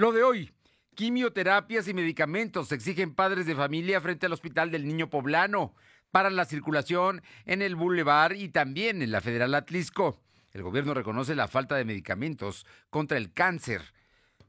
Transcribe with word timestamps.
Lo 0.00 0.12
de 0.12 0.22
hoy, 0.22 0.50
quimioterapias 0.94 1.86
y 1.86 1.92
medicamentos 1.92 2.72
exigen 2.72 3.14
padres 3.14 3.44
de 3.44 3.54
familia 3.54 4.00
frente 4.00 4.24
al 4.24 4.32
Hospital 4.32 4.70
del 4.70 4.86
Niño 4.86 5.10
Poblano. 5.10 5.74
para 6.10 6.30
la 6.30 6.46
circulación 6.46 7.20
en 7.44 7.60
el 7.60 7.76
Boulevard 7.76 8.32
y 8.32 8.48
también 8.48 9.02
en 9.02 9.10
la 9.10 9.20
Federal 9.20 9.54
Atlisco. 9.54 10.18
El 10.52 10.62
gobierno 10.62 10.94
reconoce 10.94 11.34
la 11.34 11.48
falta 11.48 11.76
de 11.76 11.84
medicamentos 11.84 12.66
contra 12.88 13.18
el 13.18 13.34
cáncer. 13.34 13.92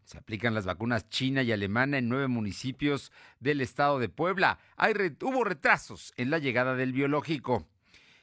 Se 0.06 0.18
aplican 0.18 0.54
las 0.54 0.66
vacunas 0.66 1.10
china 1.10 1.44
y 1.44 1.52
alemana 1.52 1.98
en 1.98 2.08
nueve 2.08 2.30
municipios 2.30 3.12
del 3.42 3.60
estado 3.60 4.00
de 4.00 4.08
Puebla. 4.08 4.58
Hay 4.78 4.94
hubo 5.22 5.44
retrasos 5.44 6.14
en 6.16 6.30
la 6.30 6.38
llegada 6.38 6.76
del 6.76 6.94
biológico. 6.94 7.68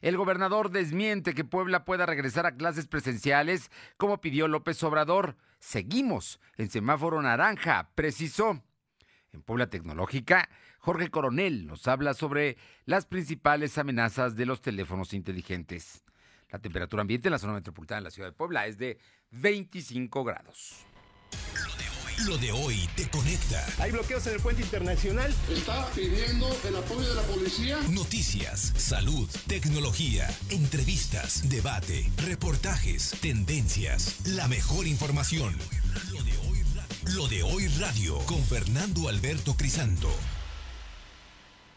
El 0.00 0.16
gobernador 0.16 0.70
desmiente 0.70 1.34
que 1.34 1.44
Puebla 1.44 1.84
pueda 1.84 2.06
regresar 2.06 2.46
a 2.46 2.56
clases 2.56 2.86
presenciales 2.86 3.70
como 3.98 4.22
pidió 4.22 4.48
López 4.48 4.82
Obrador. 4.82 5.36
Seguimos 5.58 6.40
en 6.56 6.70
semáforo 6.70 7.20
naranja, 7.22 7.90
precisó. 7.94 8.62
En 9.32 9.42
Puebla 9.42 9.68
Tecnológica, 9.68 10.48
Jorge 10.78 11.10
Coronel 11.10 11.66
nos 11.66 11.86
habla 11.86 12.14
sobre 12.14 12.56
las 12.86 13.06
principales 13.06 13.76
amenazas 13.76 14.36
de 14.36 14.46
los 14.46 14.62
teléfonos 14.62 15.12
inteligentes. 15.12 16.04
La 16.50 16.58
temperatura 16.58 17.02
ambiente 17.02 17.28
en 17.28 17.32
la 17.32 17.38
zona 17.38 17.52
metropolitana 17.52 18.00
de 18.00 18.04
la 18.04 18.10
ciudad 18.10 18.28
de 18.28 18.36
Puebla 18.36 18.66
es 18.66 18.78
de 18.78 18.98
25 19.32 20.24
grados. 20.24 20.86
Lo 22.26 22.36
de 22.36 22.50
hoy 22.50 22.88
te 22.96 23.08
conecta. 23.08 23.64
Hay 23.78 23.92
bloqueos 23.92 24.26
en 24.26 24.34
el 24.34 24.40
puente 24.40 24.62
internacional. 24.62 25.32
Está 25.48 25.88
pidiendo 25.94 26.48
el 26.66 26.76
apoyo 26.76 27.08
de 27.08 27.14
la 27.14 27.22
policía. 27.22 27.78
Noticias, 27.90 28.72
salud, 28.76 29.28
tecnología, 29.46 30.28
entrevistas, 30.50 31.48
debate, 31.48 32.10
reportajes, 32.26 33.12
tendencias, 33.20 34.26
la 34.26 34.48
mejor 34.48 34.88
información. 34.88 35.56
Lo 36.10 36.22
de 36.24 36.32
hoy, 36.38 36.58
Lo 37.14 37.28
de 37.28 37.42
hoy 37.44 37.68
radio 37.78 38.18
con 38.26 38.42
Fernando 38.42 39.08
Alberto 39.08 39.54
Crisanto. 39.56 40.10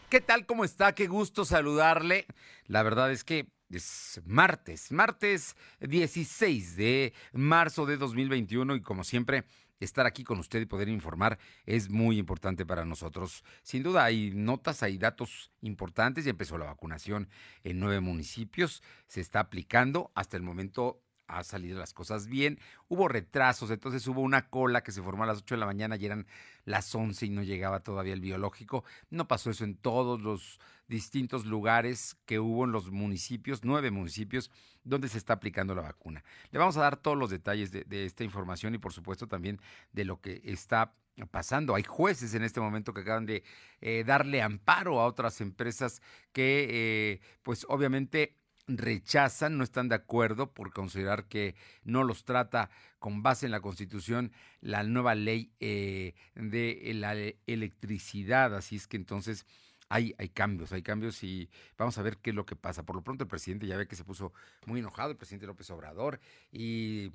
¿Qué 0.09 0.22
tal? 0.22 0.47
¿Cómo 0.47 0.66
está? 0.66 0.95
Qué 0.95 1.08
gusto 1.08 1.45
saludarle. 1.45 2.25
La 2.66 2.81
verdad 2.81 3.12
es 3.12 3.23
que 3.23 3.47
es 3.69 4.19
martes, 4.25 4.92
martes 4.92 5.56
16 5.80 6.75
de 6.75 7.14
marzo 7.31 7.86
de 7.86 7.97
2021 7.97 8.75
y 8.75 8.81
como 8.81 9.03
siempre 9.03 9.45
estar 9.82 10.06
aquí 10.06 10.24
con 10.24 10.40
usted 10.40 10.62
y 10.62 10.66
poder 10.66 10.90
informar 10.90 11.38
es 11.66 11.90
muy 11.90 12.18
importante 12.18 12.66
para 12.66 12.86
nosotros. 12.86 13.44
Sin 13.64 13.84
duda 13.84 14.06
hay 14.06 14.32
notas, 14.34 14.84
hay 14.84 14.98
datos 14.98 15.52
importantes. 15.62 16.26
Ya 16.26 16.32
empezó 16.32 16.58
la 16.58 16.66
vacunación 16.66 17.30
en 17.64 17.80
nueve 17.80 18.00
municipios. 18.00 18.82
Se 19.08 19.22
está 19.22 19.40
aplicando. 19.42 20.12
Hasta 20.16 20.38
el 20.38 20.44
momento 20.44 21.02
ha 21.32 21.44
salido 21.44 21.80
las 21.80 21.94
cosas 21.94 22.28
bien. 22.28 22.60
Hubo 22.88 23.08
retrasos, 23.08 23.72
entonces 23.72 24.06
hubo 24.08 24.22
una 24.22 24.50
cola 24.50 24.84
que 24.84 24.92
se 24.92 25.02
formó 25.02 25.24
a 25.24 25.28
las 25.28 25.40
8 25.40 25.56
de 25.56 25.60
la 25.60 25.66
mañana 25.66 25.96
y 25.96 26.06
eran 26.06 26.28
las 26.66 26.94
11 26.94 27.26
y 27.26 27.30
no 27.30 27.44
llegaba 27.44 27.82
todavía 27.82 28.14
el 28.14 28.22
biológico. 28.22 28.84
No 29.10 29.28
pasó 29.28 29.50
eso 29.50 29.64
en 29.64 29.76
todos 29.76 30.22
los 30.22 30.59
distintos 30.88 31.46
lugares 31.46 32.18
que 32.26 32.40
hubo 32.40 32.66
en 32.66 32.74
los 32.74 32.92
municipios, 32.92 33.64
nueve 33.64 33.92
municipios, 33.92 34.52
donde 34.84 35.08
se 35.08 35.18
está 35.18 35.34
aplicando 35.34 35.74
la 35.74 35.82
vacuna. 35.82 36.24
Le 36.52 36.59
vamos 36.59 36.78
a 36.78 36.82
dar 36.82 36.98
todos 36.98 37.18
los 37.18 37.30
detalles 37.30 37.72
de, 37.72 38.06
esta 38.06 38.24
información 38.24 38.76
y 38.76 38.78
por 38.78 38.92
supuesto 38.92 39.28
también 39.28 39.59
de 39.94 40.06
lo 40.06 40.20
que 40.20 40.42
está 40.44 40.94
pasando. 41.32 41.76
Hay 41.76 41.84
jueces 41.84 42.34
en 42.34 42.44
este 42.44 42.59
momento 42.59 42.94
que 42.94 43.02
acaban 43.02 43.26
de 43.26 43.44
eh, 43.80 44.04
darle 44.06 44.42
amparo 44.42 45.00
a 45.00 45.06
otras 45.06 45.40
empresas 45.40 46.02
que, 46.34 46.68
eh, 46.70 47.22
pues 47.44 47.66
obviamente 47.70 48.36
rechazan, 48.67 49.58
no 49.58 49.64
están 49.64 49.90
de 49.90 49.95
acuerdo 49.95 50.54
por 50.54 50.72
considerar 50.72 51.28
que 51.28 51.56
no 51.84 52.04
los 52.04 52.23
trata 52.23 52.70
con 53.00 53.23
base 53.23 53.45
en 53.45 53.52
la 53.52 53.62
Constitución 53.62 54.31
la 54.62 54.84
nueva 54.84 55.16
ley 55.16 55.52
eh, 55.59 56.14
de 56.36 56.92
la 56.95 57.16
electricidad. 57.48 58.56
Así 58.56 58.76
es 58.76 58.88
que 58.88 58.98
entonces 58.98 59.45
hay, 59.90 60.16
hay 60.18 60.30
cambios, 60.30 60.72
hay 60.72 60.84
cambios 60.84 61.23
y 61.23 61.50
vamos 61.78 61.98
a 61.98 62.02
ver 62.02 62.18
qué 62.18 62.30
es 62.30 62.36
lo 62.36 62.45
que 62.45 62.56
pasa. 62.56 62.84
Por 62.84 62.95
lo 62.95 63.03
pronto 63.03 63.23
el 63.23 63.30
presidente 63.30 63.68
ya 63.68 63.78
ve 63.78 63.88
que 63.88 63.96
se 63.96 64.06
puso 64.06 64.34
muy 64.66 64.80
enojado, 64.80 65.12
el 65.12 65.18
presidente 65.18 65.47
López 65.47 65.69
Obrador, 65.69 66.19
y 66.52 67.12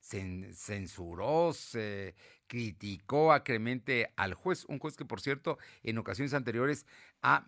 censuró, 0.00 1.52
se 1.52 2.14
criticó 2.46 3.32
acremente 3.32 4.12
al 4.16 4.34
juez, 4.34 4.64
un 4.66 4.78
juez 4.78 4.96
que 4.96 5.04
por 5.04 5.20
cierto 5.20 5.58
en 5.82 5.98
ocasiones 5.98 6.32
anteriores 6.32 6.86
ha 7.22 7.44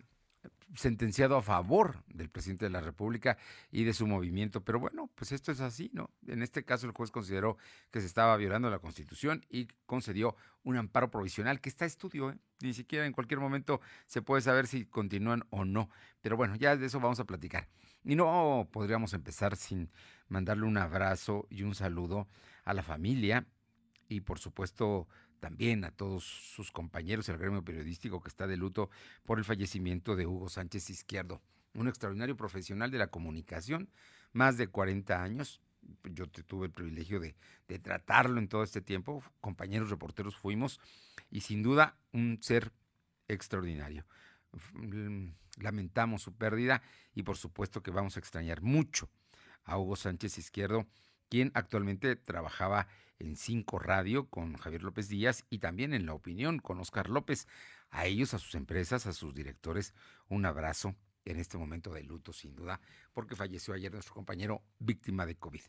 sentenciado 0.74 1.36
a 1.36 1.42
favor 1.42 2.02
del 2.06 2.30
presidente 2.30 2.66
de 2.66 2.70
la 2.70 2.80
República 2.80 3.36
y 3.70 3.84
de 3.84 3.92
su 3.92 4.06
movimiento. 4.06 4.62
Pero 4.64 4.78
bueno, 4.78 5.10
pues 5.14 5.32
esto 5.32 5.50
es 5.52 5.60
así, 5.60 5.90
¿no? 5.92 6.10
En 6.26 6.42
este 6.42 6.64
caso 6.64 6.86
el 6.86 6.92
juez 6.92 7.10
consideró 7.10 7.56
que 7.90 8.00
se 8.00 8.06
estaba 8.06 8.36
violando 8.36 8.70
la 8.70 8.78
Constitución 8.78 9.44
y 9.48 9.66
concedió 9.86 10.36
un 10.62 10.76
amparo 10.76 11.10
provisional 11.10 11.60
que 11.60 11.68
está 11.68 11.84
a 11.84 11.88
estudio, 11.88 12.30
¿eh? 12.30 12.38
Ni 12.60 12.74
siquiera 12.74 13.06
en 13.06 13.12
cualquier 13.12 13.40
momento 13.40 13.80
se 14.06 14.22
puede 14.22 14.42
saber 14.42 14.66
si 14.66 14.84
continúan 14.84 15.44
o 15.50 15.64
no. 15.64 15.88
Pero 16.20 16.36
bueno, 16.36 16.54
ya 16.56 16.76
de 16.76 16.86
eso 16.86 17.00
vamos 17.00 17.18
a 17.18 17.24
platicar. 17.24 17.68
Y 18.04 18.16
no 18.16 18.68
podríamos 18.70 19.14
empezar 19.14 19.56
sin 19.56 19.90
mandarle 20.28 20.66
un 20.66 20.76
abrazo 20.76 21.46
y 21.50 21.62
un 21.62 21.74
saludo 21.74 22.28
a 22.64 22.74
la 22.74 22.82
familia 22.82 23.46
y 24.08 24.20
por 24.20 24.38
supuesto 24.38 25.08
también 25.40 25.84
a 25.84 25.90
todos 25.90 26.24
sus 26.24 26.70
compañeros 26.70 27.26
del 27.26 27.38
gremio 27.38 27.64
periodístico 27.64 28.20
que 28.22 28.28
está 28.28 28.46
de 28.46 28.56
luto 28.56 28.90
por 29.24 29.38
el 29.38 29.44
fallecimiento 29.44 30.14
de 30.14 30.26
Hugo 30.26 30.48
Sánchez 30.48 30.90
Izquierdo, 30.90 31.40
un 31.74 31.88
extraordinario 31.88 32.36
profesional 32.36 32.90
de 32.90 32.98
la 32.98 33.08
comunicación, 33.08 33.88
más 34.32 34.56
de 34.56 34.68
40 34.68 35.22
años. 35.22 35.60
Yo 36.04 36.26
tuve 36.28 36.66
el 36.66 36.72
privilegio 36.72 37.18
de, 37.20 37.34
de 37.66 37.78
tratarlo 37.78 38.38
en 38.38 38.48
todo 38.48 38.62
este 38.62 38.82
tiempo, 38.82 39.24
compañeros 39.40 39.90
reporteros 39.90 40.36
fuimos, 40.36 40.78
y 41.30 41.40
sin 41.40 41.62
duda 41.62 41.96
un 42.12 42.38
ser 42.42 42.72
extraordinario. 43.28 44.04
Lamentamos 45.56 46.22
su 46.22 46.34
pérdida 46.34 46.82
y 47.14 47.22
por 47.22 47.36
supuesto 47.36 47.82
que 47.82 47.90
vamos 47.90 48.16
a 48.16 48.20
extrañar 48.20 48.60
mucho 48.60 49.08
a 49.64 49.78
Hugo 49.78 49.96
Sánchez 49.96 50.38
Izquierdo, 50.38 50.86
quien 51.30 51.52
actualmente 51.54 52.16
trabajaba 52.16 52.88
en 53.18 53.36
Cinco 53.36 53.78
Radio 53.78 54.28
con 54.28 54.56
Javier 54.56 54.82
López 54.82 55.08
Díaz 55.08 55.44
y 55.48 55.58
también 55.58 55.94
en 55.94 56.04
La 56.04 56.12
Opinión 56.12 56.58
con 56.58 56.80
Oscar 56.80 57.08
López. 57.08 57.46
A 57.90 58.06
ellos, 58.06 58.34
a 58.34 58.38
sus 58.38 58.54
empresas, 58.54 59.06
a 59.06 59.12
sus 59.12 59.34
directores, 59.34 59.94
un 60.28 60.44
abrazo 60.44 60.96
en 61.24 61.38
este 61.38 61.56
momento 61.56 61.92
de 61.92 62.02
luto, 62.02 62.32
sin 62.32 62.54
duda, 62.54 62.80
porque 63.12 63.36
falleció 63.36 63.74
ayer 63.74 63.92
nuestro 63.92 64.14
compañero 64.14 64.62
víctima 64.78 65.24
de 65.24 65.36
COVID. 65.36 65.62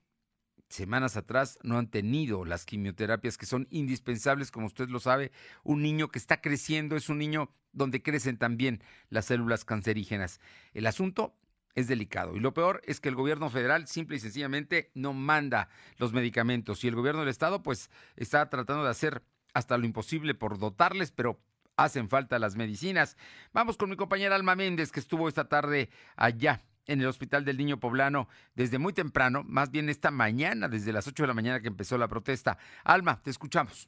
semanas 0.69 1.17
atrás 1.17 1.59
no 1.63 1.77
han 1.77 1.89
tenido 1.89 2.45
las 2.45 2.65
quimioterapias 2.65 3.37
que 3.37 3.45
son 3.45 3.67
indispensables, 3.71 4.51
como 4.51 4.67
usted 4.67 4.89
lo 4.89 4.99
sabe. 4.99 5.31
Un 5.63 5.81
niño 5.81 6.09
que 6.09 6.19
está 6.19 6.41
creciendo 6.41 6.95
es 6.95 7.09
un 7.09 7.17
niño 7.17 7.51
donde 7.71 8.01
crecen 8.01 8.37
también 8.37 8.83
las 9.09 9.25
células 9.25 9.65
cancerígenas. 9.65 10.39
El 10.73 10.87
asunto 10.87 11.35
es 11.75 11.87
delicado 11.87 12.35
y 12.35 12.39
lo 12.39 12.53
peor 12.53 12.81
es 12.85 12.99
que 12.99 13.09
el 13.09 13.15
gobierno 13.15 13.49
federal 13.49 13.87
simple 13.87 14.17
y 14.17 14.19
sencillamente 14.19 14.91
no 14.93 15.13
manda 15.13 15.69
los 15.97 16.13
medicamentos 16.13 16.83
y 16.83 16.87
el 16.87 16.95
gobierno 16.95 17.21
del 17.21 17.29
estado 17.29 17.63
pues 17.63 17.89
está 18.15 18.49
tratando 18.49 18.83
de 18.83 18.89
hacer 18.89 19.23
hasta 19.53 19.77
lo 19.77 19.85
imposible 19.85 20.33
por 20.35 20.59
dotarles, 20.59 21.11
pero 21.11 21.39
hacen 21.77 22.09
falta 22.09 22.39
las 22.39 22.55
medicinas. 22.55 23.17
Vamos 23.53 23.77
con 23.77 23.89
mi 23.89 23.95
compañera 23.95 24.35
Alma 24.35 24.55
Méndez 24.55 24.91
que 24.91 24.99
estuvo 24.99 25.27
esta 25.27 25.47
tarde 25.47 25.89
allá 26.15 26.61
en 26.89 27.01
el 27.01 27.07
Hospital 27.07 27.45
del 27.45 27.57
Niño 27.57 27.79
Poblano 27.79 28.27
desde 28.55 28.79
muy 28.79 28.93
temprano, 28.93 29.43
más 29.45 29.71
bien 29.71 29.89
esta 29.89 30.11
mañana, 30.11 30.67
desde 30.67 30.91
las 30.91 31.07
8 31.07 31.23
de 31.23 31.27
la 31.27 31.33
mañana 31.33 31.61
que 31.61 31.67
empezó 31.67 31.97
la 31.97 32.07
protesta. 32.07 32.57
Alma, 32.83 33.21
te 33.23 33.29
escuchamos. 33.29 33.87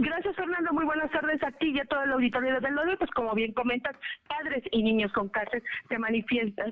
Gracias, 0.00 0.36
Fernando. 0.36 0.72
Muy 0.72 0.84
buenas 0.84 1.10
tardes 1.10 1.42
a 1.42 1.50
ti 1.50 1.72
y 1.74 1.80
a 1.80 1.84
todo 1.84 2.04
el 2.04 2.12
auditorio 2.12 2.60
del 2.60 2.72
Lode. 2.72 2.96
Pues 2.98 3.10
como 3.10 3.34
bien 3.34 3.52
comentas, 3.52 3.96
padres 4.28 4.62
y 4.70 4.84
niños 4.84 5.12
con 5.12 5.28
cáncer 5.28 5.60
se, 5.88 5.96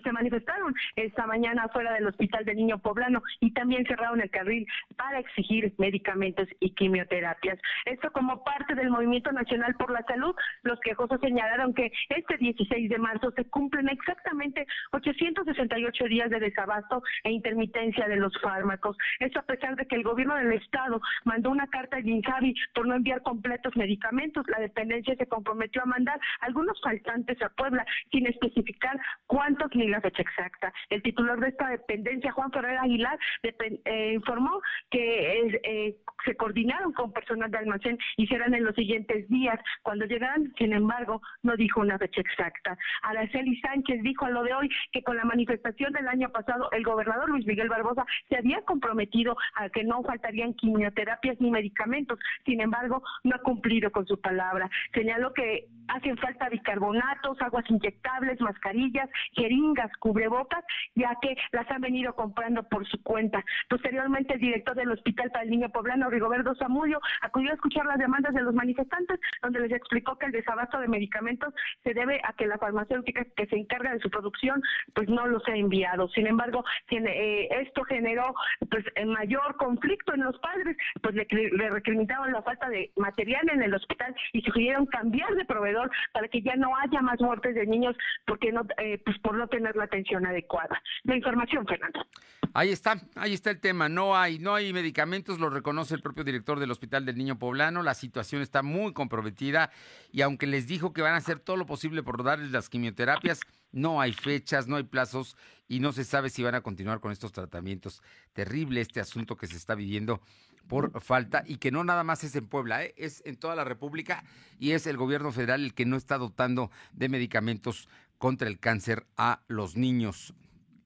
se 0.01 0.13
manifestaron 0.13 0.73
esta 0.95 1.27
mañana 1.27 1.69
fuera 1.73 1.93
del 1.95 2.07
Hospital 2.07 2.45
del 2.45 2.57
Niño 2.57 2.79
Poblano 2.79 3.21
y 3.41 3.53
también 3.53 3.85
cerraron 3.85 4.21
el 4.21 4.31
carril 4.31 4.65
para 4.97 5.19
exigir 5.19 5.75
medicamentos 5.77 6.47
y 6.61 6.71
quimioterapias. 6.77 7.59
Esto 7.87 8.13
como 8.13 8.45
parte 8.45 8.77
del 8.77 8.91
Movimiento 8.91 9.33
Nacional 9.33 9.75
por 9.75 9.91
la 9.91 10.05
Salud. 10.05 10.37
Los 10.63 10.79
quejosos 10.79 11.21
señalaron 11.21 11.75
que 11.75 11.91
este 12.11 12.37
16 12.37 12.89
de 12.89 12.99
marzo 12.99 13.33
se 13.33 13.45
cumplen 13.47 13.89
exactamente 13.89 14.69
868 14.93 16.05
días 16.05 16.31
de 16.31 16.39
desabasto 16.39 17.03
e 17.25 17.33
intermitencia 17.33 18.07
de 18.07 18.19
los 18.19 18.33
fármacos. 18.41 18.97
Esto 19.19 19.41
a 19.41 19.47
pesar 19.47 19.75
de 19.75 19.85
que 19.87 19.97
el 19.97 20.05
gobierno 20.05 20.37
del 20.37 20.53
Estado 20.53 21.01
mandó 21.25 21.51
una 21.51 21.67
carta 21.67 21.97
a 21.97 22.01
Insabi 22.01 22.55
por 22.73 22.87
no 22.87 22.95
enviar 22.95 23.16
completos 23.23 23.77
medicamentos. 23.77 24.47
La 24.49 24.59
dependencia 24.59 25.15
se 25.17 25.27
comprometió 25.27 25.83
a 25.83 25.87
mandar 25.87 26.21
algunos 26.41 26.81
faltantes 26.81 27.41
a 27.43 27.49
Puebla 27.51 27.85
sin 28.11 28.27
especificar 28.27 28.99
cuántos 29.27 29.75
ni 29.75 29.89
la 29.89 30.01
fecha 30.01 30.23
exacta. 30.23 30.73
El 30.91 31.03
titular 31.03 31.39
de 31.41 31.49
esta 31.49 31.69
dependencia, 31.69 32.33
Juan 32.33 32.51
Ferrer 32.51 32.79
Aguilar, 32.79 33.19
eh, 33.43 34.13
informó 34.15 34.61
que 34.91 35.61
eh, 35.65 35.97
se 36.25 36.37
coordinaron 36.37 36.93
con 36.93 37.13
personal 37.13 37.51
de 37.51 37.59
almacén 37.59 37.99
y 38.17 38.27
serán 38.27 38.55
en 38.55 38.65
los 38.65 38.75
siguientes 38.75 39.29
días. 39.29 39.59
Cuando 39.83 40.07
llegarán, 40.07 40.53
sin 40.59 40.73
embargo, 40.73 41.23
no 41.43 41.57
dijo 41.57 41.81
una 41.81 41.99
fecha 41.99 42.21
exacta. 42.21 42.77
Araceli 43.03 43.61
Sánchez 43.61 44.03
dijo 44.03 44.25
a 44.25 44.31
lo 44.31 44.43
de 44.43 44.55
hoy 44.55 44.69
que 44.93 45.03
con 45.03 45.17
la 45.17 45.25
manifestación 45.25 45.93
del 45.93 46.09
año 46.09 46.31
pasado, 46.31 46.71
el 46.73 46.85
gobernador 46.85 47.29
Luis 47.29 47.47
Miguel 47.47 47.69
Barbosa 47.69 48.05
se 48.29 48.37
había 48.37 48.61
comprometido 48.63 49.37
a 49.55 49.69
que 49.69 49.85
no 49.85 50.03
faltarían 50.03 50.55
quimioterapias 50.55 51.41
ni 51.41 51.51
medicamentos. 51.51 52.19
Sin 52.45 52.61
embargo, 52.61 53.03
no 53.25 53.37
ha 53.37 53.41
cumplido 53.41 53.91
con 53.91 54.07
su 54.07 54.21
palabra. 54.21 54.71
Señaló 54.93 55.33
que 55.33 55.69
hacen 55.89 56.17
falta 56.19 56.49
bicarbonatos, 56.49 57.41
aguas 57.41 57.65
inyectables, 57.69 58.41
mascarillas, 58.41 59.09
jeringas, 59.33 59.91
cubrebocas, 59.99 60.65
ya 60.95 61.17
que 61.21 61.37
las 61.53 61.71
han 61.71 61.81
venido 61.81 62.15
comprando 62.15 62.63
por 62.65 62.87
su 62.87 63.03
cuenta. 63.03 63.45
Posteriormente, 63.69 64.35
el 64.35 64.41
director 64.41 64.75
del 64.75 64.91
Hospital 64.91 65.31
para 65.31 65.45
el 65.45 65.51
Niño 65.51 65.69
Poblano, 65.71 66.11
Rigoberto 66.11 66.55
Zamudio, 66.57 67.01
acudió 67.23 67.51
a 67.51 67.55
escuchar 67.55 67.87
las 67.87 67.99
demandas 67.99 68.35
de 68.35 68.43
los 68.43 68.55
manifestantes, 68.55 69.21
donde 69.43 69.61
les 69.61 69.73
explicó 69.73 70.17
que 70.17 70.27
el 70.27 70.33
desabasto 70.33 70.79
de 70.79 70.89
medicamentos 70.89 71.55
se 71.83 71.95
debe 71.95 72.21
a 72.25 72.33
que 72.33 72.47
la 72.47 72.59
farmacéutica 72.59 73.25
que 73.37 73.47
se 73.47 73.57
encarga 73.57 73.93
de 73.93 74.01
su 74.01 74.11
producción, 74.11 74.63
pues 74.95 75.09
no 75.09 75.27
los 75.27 75.47
ha 75.49 75.55
enviado. 75.55 76.09
Sin 76.09 76.27
embargo, 76.27 76.65
eh, 76.91 77.49
esto 77.63 77.85
generó 77.85 78.35
pues 78.71 78.85
mayor 79.07 79.57
conflicto 79.57 80.15
en 80.15 80.25
los 80.25 80.39
padres, 80.39 80.77
pues 81.03 81.15
le, 81.15 81.27
le 81.31 81.71
recriminaron 81.71 82.33
la 82.33 82.43
falta 82.43 82.69
de 82.69 82.91
material 82.97 83.49
en 83.53 83.63
el 83.63 83.75
hospital 83.75 84.15
y 84.33 84.41
sugirieron 84.43 84.87
cambiar 84.87 85.35
de 85.35 85.45
proveedor 85.45 85.76
para 86.13 86.29
que 86.29 86.43
ya 86.43 86.57
no 86.57 86.77
haya 86.77 87.01
más 87.03 87.21
muertes 87.21 87.55
de 87.55 87.67
niños 87.67 87.97
porque 88.27 88.53
no, 88.53 88.67
eh, 88.79 89.01
pues 89.05 89.19
por 89.19 89.37
no 89.37 89.49
tener 89.49 89.77
la 89.77 89.85
atención 89.85 90.27
adecuada. 90.27 90.81
La 91.05 91.17
información, 91.17 91.67
Fernando. 91.67 92.07
Ahí 92.55 92.71
está, 92.71 92.97
ahí 93.17 93.35
está 93.35 93.51
el 93.51 93.61
tema. 93.61 93.89
No 93.89 94.17
hay, 94.17 94.39
no 94.39 94.55
hay 94.55 94.73
medicamentos, 94.73 95.39
lo 95.39 95.51
reconoce 95.51 95.95
el 95.95 96.01
propio 96.01 96.25
director 96.25 96.59
del 96.59 96.71
Hospital 96.71 97.05
del 97.05 97.19
Niño 97.19 97.39
Poblano. 97.39 97.83
La 97.83 97.95
situación 97.95 98.41
está 98.41 98.63
muy 98.63 98.93
comprometida 98.93 99.71
y 100.11 100.23
aunque 100.23 100.47
les 100.47 100.67
dijo 100.67 100.93
que 100.93 101.03
van 101.03 101.15
a 101.15 101.19
hacer 101.19 101.39
todo 101.39 101.57
lo 101.57 101.67
posible 101.67 102.03
por 102.03 102.25
darles 102.25 102.53
las 102.53 102.71
quimioterapias, 102.71 103.41
no 103.73 104.01
hay 104.01 104.15
fechas, 104.15 104.69
no 104.69 104.77
hay 104.77 104.85
plazos 104.85 105.37
y 105.69 105.81
no 105.81 105.93
se 105.93 106.05
sabe 106.05 106.31
si 106.31 106.43
van 106.43 106.55
a 106.55 106.63
continuar 106.63 107.01
con 107.01 107.13
estos 107.13 107.33
tratamientos. 107.33 108.03
Terrible 108.33 108.81
este 108.81 109.01
asunto 109.01 109.37
que 109.37 109.47
se 109.47 109.57
está 109.57 109.75
viviendo 109.75 110.23
por 110.69 111.01
falta 111.01 111.43
y 111.47 111.57
que 111.57 111.71
no 111.71 111.85
nada 111.85 112.05
más 112.05 112.25
es 112.25 112.35
en 112.37 112.47
Puebla, 112.47 112.85
¿eh? 112.85 112.95
es 112.97 113.23
en 113.25 113.37
toda 113.37 113.55
la 113.55 113.65
República 113.65 114.25
y 114.59 114.73
es 114.73 114.87
el 114.87 114.97
gobierno 114.97 115.33
federal 115.33 115.65
el 115.65 115.75
que 115.75 115.87
no 115.87 115.97
está 115.97 116.19
dotando 116.19 116.71
de 116.93 117.09
medicamentos 117.09 117.89
contra 118.19 118.49
el 118.49 118.59
cáncer 118.59 119.07
a 119.17 119.43
los 119.49 119.77
niños 119.77 120.35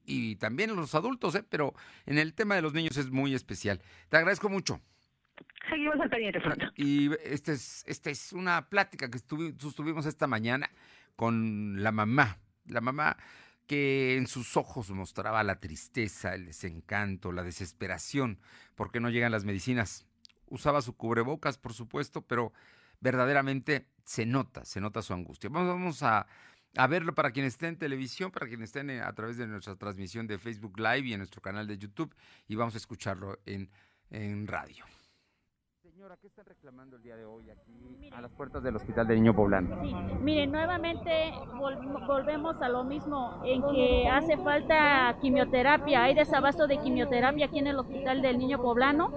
y 0.05 0.35
también 0.35 0.71
a 0.71 0.73
los 0.73 0.95
adultos, 0.95 1.35
¿eh? 1.35 1.43
pero 1.47 1.73
en 2.05 2.17
el 2.17 2.33
tema 2.33 2.55
de 2.55 2.61
los 2.61 2.73
niños 2.73 2.97
es 2.97 3.11
muy 3.11 3.33
especial. 3.33 3.81
Te 4.09 4.17
agradezco 4.17 4.49
mucho. 4.49 4.81
Seguimos 5.69 5.99
al 5.99 6.09
pendiente, 6.09 6.39
Y 6.75 7.11
esta 7.23 7.51
es, 7.51 7.83
esta 7.87 8.09
es 8.09 8.33
una 8.33 8.67
plática 8.67 9.09
que 9.09 9.17
estuvimos 9.17 10.05
esta 10.05 10.27
mañana 10.27 10.69
con 11.15 11.81
la 11.81 11.91
mamá. 11.91 12.37
La 12.67 12.81
mamá 12.81 13.17
que 13.71 14.17
en 14.17 14.27
sus 14.27 14.57
ojos 14.57 14.91
mostraba 14.91 15.41
la 15.45 15.61
tristeza, 15.61 16.35
el 16.35 16.45
desencanto, 16.45 17.31
la 17.31 17.41
desesperación, 17.41 18.37
porque 18.75 18.99
no 18.99 19.09
llegan 19.09 19.31
las 19.31 19.45
medicinas. 19.45 20.05
Usaba 20.47 20.81
su 20.81 20.97
cubrebocas, 20.97 21.57
por 21.57 21.71
supuesto, 21.71 22.21
pero 22.21 22.51
verdaderamente 22.99 23.87
se 24.03 24.25
nota, 24.25 24.65
se 24.65 24.81
nota 24.81 25.01
su 25.01 25.13
angustia. 25.13 25.49
Vamos, 25.49 26.03
a, 26.03 26.27
verlo 26.89 27.15
para 27.15 27.31
quienes 27.31 27.53
estén 27.53 27.69
en 27.69 27.77
televisión, 27.77 28.29
para 28.29 28.45
quienes 28.49 28.71
estén 28.71 28.89
eh, 28.89 28.99
a 28.99 29.13
través 29.13 29.37
de 29.37 29.47
nuestra 29.47 29.77
transmisión 29.77 30.27
de 30.27 30.37
Facebook 30.37 30.77
Live 30.77 31.07
y 31.07 31.13
en 31.13 31.19
nuestro 31.19 31.41
canal 31.41 31.65
de 31.65 31.77
YouTube, 31.77 32.13
y 32.49 32.55
vamos 32.55 32.73
a 32.73 32.77
escucharlo 32.77 33.39
en 33.45 34.47
radio. 34.47 34.83
Señora, 36.01 36.17
¿qué 36.19 36.25
están 36.25 36.45
reclamando 36.45 36.95
el 36.95 37.03
día 37.03 37.15
de 37.15 37.25
hoy 37.25 37.51
aquí 37.51 38.09
a 38.11 38.21
las 38.21 38.31
puertas 38.31 38.63
del 38.63 38.75
Hospital 38.75 39.05
de 39.05 39.13
Niño 39.13 39.35
Poblano? 39.35 39.83
Sí, 39.83 39.93
mire, 40.19 40.47
nuevamente 40.47 41.31
volvemos 42.07 42.59
a 42.59 42.69
lo 42.69 42.83
mismo, 42.83 43.39
en 43.45 43.61
que 43.71 44.07
hace 44.07 44.35
falta 44.37 45.15
quimioterapia, 45.21 46.01
hay 46.01 46.15
desabasto 46.15 46.65
de 46.65 46.79
quimioterapia 46.79 47.45
aquí 47.45 47.59
en 47.59 47.67
el 47.67 47.77
Hospital 47.77 48.23
del 48.23 48.39
Niño 48.39 48.59
Poblano. 48.59 49.11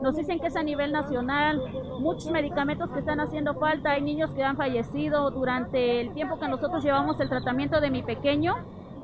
Nos 0.00 0.14
dicen 0.14 0.38
que 0.38 0.46
es 0.46 0.54
a 0.54 0.62
nivel 0.62 0.92
nacional, 0.92 1.60
muchos 1.98 2.30
medicamentos 2.30 2.88
que 2.92 3.00
están 3.00 3.18
haciendo 3.18 3.54
falta, 3.54 3.90
hay 3.90 4.02
niños 4.02 4.32
que 4.32 4.44
han 4.44 4.56
fallecido 4.56 5.32
durante 5.32 6.00
el 6.00 6.14
tiempo 6.14 6.38
que 6.38 6.46
nosotros 6.46 6.84
llevamos 6.84 7.18
el 7.18 7.28
tratamiento 7.28 7.80
de 7.80 7.90
mi 7.90 8.04
pequeño. 8.04 8.54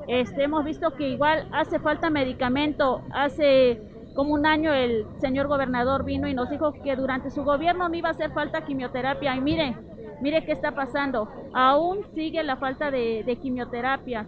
Este, 0.07 0.43
hemos 0.43 0.63
visto 0.63 0.91
que 0.91 1.09
igual 1.09 1.49
hace 1.51 1.79
falta 1.79 2.09
medicamento, 2.09 3.01
hace 3.11 3.94
como 4.15 4.33
un 4.33 4.45
año 4.45 4.73
el 4.73 5.05
señor 5.19 5.47
gobernador 5.47 6.05
vino 6.05 6.27
y 6.27 6.33
nos 6.33 6.49
dijo 6.49 6.71
que 6.71 6.95
durante 6.95 7.29
su 7.29 7.43
gobierno 7.43 7.89
no 7.89 7.95
iba 7.95 8.09
a 8.09 8.13
hacer 8.13 8.31
falta 8.31 8.65
quimioterapia. 8.65 9.35
Y 9.35 9.41
mire, 9.41 9.77
mire 10.21 10.45
qué 10.45 10.53
está 10.53 10.71
pasando. 10.71 11.29
Aún 11.53 12.05
sigue 12.15 12.41
la 12.41 12.55
falta 12.55 12.89
de, 12.89 13.37
quimioterapia. 13.41 14.25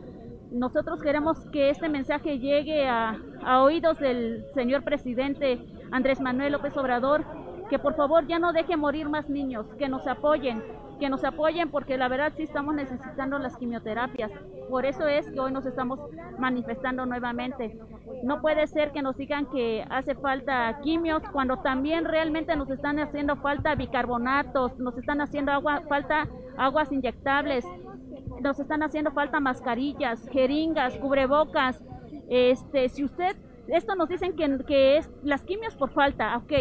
Nosotros 0.52 1.02
queremos 1.02 1.40
que 1.52 1.70
este 1.70 1.90
mensaje 1.90 2.38
llegue 2.38 2.88
a, 2.88 3.18
a 3.44 3.64
oídos 3.64 3.98
del 4.00 4.46
señor 4.54 4.84
presidente 4.84 5.60
Andrés 5.92 6.20
Manuel 6.20 6.54
López 6.54 6.76
Obrador, 6.78 7.26
que 7.70 7.80
por 7.80 7.96
favor 7.96 8.28
ya 8.28 8.40
no 8.40 8.54
deje 8.54 8.78
morir 8.78 9.10
más 9.10 9.30
niños, 9.30 9.66
que 9.78 9.90
nos 9.90 10.06
apoyen, 10.08 10.64
que 11.00 11.10
nos 11.10 11.24
apoyen 11.24 11.70
porque 11.70 11.98
la 11.98 12.08
verdad 12.08 12.34
sí 12.36 12.44
estamos 12.44 12.76
necesitando 12.76 13.40
las 13.40 13.58
quimioterapias. 13.58 14.32
Por 14.70 14.86
eso 14.86 15.08
es 15.08 15.30
que 15.32 15.40
hoy 15.40 15.52
nos 15.52 15.66
estamos 15.66 16.00
manifestando 16.38 17.06
nuevamente. 17.06 17.78
No 18.24 18.42
puede 18.42 18.68
ser 18.68 18.92
que 18.92 19.02
nos 19.02 19.18
digan 19.18 19.46
que 19.48 19.86
hace 19.90 20.16
falta 20.16 20.80
quimios 20.82 21.24
cuando 21.32 21.58
también 21.58 22.06
realmente 22.06 22.56
nos 22.56 22.70
están 22.70 23.00
haciendo 23.00 23.36
falta 23.38 23.76
bicarbonatos, 23.76 24.78
nos 24.80 24.98
están 24.98 25.22
haciendo 25.22 25.52
agua, 25.52 25.84
falta 25.88 26.28
aguas 26.58 26.92
inyectables, 26.92 27.66
nos 28.42 28.60
están 28.60 28.84
haciendo 28.84 29.12
falta 29.12 29.40
mascarillas, 29.40 30.28
jeringas, 30.30 30.98
cubrebocas. 30.98 31.82
Este, 32.30 32.90
si 32.90 33.04
usted, 33.04 33.36
esto 33.68 33.96
nos 33.96 34.10
dicen 34.10 34.36
que, 34.36 34.58
que 34.66 34.98
es 34.98 35.10
las 35.24 35.44
quimios 35.44 35.76
por 35.76 35.92
falta, 35.92 36.38
ok, 36.38 36.52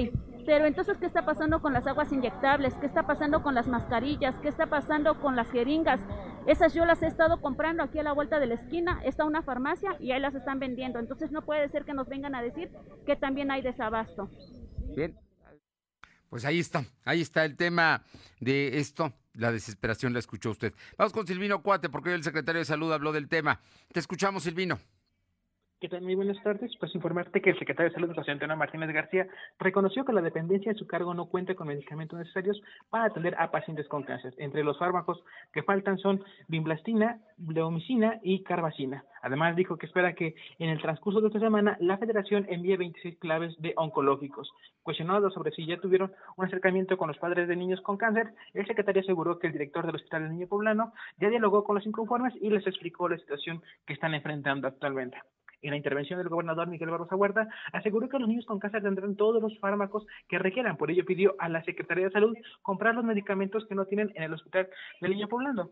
pero 0.46 0.64
entonces, 0.64 0.96
¿qué 0.98 1.06
está 1.06 1.26
pasando 1.26 1.60
con 1.60 1.72
las 1.72 1.86
aguas 1.86 2.12
inyectables? 2.12 2.72
¿Qué 2.74 2.86
está 2.86 3.06
pasando 3.06 3.42
con 3.42 3.54
las 3.54 3.66
mascarillas? 3.66 4.38
¿Qué 4.38 4.48
está 4.48 4.66
pasando 4.66 5.20
con 5.20 5.34
las 5.34 5.50
jeringas? 5.50 6.00
Esas 6.46 6.72
yo 6.72 6.84
las 6.84 7.02
he 7.02 7.06
estado 7.06 7.40
comprando 7.40 7.82
aquí 7.82 7.98
a 7.98 8.04
la 8.04 8.12
vuelta 8.12 8.38
de 8.38 8.46
la 8.46 8.54
esquina. 8.54 9.00
Está 9.04 9.24
una 9.24 9.42
farmacia 9.42 9.96
y 9.98 10.12
ahí 10.12 10.20
las 10.20 10.36
están 10.36 10.60
vendiendo. 10.60 11.00
Entonces, 11.00 11.32
no 11.32 11.42
puede 11.42 11.68
ser 11.68 11.84
que 11.84 11.94
nos 11.94 12.08
vengan 12.08 12.36
a 12.36 12.42
decir 12.42 12.70
que 13.04 13.16
también 13.16 13.50
hay 13.50 13.60
desabasto. 13.60 14.30
Bien. 14.94 15.18
Pues 16.28 16.44
ahí 16.44 16.60
está, 16.60 16.84
ahí 17.04 17.20
está 17.20 17.44
el 17.44 17.56
tema 17.56 18.02
de 18.40 18.78
esto. 18.78 19.12
La 19.34 19.52
desesperación 19.52 20.12
la 20.12 20.20
escuchó 20.20 20.50
usted. 20.50 20.72
Vamos 20.96 21.12
con 21.12 21.26
Silvino 21.26 21.62
Cuate, 21.62 21.88
porque 21.88 22.10
hoy 22.10 22.14
el 22.14 22.22
secretario 22.22 22.60
de 22.60 22.64
Salud 22.64 22.92
habló 22.92 23.12
del 23.12 23.28
tema. 23.28 23.60
Te 23.92 24.00
escuchamos, 24.00 24.44
Silvino. 24.44 24.78
¿Qué 25.78 25.90
tal? 25.90 26.00
Muy 26.00 26.14
buenas 26.14 26.42
tardes. 26.42 26.72
Pues 26.80 26.94
informarte 26.94 27.42
que 27.42 27.50
el 27.50 27.58
secretario 27.58 27.90
de 27.90 27.94
Salud, 27.94 28.14
José 28.14 28.30
Antonio 28.30 28.56
Martínez 28.56 28.90
García, 28.94 29.26
reconoció 29.58 30.06
que 30.06 30.14
la 30.14 30.22
dependencia 30.22 30.72
de 30.72 30.78
su 30.78 30.86
cargo 30.86 31.12
no 31.12 31.26
cuenta 31.26 31.54
con 31.54 31.68
medicamentos 31.68 32.18
necesarios 32.18 32.62
para 32.88 33.04
atender 33.04 33.34
a 33.38 33.50
pacientes 33.50 33.86
con 33.86 34.02
cáncer. 34.02 34.32
Entre 34.38 34.64
los 34.64 34.78
fármacos 34.78 35.22
que 35.52 35.62
faltan 35.62 35.98
son 35.98 36.24
bimblastina, 36.48 37.20
bleomicina 37.36 38.20
y 38.22 38.42
carbacina. 38.42 39.04
Además, 39.20 39.54
dijo 39.54 39.76
que 39.76 39.84
espera 39.84 40.14
que 40.14 40.34
en 40.58 40.70
el 40.70 40.80
transcurso 40.80 41.20
de 41.20 41.26
esta 41.26 41.40
semana 41.40 41.76
la 41.78 41.98
federación 41.98 42.46
envíe 42.48 42.78
26 42.78 43.18
claves 43.18 43.54
de 43.58 43.74
oncológicos. 43.76 44.50
Cuestionado 44.82 45.28
sobre 45.28 45.50
si 45.50 45.66
ya 45.66 45.76
tuvieron 45.76 46.10
un 46.38 46.46
acercamiento 46.46 46.96
con 46.96 47.08
los 47.08 47.18
padres 47.18 47.48
de 47.48 47.56
niños 47.56 47.82
con 47.82 47.98
cáncer, 47.98 48.32
el 48.54 48.66
secretario 48.66 49.02
aseguró 49.02 49.38
que 49.38 49.48
el 49.48 49.52
director 49.52 49.84
del 49.84 49.96
Hospital 49.96 50.22
del 50.22 50.32
Niño 50.32 50.46
Poblano 50.46 50.94
ya 51.18 51.28
dialogó 51.28 51.64
con 51.64 51.74
los 51.74 51.84
inconformes 51.84 52.32
y 52.40 52.48
les 52.48 52.66
explicó 52.66 53.10
la 53.10 53.18
situación 53.18 53.62
que 53.84 53.92
están 53.92 54.14
enfrentando 54.14 54.68
actualmente. 54.68 55.18
En 55.62 55.70
la 55.70 55.76
intervención 55.76 56.18
del 56.18 56.28
gobernador 56.28 56.68
Miguel 56.68 56.90
Barroso 56.90 57.16
Huerta, 57.16 57.48
aseguró 57.72 58.08
que 58.08 58.18
los 58.18 58.28
niños 58.28 58.46
con 58.46 58.58
cáncer 58.58 58.82
tendrán 58.82 59.16
todos 59.16 59.42
los 59.42 59.58
fármacos 59.58 60.06
que 60.28 60.38
requieran. 60.38 60.76
Por 60.76 60.90
ello 60.90 61.04
pidió 61.04 61.34
a 61.38 61.48
la 61.48 61.62
Secretaría 61.64 62.06
de 62.06 62.12
Salud 62.12 62.36
comprar 62.62 62.94
los 62.94 63.04
medicamentos 63.04 63.66
que 63.66 63.74
no 63.74 63.86
tienen 63.86 64.12
en 64.14 64.24
el 64.24 64.34
Hospital 64.34 64.68
del 65.00 65.12
Niño 65.12 65.28
Poblando 65.28 65.70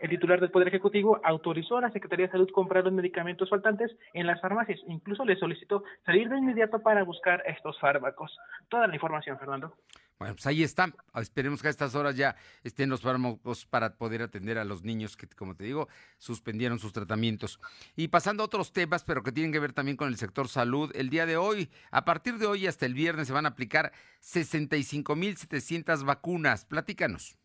el 0.00 0.10
titular 0.10 0.40
del 0.40 0.50
Poder 0.50 0.68
Ejecutivo 0.68 1.20
autorizó 1.24 1.76
a 1.76 1.80
la 1.80 1.90
Secretaría 1.90 2.26
de 2.26 2.32
Salud 2.32 2.50
comprar 2.50 2.84
los 2.84 2.92
medicamentos 2.92 3.50
faltantes 3.50 3.96
en 4.12 4.26
las 4.26 4.40
farmacias. 4.40 4.80
Incluso 4.86 5.24
le 5.24 5.36
solicitó 5.36 5.82
salir 6.04 6.28
de 6.28 6.38
inmediato 6.38 6.80
para 6.80 7.02
buscar 7.02 7.42
estos 7.46 7.78
fármacos. 7.80 8.36
Toda 8.68 8.86
la 8.86 8.94
información, 8.94 9.38
Fernando. 9.38 9.74
Bueno, 10.18 10.34
pues 10.34 10.46
ahí 10.46 10.64
está. 10.64 10.92
Esperemos 11.14 11.62
que 11.62 11.68
a 11.68 11.70
estas 11.70 11.94
horas 11.94 12.16
ya 12.16 12.34
estén 12.64 12.90
los 12.90 13.02
fármacos 13.02 13.66
para 13.66 13.94
poder 13.94 14.22
atender 14.22 14.58
a 14.58 14.64
los 14.64 14.82
niños 14.82 15.16
que, 15.16 15.28
como 15.28 15.54
te 15.54 15.62
digo, 15.64 15.88
suspendieron 16.18 16.80
sus 16.80 16.92
tratamientos. 16.92 17.60
Y 17.94 18.08
pasando 18.08 18.42
a 18.42 18.46
otros 18.46 18.72
temas, 18.72 19.04
pero 19.04 19.22
que 19.22 19.30
tienen 19.30 19.52
que 19.52 19.60
ver 19.60 19.72
también 19.72 19.96
con 19.96 20.08
el 20.08 20.16
sector 20.16 20.48
salud, 20.48 20.90
el 20.96 21.08
día 21.08 21.24
de 21.24 21.36
hoy, 21.36 21.70
a 21.92 22.04
partir 22.04 22.38
de 22.38 22.46
hoy 22.46 22.66
hasta 22.66 22.84
el 22.84 22.94
viernes, 22.94 23.28
se 23.28 23.32
van 23.32 23.46
a 23.46 23.50
aplicar 23.50 23.92
65.700 24.20 26.04
vacunas. 26.04 26.64
Platícanos. 26.64 27.38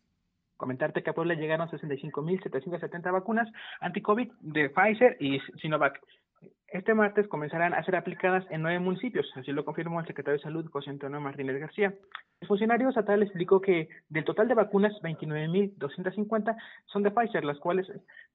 Comentarte 0.56 1.04
que 1.04 1.10
a 1.10 1.14
Puebla 1.14 1.34
llegaron 1.34 1.68
65.770 1.68 3.12
vacunas 3.12 3.48
anti-COVID 3.80 4.32
de 4.40 4.70
Pfizer 4.70 5.16
y 5.20 5.38
Sinovac. 5.60 6.00
Este 6.74 6.92
martes 6.92 7.28
comenzarán 7.28 7.72
a 7.72 7.84
ser 7.84 7.94
aplicadas 7.94 8.44
en 8.50 8.60
nueve 8.60 8.80
municipios, 8.80 9.30
así 9.36 9.52
lo 9.52 9.64
confirmó 9.64 10.00
el 10.00 10.08
secretario 10.08 10.38
de 10.38 10.42
Salud, 10.42 10.68
José 10.72 10.90
Antonio 10.90 11.20
Martínez 11.20 11.60
García. 11.60 11.94
El 12.40 12.48
funcionario 12.48 12.88
estatal 12.88 13.22
explicó 13.22 13.60
que 13.60 13.88
del 14.08 14.24
total 14.24 14.48
de 14.48 14.54
vacunas, 14.54 14.92
29.250 15.00 16.56
son 16.86 17.04
de 17.04 17.12
Pfizer, 17.12 17.44
las 17.44 17.60
cuales 17.60 17.86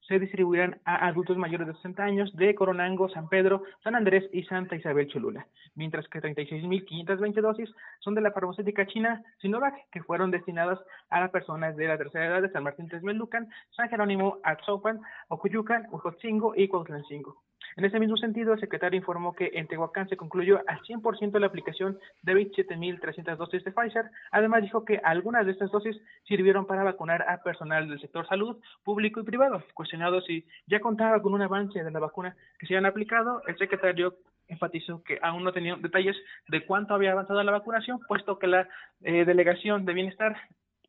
se 0.08 0.18
distribuirán 0.18 0.80
a 0.86 1.06
adultos 1.06 1.36
mayores 1.36 1.66
de 1.66 1.74
60 1.74 2.02
años 2.02 2.34
de 2.34 2.54
Coronango, 2.54 3.10
San 3.10 3.28
Pedro, 3.28 3.62
San 3.84 3.94
Andrés 3.94 4.24
y 4.32 4.42
Santa 4.44 4.74
Isabel 4.74 5.08
Cholula, 5.08 5.46
mientras 5.74 6.08
que 6.08 6.22
36.520 6.22 7.42
dosis 7.42 7.68
son 7.98 8.14
de 8.14 8.22
la 8.22 8.32
farmacéutica 8.32 8.86
china 8.86 9.22
Sinovac, 9.42 9.74
que 9.92 10.02
fueron 10.02 10.30
destinadas 10.30 10.78
a 11.10 11.20
las 11.20 11.30
personas 11.30 11.76
de 11.76 11.88
la 11.88 11.98
tercera 11.98 12.24
edad 12.24 12.40
de 12.40 12.50
San 12.50 12.64
Martín 12.64 12.88
Texmelucan, 12.88 13.50
San 13.76 13.90
Jerónimo, 13.90 14.38
Atzopan, 14.44 14.98
Ocuyucan, 15.28 15.88
Ujotzingo 15.90 16.54
y 16.56 16.68
Cuautlancingo. 16.68 17.36
En 17.76 17.84
ese 17.84 18.00
mismo 18.00 18.16
sentido, 18.16 18.52
el 18.52 18.60
secretario 18.60 18.98
informó 18.98 19.34
que 19.34 19.50
en 19.54 19.66
Tehuacán 19.66 20.08
se 20.08 20.16
concluyó 20.16 20.60
al 20.66 20.80
100% 20.80 21.38
la 21.38 21.46
aplicación 21.46 21.98
de 22.22 22.34
27.300 22.34 23.36
dosis 23.36 23.64
de 23.64 23.72
Pfizer. 23.72 24.10
Además, 24.30 24.62
dijo 24.62 24.84
que 24.84 25.00
algunas 25.04 25.46
de 25.46 25.52
estas 25.52 25.70
dosis 25.70 25.96
sirvieron 26.24 26.66
para 26.66 26.84
vacunar 26.84 27.22
a 27.28 27.42
personal 27.42 27.88
del 27.88 28.00
sector 28.00 28.26
salud, 28.26 28.58
público 28.84 29.20
y 29.20 29.24
privado. 29.24 29.62
Cuestionado 29.74 30.20
si 30.22 30.46
ya 30.66 30.80
contaba 30.80 31.20
con 31.22 31.34
un 31.34 31.42
avance 31.42 31.82
de 31.82 31.90
la 31.90 32.00
vacuna 32.00 32.36
que 32.58 32.66
se 32.66 32.74
habían 32.74 32.86
aplicado, 32.86 33.42
el 33.46 33.56
secretario 33.58 34.16
enfatizó 34.48 35.02
que 35.04 35.18
aún 35.22 35.44
no 35.44 35.52
tenía 35.52 35.76
detalles 35.76 36.16
de 36.48 36.66
cuánto 36.66 36.94
había 36.94 37.12
avanzado 37.12 37.42
la 37.42 37.52
vacunación, 37.52 38.00
puesto 38.08 38.38
que 38.38 38.48
la 38.48 38.68
eh, 39.02 39.24
delegación 39.24 39.84
de 39.84 39.94
bienestar 39.94 40.36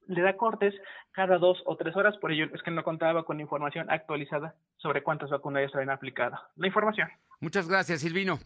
le 0.08 0.22
da 0.22 0.38
cortes 0.38 0.74
cada 1.12 1.38
dos 1.38 1.62
o 1.66 1.76
tres 1.76 1.96
horas, 1.96 2.18
por 2.18 2.32
ello 2.32 2.48
es 2.54 2.62
que 2.64 2.72
no 2.72 2.84
contaba 2.84 3.24
con 3.24 3.40
información 3.40 3.90
actualizada 3.90 4.56
sobre 4.78 5.04
cuántas 5.04 5.30
vacunas 5.30 5.64
ya 5.64 5.70
se 5.70 5.78
habían 5.78 5.92
aplicado. 5.92 6.38
La 6.56 6.68
información. 6.68 7.10
Muchas 7.40 7.68
gracias, 7.68 8.02
Silvino. 8.02 8.40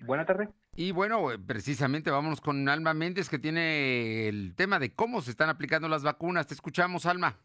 Buena 0.00 0.26
tarde. 0.26 0.48
Y 0.74 0.92
bueno, 0.92 1.32
eh, 1.32 1.38
precisamente 1.38 2.10
vámonos 2.10 2.40
con 2.40 2.68
Alma 2.68 2.92
Méndez, 2.92 3.30
que 3.30 3.38
tiene 3.38 4.28
el 4.28 4.54
tema 4.54 4.78
de 4.78 4.94
cómo 4.94 5.22
se 5.22 5.30
están 5.30 5.48
aplicando 5.48 5.88
las 5.88 6.02
vacunas. 6.02 6.46
Te 6.46 6.54
escuchamos, 6.54 7.06
Alma. 7.06 7.36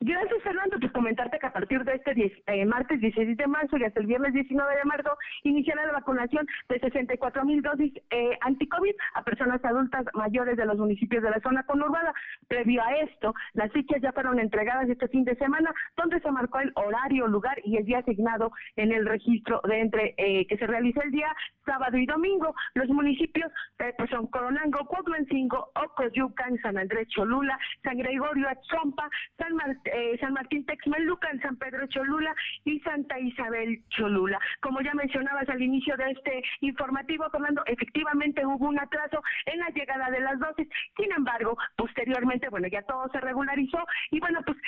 Gracias, 0.00 0.42
Fernando. 0.44 0.78
Pues 0.78 0.92
comentarte 0.92 1.40
que 1.40 1.46
a 1.46 1.52
partir 1.52 1.82
de 1.82 1.94
este 1.94 2.40
eh, 2.46 2.64
martes 2.66 3.00
16 3.00 3.36
de 3.36 3.46
marzo 3.48 3.76
y 3.76 3.84
hasta 3.84 3.98
el 3.98 4.06
viernes 4.06 4.32
19 4.32 4.76
de 4.76 4.84
marzo 4.84 5.10
iniciará 5.42 5.86
la 5.86 5.92
vacunación 5.92 6.46
de 6.68 6.78
64 6.78 7.44
mil 7.44 7.62
dosis 7.62 7.92
eh, 8.10 8.38
anti-COVID 8.42 8.94
a 9.14 9.22
personas 9.24 9.64
adultas 9.64 10.04
mayores 10.14 10.56
de 10.56 10.66
los 10.66 10.78
municipios 10.78 11.22
de 11.24 11.30
la 11.30 11.40
zona 11.40 11.64
conurbada. 11.64 12.14
Previo 12.46 12.80
a 12.80 12.94
esto, 12.98 13.34
las 13.54 13.72
fichas 13.72 14.00
ya 14.00 14.12
fueron 14.12 14.38
entregadas 14.38 14.88
este 14.88 15.08
fin 15.08 15.24
de 15.24 15.34
semana, 15.34 15.74
donde 15.96 16.20
se 16.20 16.30
marcó 16.30 16.60
el 16.60 16.72
horario, 16.76 17.26
lugar 17.26 17.58
y 17.64 17.76
el 17.76 17.84
día 17.84 17.98
asignado 17.98 18.52
en 18.76 18.92
el 18.92 19.04
registro 19.04 19.60
de 19.66 19.80
entre 19.80 20.14
eh, 20.16 20.46
que 20.46 20.58
se 20.58 20.66
realiza 20.68 21.02
el 21.02 21.10
día 21.10 21.34
sábado 21.66 21.98
y 21.98 22.06
domingo. 22.06 22.54
Los 22.74 22.88
municipios 22.88 23.50
eh, 23.80 23.92
pues 23.98 24.10
son 24.10 24.28
Coronango, 24.28 24.86
Cuautlancingo, 24.86 25.72
Ocoyucan, 25.74 26.56
San 26.62 26.78
Andrés 26.78 27.08
Cholula, 27.08 27.58
San 27.82 27.98
Gregorio 27.98 28.48
Achompa, 28.48 29.10
San 29.36 29.54
Martín 29.56 29.87
eh, 29.92 30.16
San 30.20 30.32
Martín 30.34 30.64
Texmelucan, 30.66 31.40
San 31.40 31.56
Pedro 31.56 31.86
Cholula 31.88 32.34
y 32.64 32.80
Santa 32.80 33.18
Isabel 33.18 33.82
Cholula. 33.90 34.38
Como 34.60 34.80
ya 34.80 34.94
mencionabas 34.94 35.48
al 35.48 35.62
inicio 35.62 35.96
de 35.96 36.10
este 36.12 36.42
informativo, 36.60 37.28
Fernando, 37.30 37.62
efectivamente 37.66 38.44
hubo 38.44 38.68
un 38.68 38.78
atraso 38.78 39.22
en 39.46 39.58
la 39.58 39.68
llegada 39.70 40.10
de 40.10 40.20
las 40.20 40.38
dosis. 40.38 40.68
Sin 40.96 41.12
embargo, 41.12 41.56
posteriormente, 41.76 42.48
bueno, 42.48 42.68
ya 42.68 42.82
todo 42.82 43.08
se 43.10 43.20
regularizó 43.20 43.78
y 44.10 44.20
bueno, 44.20 44.40
pues 44.44 44.58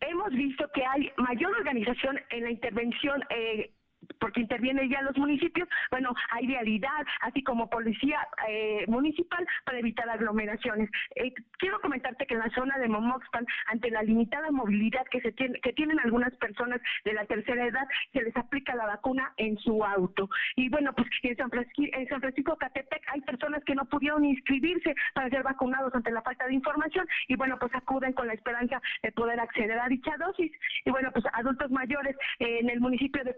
hemos 0.00 0.30
visto 0.30 0.68
que 0.72 0.84
hay 0.84 1.10
mayor 1.16 1.54
organización 1.56 2.18
en 2.30 2.44
la 2.44 2.50
intervención 2.50 3.22
eh, 3.30 3.70
porque 4.18 4.40
intervienen 4.40 4.88
ya 4.88 5.02
los 5.02 5.16
municipios, 5.16 5.68
bueno, 5.90 6.14
hay 6.30 6.46
vialidad, 6.46 7.06
así 7.20 7.42
como 7.42 7.70
policía 7.70 8.26
eh, 8.48 8.84
municipal 8.86 9.46
para 9.64 9.78
evitar 9.78 10.08
aglomeraciones. 10.08 10.90
Eh, 11.16 11.32
quiero 11.58 11.80
comentarte 11.80 12.26
que 12.26 12.34
en 12.34 12.40
la 12.40 12.50
zona 12.50 12.78
de 12.78 12.88
Momoxpan, 12.88 13.46
ante 13.66 13.90
la 13.90 14.02
limitada 14.02 14.50
movilidad 14.50 15.04
que 15.10 15.20
se 15.20 15.32
tiene, 15.32 15.60
que 15.60 15.72
tienen 15.72 15.98
algunas 16.00 16.34
personas 16.36 16.80
de 17.04 17.12
la 17.12 17.24
tercera 17.26 17.66
edad, 17.66 17.86
se 18.12 18.22
les 18.22 18.36
aplica 18.36 18.74
la 18.74 18.86
vacuna 18.86 19.32
en 19.36 19.56
su 19.58 19.84
auto. 19.84 20.28
Y 20.56 20.68
bueno, 20.68 20.92
pues 20.94 21.08
en 21.22 21.36
San 21.36 21.50
Francisco, 21.50 21.82
en 21.96 22.08
San 22.08 22.20
Francisco 22.20 22.56
Catepec 22.56 23.02
hay 23.12 23.20
personas 23.22 23.62
que 23.64 23.74
no 23.74 23.84
pudieron 23.86 24.24
inscribirse 24.24 24.94
para 25.14 25.30
ser 25.30 25.42
vacunados 25.42 25.94
ante 25.94 26.10
la 26.10 26.22
falta 26.22 26.46
de 26.46 26.54
información 26.54 27.06
y 27.28 27.36
bueno, 27.36 27.58
pues 27.58 27.74
acuden 27.74 28.12
con 28.12 28.26
la 28.26 28.34
esperanza 28.34 28.80
de 29.02 29.12
poder 29.12 29.40
acceder 29.40 29.78
a 29.78 29.88
dicha 29.88 30.16
dosis. 30.18 30.52
Y 30.84 30.90
bueno, 30.90 31.10
pues 31.12 31.24
adultos 31.32 31.70
mayores 31.70 32.16
en 32.38 32.68
el 32.70 32.80
municipio 32.80 33.22
de 33.24 33.34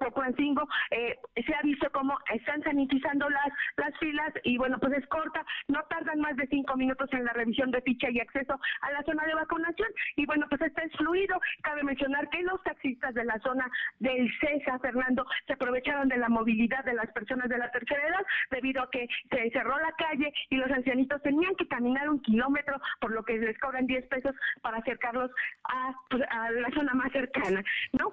Eh, 0.91 1.19
se 1.47 1.55
ha 1.55 1.63
visto 1.63 1.91
cómo 1.93 2.19
están 2.33 2.63
sanitizando 2.63 3.29
las, 3.29 3.49
las 3.77 3.99
filas 3.99 4.33
y 4.45 4.59
bueno, 4.59 4.79
pues 4.79 4.93
es 4.95 5.07
corta, 5.09 5.45
no 5.69 5.83
tardan 5.85 6.21
más 6.21 6.37
de 6.37 6.47
cinco 6.49 6.77
minutos 6.77 7.09
en 7.13 7.25
la 7.25 7.33
revisión 7.33 7.71
de 7.71 7.83
ficha 7.83 8.11
y 8.11 8.21
acceso 8.21 8.59
a 8.81 8.93
la 8.93 9.03
zona 9.05 9.25
de 9.27 9.35
vacunación 9.35 9.89
y 10.17 10.27
bueno, 10.27 10.47
pues 10.49 10.61
este 10.63 10.85
es 10.85 10.93
fluido. 10.97 11.41
Cabe 11.63 11.83
mencionar 11.83 12.29
que 12.31 12.43
los 12.43 12.63
taxistas 12.63 13.15
de 13.15 13.25
la 13.25 13.39
zona 13.41 13.71
del 13.99 14.31
CESA, 14.41 14.79
Fernando, 14.81 15.27
se 15.47 15.55
aprovecharon 15.55 16.09
de 16.09 16.19
la 16.19 16.29
movilidad 16.29 16.85
de 16.85 16.95
las 16.95 17.11
personas 17.13 17.49
de 17.49 17.59
la 17.59 17.71
tercera 17.71 18.07
edad 18.07 18.27
debido 18.51 18.83
a 18.83 18.91
que 18.91 19.09
se 19.31 19.51
cerró 19.51 19.79
la 19.79 19.93
calle 19.93 20.33
y 20.51 20.57
los 20.57 20.71
ancianitos 20.71 21.23
tenían 21.23 21.55
que 21.57 21.69
caminar 21.69 22.09
un 22.09 22.21
kilómetro, 22.21 22.81
por 23.01 23.13
lo 23.13 23.23
que 23.25 23.39
les 23.39 23.59
cobran 23.59 23.87
10 23.87 24.07
pesos 24.07 24.35
para 24.61 24.79
acercarlos 24.79 25.31
a, 25.65 25.95
pues, 26.11 26.23
a 26.31 26.51
la 26.51 26.71
zona 26.71 26.95
más 26.95 27.13
cercana, 27.13 27.63
¿no? 27.93 28.13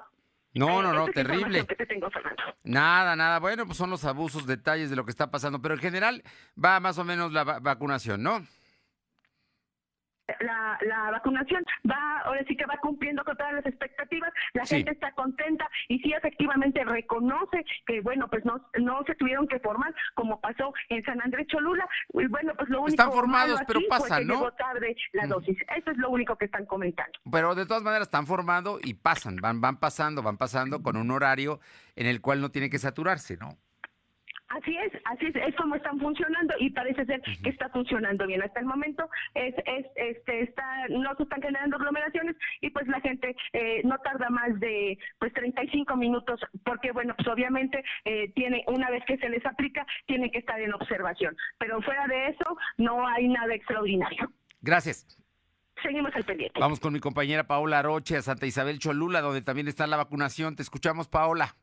No, 0.53 0.81
no, 0.81 0.93
no, 0.93 1.07
terrible. 1.07 1.65
nada, 2.63 3.15
nada. 3.15 3.39
Bueno, 3.39 3.65
pues 3.65 3.77
son 3.77 3.89
los 3.89 4.03
abusos, 4.05 4.47
detalles 4.47 4.89
de 4.89 4.95
lo 4.95 5.05
que 5.05 5.11
está 5.11 5.29
pasando, 5.29 5.61
pero 5.61 5.75
en 5.75 5.79
general 5.79 6.23
va 6.63 6.79
más 6.79 6.97
o 6.97 7.03
menos 7.03 7.31
la 7.31 7.43
vacunación, 7.43 8.23
¿no? 8.23 8.45
La, 10.39 10.77
la 10.81 11.11
vacunación 11.11 11.63
va, 11.89 12.19
ahora 12.25 12.43
sí 12.47 12.55
que 12.55 12.65
va 12.65 12.77
cumpliendo 12.81 13.23
con 13.23 13.35
todas 13.37 13.53
las 13.53 13.65
expectativas, 13.65 14.31
la 14.53 14.65
gente 14.65 14.91
está 14.91 15.11
contenta 15.13 15.69
y 15.87 15.99
sí 15.99 16.13
efectivamente 16.13 16.83
reconoce 16.83 17.65
que 17.85 18.01
bueno, 18.01 18.27
pues 18.29 18.45
no, 18.45 18.61
no 18.79 19.03
se 19.05 19.15
tuvieron 19.15 19.47
que 19.47 19.59
formar 19.59 19.93
como 20.13 20.39
pasó 20.39 20.73
en 20.89 21.03
San 21.03 21.21
Andrés 21.21 21.47
Cholula, 21.47 21.87
y 22.13 22.27
bueno, 22.27 22.53
pues 22.55 22.69
lo 22.69 22.81
único 22.81 23.01
Están 23.01 23.11
formados, 23.11 23.59
pero 23.67 23.79
pasan, 23.89 24.27
¿no? 24.27 24.35
Llegó 24.35 24.51
tarde 24.53 24.95
la 25.13 25.27
dosis, 25.27 25.57
eso 25.75 25.91
es 25.91 25.97
lo 25.97 26.09
único 26.09 26.35
que 26.35 26.45
están 26.45 26.65
comentando. 26.65 27.19
Pero 27.31 27.55
de 27.55 27.65
todas 27.65 27.83
maneras 27.83 28.07
están 28.07 28.27
formados 28.27 28.79
y 28.83 28.93
pasan, 28.95 29.37
van, 29.37 29.61
van 29.61 29.77
pasando, 29.77 30.21
van 30.21 30.37
pasando 30.37 30.81
con 30.81 30.97
un 30.97 31.11
horario 31.11 31.59
en 31.95 32.07
el 32.07 32.21
cual 32.21 32.41
no 32.41 32.49
tiene 32.49 32.69
que 32.69 32.79
saturarse, 32.79 33.37
¿no? 33.37 33.57
Así 34.49 34.75
es, 34.75 34.91
así 35.05 35.27
es, 35.27 35.35
es 35.35 35.55
como 35.55 35.75
están 35.75 35.99
funcionando 35.99 36.55
y 36.59 36.71
parece 36.71 37.05
ser 37.05 37.21
que 37.21 37.49
está 37.49 37.69
funcionando 37.69 38.25
bien. 38.25 38.41
Hasta 38.41 38.59
el 38.59 38.65
momento 38.65 39.07
es, 39.35 39.53
es, 39.65 39.85
este, 39.95 40.41
está, 40.41 40.87
no 40.89 41.15
se 41.15 41.23
están 41.23 41.41
generando 41.41 41.77
aglomeraciones 41.77 42.35
y 42.61 42.71
pues 42.71 42.87
la 42.87 42.99
gente 43.01 43.35
eh, 43.53 43.81
no 43.83 43.97
tarda 43.99 44.29
más 44.29 44.59
de 44.59 44.97
pues 45.19 45.33
35 45.33 45.95
minutos 45.95 46.39
porque 46.65 46.91
bueno, 46.91 47.13
pues 47.15 47.27
obviamente 47.27 47.83
eh, 48.05 48.31
tiene 48.33 48.63
una 48.67 48.89
vez 48.89 49.03
que 49.05 49.17
se 49.17 49.29
les 49.29 49.45
aplica 49.45 49.85
tiene 50.07 50.31
que 50.31 50.39
estar 50.39 50.59
en 50.59 50.73
observación, 50.73 51.37
pero 51.59 51.79
fuera 51.83 52.07
de 52.07 52.29
eso 52.29 52.57
no 52.77 53.07
hay 53.07 53.27
nada 53.27 53.53
extraordinario. 53.53 54.31
Gracias. 54.61 55.05
Seguimos 55.83 56.13
al 56.15 56.23
pendiente. 56.23 56.59
Vamos 56.59 56.79
con 56.79 56.91
mi 56.91 56.99
compañera 56.99 57.45
Paola 57.45 57.81
Roche 57.81 58.17
a 58.17 58.21
Santa 58.21 58.45
Isabel 58.45 58.79
Cholula, 58.79 59.21
donde 59.21 59.41
también 59.41 59.67
está 59.67 59.87
la 59.87 59.97
vacunación. 59.97 60.55
Te 60.55 60.63
escuchamos, 60.63 61.07
Paola. 61.07 61.55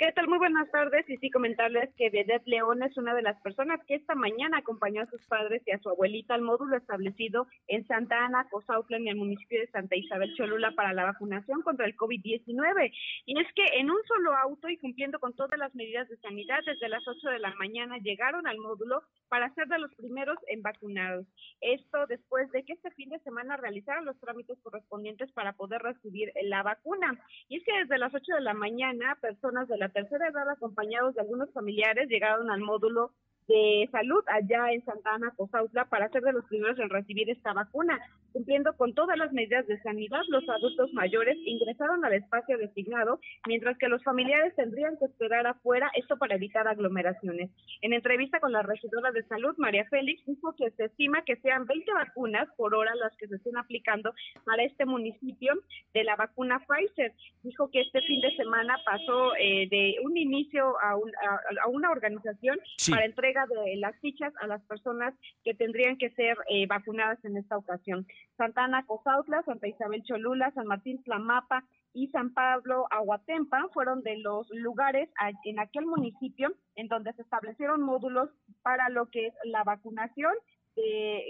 ¿Qué 0.00 0.12
tal? 0.12 0.28
Muy 0.28 0.38
buenas 0.38 0.70
tardes. 0.70 1.06
Y 1.10 1.18
sí, 1.18 1.30
comentarles 1.30 1.94
que 1.94 2.08
Vedette 2.08 2.46
León 2.46 2.82
es 2.82 2.96
una 2.96 3.12
de 3.12 3.20
las 3.20 3.38
personas 3.42 3.84
que 3.84 3.96
esta 3.96 4.14
mañana 4.14 4.56
acompañó 4.56 5.02
a 5.02 5.10
sus 5.10 5.20
padres 5.26 5.60
y 5.66 5.72
a 5.72 5.78
su 5.78 5.90
abuelita 5.90 6.32
al 6.32 6.40
módulo 6.40 6.74
establecido 6.78 7.46
en 7.66 7.86
Santa 7.86 8.24
Ana, 8.24 8.48
Cozautla, 8.50 8.96
en 8.96 9.08
el 9.08 9.16
municipio 9.16 9.60
de 9.60 9.66
Santa 9.66 9.96
Isabel 9.96 10.34
Cholula, 10.36 10.70
para 10.70 10.94
la 10.94 11.04
vacunación 11.04 11.60
contra 11.60 11.84
el 11.84 11.98
COVID-19. 11.98 12.90
Y 13.26 13.38
es 13.38 13.46
que 13.52 13.78
en 13.78 13.90
un 13.90 13.98
solo 14.08 14.34
auto 14.34 14.70
y 14.70 14.78
cumpliendo 14.78 15.18
con 15.18 15.34
todas 15.34 15.58
las 15.58 15.74
medidas 15.74 16.08
de 16.08 16.16
sanidad, 16.16 16.60
desde 16.64 16.88
las 16.88 17.06
8 17.06 17.28
de 17.28 17.38
la 17.38 17.54
mañana 17.56 17.98
llegaron 17.98 18.46
al 18.46 18.56
módulo 18.56 19.02
para 19.28 19.52
ser 19.52 19.68
de 19.68 19.80
los 19.80 19.94
primeros 19.96 20.38
en 20.48 20.62
vacunados. 20.62 21.26
Esto 21.60 22.06
después 22.06 22.50
de 22.52 22.64
que 22.64 22.72
este 22.72 22.90
fin 22.92 23.10
de 23.10 23.18
semana 23.18 23.58
realizaron 23.58 24.06
los 24.06 24.18
trámites 24.18 24.58
correspondientes 24.62 25.30
para 25.32 25.52
poder 25.52 25.82
recibir 25.82 26.32
la 26.44 26.62
vacuna. 26.62 27.22
Y 27.50 27.58
es 27.58 27.64
que 27.64 27.80
desde 27.80 27.98
las 27.98 28.14
8 28.14 28.36
de 28.36 28.40
la 28.40 28.54
mañana, 28.54 29.18
personas 29.20 29.68
de 29.68 29.76
la 29.76 29.89
tercera 29.90 30.28
edad 30.28 30.48
acompañados 30.48 31.14
de 31.14 31.20
algunos 31.20 31.50
familiares 31.52 32.08
llegaron 32.08 32.50
al 32.50 32.60
módulo 32.60 33.12
de 33.50 33.88
salud 33.90 34.22
allá 34.28 34.72
en 34.72 34.84
Santana, 34.84 35.32
Cozautla, 35.36 35.86
para 35.86 36.08
ser 36.10 36.22
de 36.22 36.32
los 36.32 36.44
primeros 36.44 36.78
en 36.78 36.88
recibir 36.88 37.28
esta 37.28 37.52
vacuna. 37.52 37.98
Cumpliendo 38.32 38.76
con 38.76 38.94
todas 38.94 39.18
las 39.18 39.32
medidas 39.32 39.66
de 39.66 39.82
sanidad, 39.82 40.22
los 40.28 40.48
adultos 40.48 40.92
mayores 40.92 41.36
ingresaron 41.44 42.04
al 42.04 42.12
espacio 42.12 42.58
designado, 42.58 43.18
mientras 43.48 43.76
que 43.76 43.88
los 43.88 44.04
familiares 44.04 44.54
tendrían 44.54 44.96
que 44.98 45.06
esperar 45.06 45.48
afuera, 45.48 45.90
esto 45.96 46.16
para 46.16 46.36
evitar 46.36 46.68
aglomeraciones. 46.68 47.50
En 47.82 47.92
entrevista 47.92 48.38
con 48.38 48.52
la 48.52 48.62
regidora 48.62 49.10
de 49.10 49.24
salud, 49.24 49.56
María 49.58 49.84
Félix, 49.86 50.24
dijo 50.26 50.54
que 50.54 50.70
se 50.70 50.84
estima 50.84 51.24
que 51.24 51.36
sean 51.36 51.66
20 51.66 51.92
vacunas 51.92 52.48
por 52.56 52.72
hora 52.76 52.94
las 52.94 53.16
que 53.16 53.26
se 53.26 53.34
estén 53.34 53.56
aplicando 53.56 54.14
para 54.44 54.62
este 54.62 54.86
municipio 54.86 55.54
de 55.92 56.04
la 56.04 56.14
vacuna 56.14 56.64
Pfizer. 56.68 57.12
Dijo 57.42 57.68
que 57.72 57.80
este 57.80 58.00
fin 58.02 58.20
de 58.20 58.36
semana 58.36 58.76
pasó 58.84 59.34
eh, 59.40 59.66
de 59.68 59.96
un 60.04 60.16
inicio 60.16 60.76
a, 60.80 60.92
a, 60.92 61.68
una 61.68 61.90
organización 61.90 62.58
para 62.88 63.06
entrega 63.06 63.39
de 63.46 63.76
las 63.76 63.98
fichas 64.00 64.32
a 64.40 64.46
las 64.46 64.62
personas 64.64 65.14
que 65.44 65.54
tendrían 65.54 65.96
que 65.96 66.10
ser 66.10 66.36
eh, 66.48 66.66
vacunadas 66.66 67.24
en 67.24 67.36
esta 67.36 67.56
ocasión. 67.56 68.06
Santana 68.36 68.84
Cozautla, 68.86 69.42
Santa 69.42 69.68
Isabel 69.68 70.02
Cholula, 70.02 70.50
San 70.52 70.66
Martín 70.66 71.02
Tlamapa 71.02 71.64
y 71.92 72.08
San 72.08 72.32
Pablo 72.32 72.86
Aguatempa 72.90 73.68
fueron 73.72 74.02
de 74.02 74.18
los 74.18 74.48
lugares 74.50 75.08
en 75.44 75.58
aquel 75.58 75.86
municipio 75.86 76.52
en 76.76 76.88
donde 76.88 77.12
se 77.14 77.22
establecieron 77.22 77.82
módulos 77.82 78.30
para 78.62 78.88
lo 78.88 79.10
que 79.10 79.26
es 79.26 79.34
la 79.44 79.64
vacunación 79.64 80.32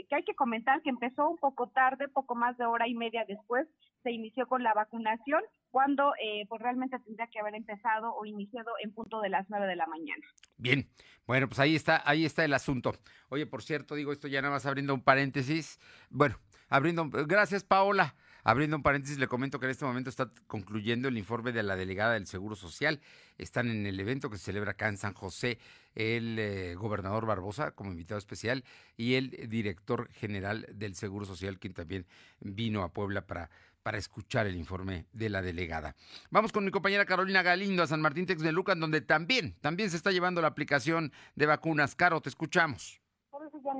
que 0.09 0.14
hay 0.14 0.23
que 0.25 0.35
comentar 0.35 0.83
que 0.83 0.90
empezó 0.90 1.28
un 1.28 1.38
poco 1.38 1.69
tarde, 1.69 2.09
poco 2.09 2.35
más 2.35 2.57
de 2.57 2.66
hora 2.66 2.87
y 2.88 2.95
media 2.95 3.25
después 3.26 3.66
se 4.02 4.11
inició 4.11 4.47
con 4.47 4.62
la 4.62 4.73
vacunación, 4.75 5.42
cuando 5.71 6.12
eh, 6.23 6.47
pues 6.49 6.61
realmente 6.61 6.99
tendría 7.00 7.26
que 7.28 7.38
haber 7.38 7.54
empezado 7.54 8.14
o 8.14 8.25
iniciado 8.25 8.71
en 8.83 8.92
punto 8.92 9.21
de 9.21 9.28
las 9.28 9.49
nueve 9.49 9.66
de 9.66 9.76
la 9.76 9.87
mañana. 9.87 10.25
Bien, 10.57 10.88
bueno, 11.26 11.49
pues 11.49 11.61
ahí 11.61 11.76
está, 11.76 12.02
ahí 12.04 12.25
está 12.25 12.45
el 12.45 12.54
asunto. 12.54 12.92
Oye, 13.28 13.47
por 13.47 13.62
cierto, 13.62 13.95
digo 13.95 14.12
esto 14.12 14.28
ya 14.28 14.40
nada 14.42 14.54
más 14.54 14.66
abriendo 14.66 14.95
un 14.95 15.02
paréntesis. 15.02 15.78
Bueno, 16.09 16.37
abriendo, 16.69 17.09
gracias 17.11 17.64
Paola. 17.64 18.14
Abriendo 18.44 18.76
un 18.76 18.82
paréntesis, 18.82 19.18
le 19.18 19.28
comento 19.28 19.59
que 19.59 19.66
en 19.66 19.70
este 19.70 19.85
momento 19.85 20.11
está 20.11 20.30
concluyendo 20.47 21.09
el 21.09 21.18
informe 21.18 21.52
de 21.52 21.62
la 21.62 21.76
delegada 21.76 22.14
del 22.14 22.26
Seguro 22.26 22.56
Social. 22.56 23.00
Están 23.38 23.70
en 23.70 23.87
el 23.87 23.99
evento 24.00 24.30
que 24.30 24.38
se 24.38 24.44
celebra 24.44 24.73
acá 24.73 24.88
en 24.88 24.97
San 24.97 25.14
José 25.14 25.59
el 25.94 26.38
eh, 26.38 26.75
gobernador 26.75 27.26
Barbosa 27.26 27.73
como 27.73 27.90
invitado 27.90 28.18
especial 28.18 28.64
y 28.97 29.14
el 29.14 29.49
director 29.49 30.11
general 30.12 30.66
del 30.73 30.94
Seguro 30.94 31.26
Social, 31.26 31.59
quien 31.59 31.75
también 31.75 32.06
vino 32.40 32.82
a 32.82 32.92
Puebla 32.92 33.26
para, 33.26 33.50
para 33.82 33.99
escuchar 33.99 34.47
el 34.47 34.56
informe 34.56 35.06
de 35.12 35.30
la 35.30 35.42
delegada. 35.42 35.97
Vamos 36.30 36.52
con 36.52 36.64
mi 36.64 36.70
compañera 36.70 37.06
Carolina 37.06 37.42
Galindo 37.42 37.82
a 37.82 37.87
San 37.87 38.00
Martín 38.00 38.26
Texmelucan, 38.26 38.78
donde 38.78 39.00
también, 39.00 39.56
también 39.61 39.90
se 39.90 39.97
está 39.97 40.11
llevando 40.12 40.40
la 40.40 40.49
aplicación 40.49 41.12
de 41.35 41.47
vacunas. 41.47 41.94
Caro, 41.94 42.20
te 42.20 42.28
escuchamos. 42.28 43.00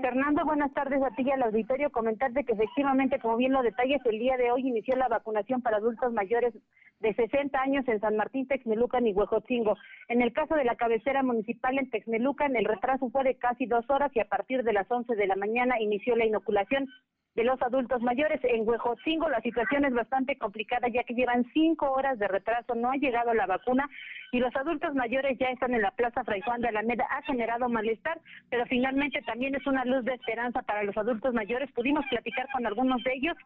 Fernando, 0.01 0.45
buenas 0.45 0.73
tardes 0.75 1.03
a 1.03 1.11
ti 1.11 1.23
y 1.23 1.31
al 1.31 1.43
auditorio. 1.43 1.91
Comentarte 1.91 2.45
que 2.45 2.53
efectivamente, 2.53 3.19
como 3.21 3.37
bien 3.37 3.53
lo 3.53 3.63
detalles, 3.63 4.01
el 4.05 4.19
día 4.19 4.37
de 4.37 4.51
hoy 4.51 4.67
inició 4.67 4.97
la 4.97 5.09
vacunación 5.09 5.63
para 5.63 5.77
adultos 5.77 6.13
mayores 6.13 6.55
de 7.01 7.15
60 7.15 7.61
años 7.61 7.87
en 7.89 8.01
San 8.01 8.17
Martín, 8.17 8.49
Texmelucan 8.49 9.07
y 9.07 9.13
Huejotzingo. 9.13 9.77
En 10.09 10.23
el 10.23 10.33
caso 10.33 10.55
de 10.55 10.65
la 10.65 10.77
cabecera 10.77 11.23
municipal 11.23 11.79
en 11.79 11.89
Texmelucan, 11.89 12.57
el 12.57 12.65
retraso 12.65 13.11
fue 13.11 13.25
de 13.25 13.37
casi 13.37 13.67
dos 13.67 13.89
horas 13.91 14.11
y 14.15 14.21
a 14.21 14.29
partir 14.29 14.65
de 14.65 14.73
las 14.73 14.91
11 14.91 15.15
de 15.15 15.27
la 15.27 15.37
mañana 15.37 15.81
inició 15.81 16.17
la 16.17 16.27
inoculación 16.27 16.89
de 17.35 17.45
los 17.45 17.61
adultos 17.63 18.03
mayores. 18.03 18.41
En 18.43 18.69
Huejotzingo 18.69 19.29
la 19.29 19.41
situación 19.41 19.85
es 19.85 19.95
bastante 19.95 20.37
complicada 20.37 20.89
ya 20.89 21.05
que 21.05 21.15
llevan 21.15 21.45
cinco 21.53 21.91
horas 21.93 22.19
de 22.19 22.29
retraso, 22.29 22.75
no 22.75 22.91
ha 22.91 22.97
llegado 22.97 23.35
la 23.35 23.47
vacuna 23.47 23.89
y 24.33 24.39
los 24.39 24.55
adultos 24.57 24.95
mayores 24.95 25.39
ya 25.39 25.49
están 25.49 25.75
en 25.75 25.83
la 25.83 25.91
Plaza 25.93 26.25
Fray 26.25 26.41
Juan 26.41 26.61
de 26.61 26.69
Alameda. 26.69 27.07
Ha 27.11 27.23
generado 27.23 27.69
malestar, 27.69 28.21
pero 28.49 28.67
finalmente 28.67 29.23
también 29.23 29.55
es 29.55 29.67
una 29.67 29.85
luz 29.85 30.05
de 30.05 30.15
esperanza 30.15 30.63
para 30.63 30.83
los 30.83 30.97
adultos 30.97 31.35
mayores. 31.35 31.71
Pudimos 31.73 32.05
platicar 32.11 32.47
con 32.53 32.67
algunos 32.67 33.03
de 33.05 33.15
ellos 33.15 33.37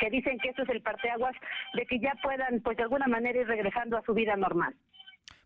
que 0.00 0.10
dicen 0.10 0.38
que 0.38 0.48
esto 0.48 0.62
es 0.62 0.68
el 0.70 0.82
parteaguas 0.82 1.34
de 1.74 1.84
que 1.86 1.98
ya 1.98 2.14
puedan, 2.22 2.60
pues 2.60 2.76
de 2.76 2.84
alguna 2.84 3.06
manera, 3.06 3.40
ir 3.40 3.46
regresando 3.46 3.98
a 3.98 4.02
su 4.02 4.14
vida 4.14 4.36
normal. 4.36 4.74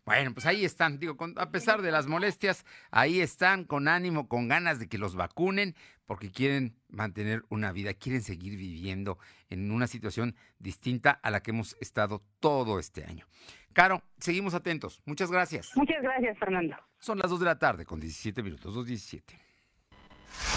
Bueno, 0.05 0.33
pues 0.33 0.45
ahí 0.45 0.63
están, 0.63 0.99
digo, 0.99 1.17
a 1.35 1.49
pesar 1.49 1.81
de 1.81 1.91
las 1.91 2.05
molestias, 2.05 2.63
ahí 2.91 3.21
están 3.21 3.63
con 3.63 3.87
ánimo, 3.87 4.27
con 4.27 4.47
ganas 4.47 4.77
de 4.77 4.87
que 4.87 4.99
los 4.99 5.15
vacunen, 5.15 5.75
porque 6.05 6.31
quieren 6.31 6.75
mantener 6.89 7.43
una 7.49 7.71
vida, 7.71 7.95
quieren 7.95 8.21
seguir 8.21 8.55
viviendo 8.55 9.17
en 9.49 9.71
una 9.71 9.87
situación 9.87 10.35
distinta 10.59 11.09
a 11.09 11.31
la 11.31 11.41
que 11.41 11.49
hemos 11.51 11.75
estado 11.81 12.23
todo 12.39 12.77
este 12.77 13.03
año. 13.03 13.25
Caro, 13.73 14.03
seguimos 14.19 14.53
atentos. 14.53 15.01
Muchas 15.05 15.31
gracias. 15.31 15.71
Muchas 15.75 16.01
gracias, 16.03 16.37
Fernando. 16.37 16.77
Son 16.99 17.17
las 17.17 17.29
2 17.29 17.39
de 17.39 17.45
la 17.45 17.57
tarde 17.57 17.83
con 17.83 17.99
17 17.99 18.43
minutos, 18.43 18.75
2.17. 18.75 19.39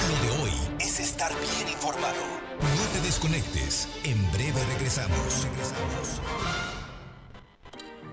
Lo 0.08 0.26
de 0.26 0.42
hoy 0.42 0.50
es 0.78 1.00
estar 1.00 1.32
bien 1.32 1.72
informado. 1.72 2.20
No 2.60 2.92
te 2.92 3.00
desconectes. 3.00 3.88
En 4.04 4.20
breve 4.32 4.62
regresamos. 4.74 5.44
Regresamos. 5.44 6.67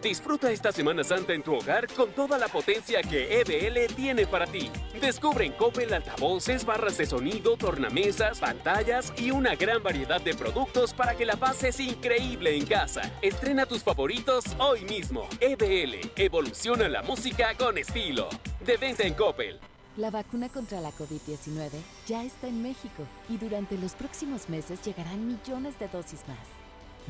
Disfruta 0.06 0.52
esta 0.52 0.72
Semana 0.72 1.04
Santa 1.04 1.34
en 1.34 1.41
tu 1.41 1.56
hogar 1.56 1.88
con 1.91 2.12
toda 2.12 2.38
la 2.38 2.48
potencia 2.48 3.02
que 3.02 3.41
EBL 3.41 3.91
tiene 3.96 4.28
para 4.28 4.46
ti. 4.46 4.70
Descubre 5.02 5.48
en 5.48 5.54
Coppel 5.54 5.91
altavoces, 5.91 6.63
barras 6.63 7.00
de 7.00 7.08
sonido, 7.08 7.58
tornamesas, 7.58 8.39
pantallas 8.39 9.12
y 9.18 9.32
una 9.32 9.56
gran 9.56 9.82
variedad 9.82 10.22
de 10.22 10.36
productos 10.36 10.94
para 10.94 11.15
que 11.15 11.26
la 11.26 11.38
pases 11.38 11.80
increíble 11.80 12.56
en 12.56 12.68
casa. 12.68 13.12
Estrena 13.24 13.65
tus 13.65 13.82
favoritos 13.82 14.46
hoy 14.60 14.82
mismo. 14.82 15.28
EBL, 15.39 16.12
evoluciona 16.18 16.88
la 16.88 17.02
música 17.02 17.56
con 17.58 17.80
estilo. 17.80 18.30
De 18.63 18.78
venta 18.78 19.08
en 19.08 19.15
Coppel. 19.15 19.60
La 19.98 20.12
vacuna 20.12 20.50
contra 20.50 20.82
la 20.82 20.91
COVID-19 20.91 21.72
ya 22.06 22.24
está 22.24 22.48
en 22.48 22.62
México 22.62 23.08
y 23.28 23.38
durante 23.38 23.76
los 23.80 23.94
próximos 23.94 24.50
meses 24.50 24.84
llegarán 24.84 25.26
millones 25.26 25.80
de 25.80 25.88
dosis 25.88 26.22
más. 26.28 26.55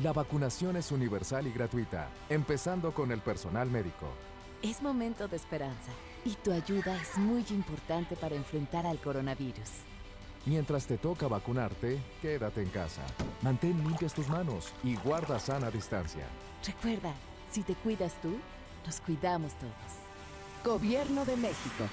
La 0.02 0.12
vacunación 0.12 0.76
es 0.76 0.92
universal 0.92 1.46
y 1.46 1.52
gratuita, 1.52 2.10
empezando 2.28 2.92
con 2.92 3.10
el 3.12 3.20
personal 3.20 3.70
médico. 3.70 4.06
Es 4.62 4.82
momento 4.82 5.26
de 5.26 5.36
esperanza 5.36 5.90
y 6.22 6.34
tu 6.34 6.52
ayuda 6.52 7.00
es 7.00 7.16
muy 7.16 7.42
importante 7.48 8.14
para 8.14 8.34
enfrentar 8.34 8.86
al 8.86 8.98
coronavirus. 8.98 9.70
Mientras 10.44 10.86
te 10.86 10.98
toca 10.98 11.28
vacunarte, 11.28 11.98
quédate 12.20 12.60
en 12.60 12.68
casa. 12.68 13.00
Mantén 13.40 13.82
limpias 13.82 14.12
tus 14.12 14.28
manos 14.28 14.70
y 14.84 14.96
guarda 14.96 15.38
sana 15.38 15.70
distancia. 15.70 16.26
Recuerda, 16.64 17.14
si 17.50 17.62
te 17.62 17.74
cuidas 17.74 18.20
tú, 18.20 18.36
nos 18.84 19.00
cuidamos 19.00 19.54
todos. 19.54 19.72
Gobierno 20.62 21.24
de 21.24 21.36
México. 21.36 21.84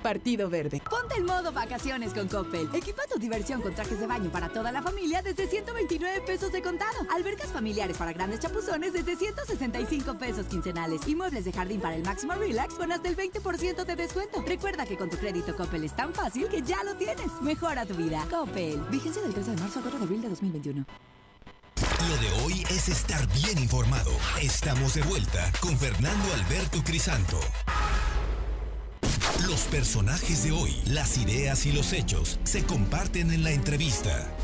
Partido 0.00 0.50
Verde. 0.50 0.82
Ponte 0.88 1.16
en 1.16 1.26
modo 1.26 1.52
vacaciones 1.52 2.12
con 2.12 2.28
Coppel. 2.28 2.68
Equipa 2.74 3.02
tu 3.12 3.18
diversión 3.18 3.60
con 3.62 3.74
trajes 3.74 4.00
de 4.00 4.06
baño 4.06 4.30
para 4.30 4.48
toda 4.48 4.72
la 4.72 4.82
familia 4.82 5.22
desde 5.22 5.46
129 5.46 6.22
pesos 6.22 6.52
de 6.52 6.62
contado. 6.62 7.06
Albercas 7.14 7.48
familiares 7.48 7.96
para 7.96 8.12
grandes 8.12 8.40
chapuzones 8.40 8.92
desde 8.92 9.16
165 9.16 10.18
pesos 10.18 10.46
quincenales. 10.46 11.06
Y 11.06 11.14
muebles 11.14 11.44
de 11.44 11.52
jardín 11.52 11.80
para 11.80 11.96
el 11.96 12.02
máximo 12.02 12.34
relax 12.34 12.74
con 12.74 12.92
hasta 12.92 13.08
el 13.08 13.16
20% 13.16 13.84
de 13.84 13.96
descuento. 13.96 14.42
Recuerda 14.46 14.86
que 14.86 14.96
con 14.96 15.10
tu 15.10 15.16
crédito 15.16 15.54
Coppel 15.56 15.84
es 15.84 15.94
tan 15.94 16.12
fácil 16.14 16.48
que 16.48 16.62
ya 16.62 16.82
lo 16.84 16.94
tienes. 16.96 17.30
Mejora 17.42 17.86
tu 17.86 17.94
vida. 17.94 18.26
Coppel. 18.30 18.80
Vigencia 18.90 19.22
del 19.22 19.34
13 19.34 19.50
de 19.52 19.56
marzo 19.58 19.78
al 19.78 19.82
4 19.84 19.98
de 19.98 20.04
abril 20.04 20.22
de 20.22 20.28
2021. 20.30 20.86
Lo 22.08 22.16
de 22.16 22.42
hoy 22.42 22.64
es 22.70 22.88
estar 22.88 23.26
bien 23.32 23.58
informado. 23.58 24.10
Estamos 24.40 24.94
de 24.94 25.02
vuelta 25.02 25.52
con 25.60 25.76
Fernando 25.78 26.32
Alberto 26.34 26.82
Crisanto. 26.82 27.38
Los 29.46 29.62
personajes 29.68 30.44
de 30.44 30.52
hoy, 30.52 30.70
las 30.86 31.16
ideas 31.16 31.64
y 31.64 31.72
los 31.72 31.94
hechos 31.94 32.38
se 32.44 32.66
comparten 32.66 33.30
en 33.30 33.42
la 33.42 33.52
entrevista. 33.52 34.36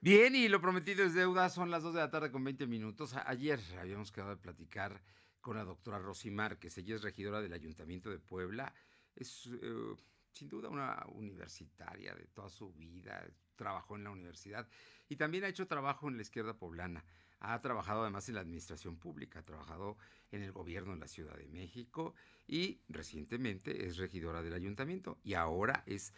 Bien, 0.00 0.34
y 0.34 0.48
lo 0.48 0.60
prometido 0.60 1.04
es 1.04 1.14
deuda, 1.14 1.48
son 1.48 1.70
las 1.70 1.84
2 1.84 1.94
de 1.94 2.00
la 2.00 2.10
tarde 2.10 2.30
con 2.30 2.44
20 2.44 2.66
minutos. 2.66 3.14
Ayer 3.24 3.60
habíamos 3.80 4.12
quedado 4.12 4.30
de 4.30 4.42
platicar 4.42 5.02
con 5.40 5.56
la 5.56 5.64
doctora 5.64 5.98
Rosy 5.98 6.30
Márquez, 6.30 6.76
ella 6.76 6.96
es 6.96 7.02
regidora 7.02 7.40
del 7.40 7.54
Ayuntamiento 7.54 8.10
de 8.10 8.18
Puebla, 8.18 8.74
es 9.16 9.48
eh, 9.62 9.94
sin 10.32 10.48
duda 10.48 10.68
una 10.68 11.02
universitaria 11.14 12.14
de 12.14 12.26
toda 12.26 12.50
su 12.50 12.72
vida, 12.74 13.26
trabajó 13.56 13.96
en 13.96 14.04
la 14.04 14.10
universidad 14.10 14.68
y 15.08 15.16
también 15.16 15.44
ha 15.44 15.48
hecho 15.48 15.66
trabajo 15.66 16.08
en 16.08 16.16
la 16.16 16.22
izquierda 16.22 16.58
poblana. 16.58 17.04
Ha 17.44 17.60
trabajado 17.60 18.02
además 18.02 18.28
en 18.28 18.36
la 18.36 18.40
administración 18.40 18.96
pública, 18.96 19.40
ha 19.40 19.44
trabajado 19.44 19.98
en 20.30 20.42
el 20.42 20.52
gobierno 20.52 20.92
en 20.92 21.00
la 21.00 21.08
Ciudad 21.08 21.36
de 21.36 21.48
México 21.48 22.14
y 22.46 22.80
recientemente 22.88 23.86
es 23.86 23.96
regidora 23.96 24.42
del 24.42 24.54
ayuntamiento 24.54 25.18
y 25.24 25.34
ahora 25.34 25.82
es 25.86 26.14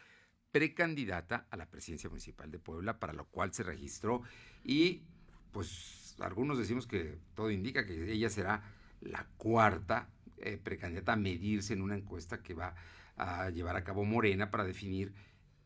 precandidata 0.53 1.47
a 1.51 1.57
la 1.57 1.71
presidencia 1.71 2.11
municipal 2.11 2.51
de 2.51 2.59
Puebla, 2.59 3.01
para 3.01 3.15
lo 3.15 3.25
cual 3.25 3.55
se 3.55 3.63
registró 3.63 4.23
y 4.63 5.03
pues 5.51 6.15
algunos 6.21 6.59
decimos 6.59 6.87
que 6.87 7.19
todo 7.35 7.51
indica 7.51 7.87
que 7.87 8.13
ella 8.13 8.29
será 8.29 8.63
la 9.01 9.27
cuarta 9.39 10.11
eh, 10.39 10.59
precandidata 10.63 11.15
a 11.15 11.17
medirse 11.17 11.73
en 11.73 11.81
una 11.81 11.97
encuesta 11.97 12.43
que 12.43 12.53
va 12.53 12.75
a 13.17 13.49
llevar 13.49 13.77
a 13.77 13.85
cabo 13.85 14.05
Morena 14.05 14.51
para 14.51 14.65
definir 14.65 15.15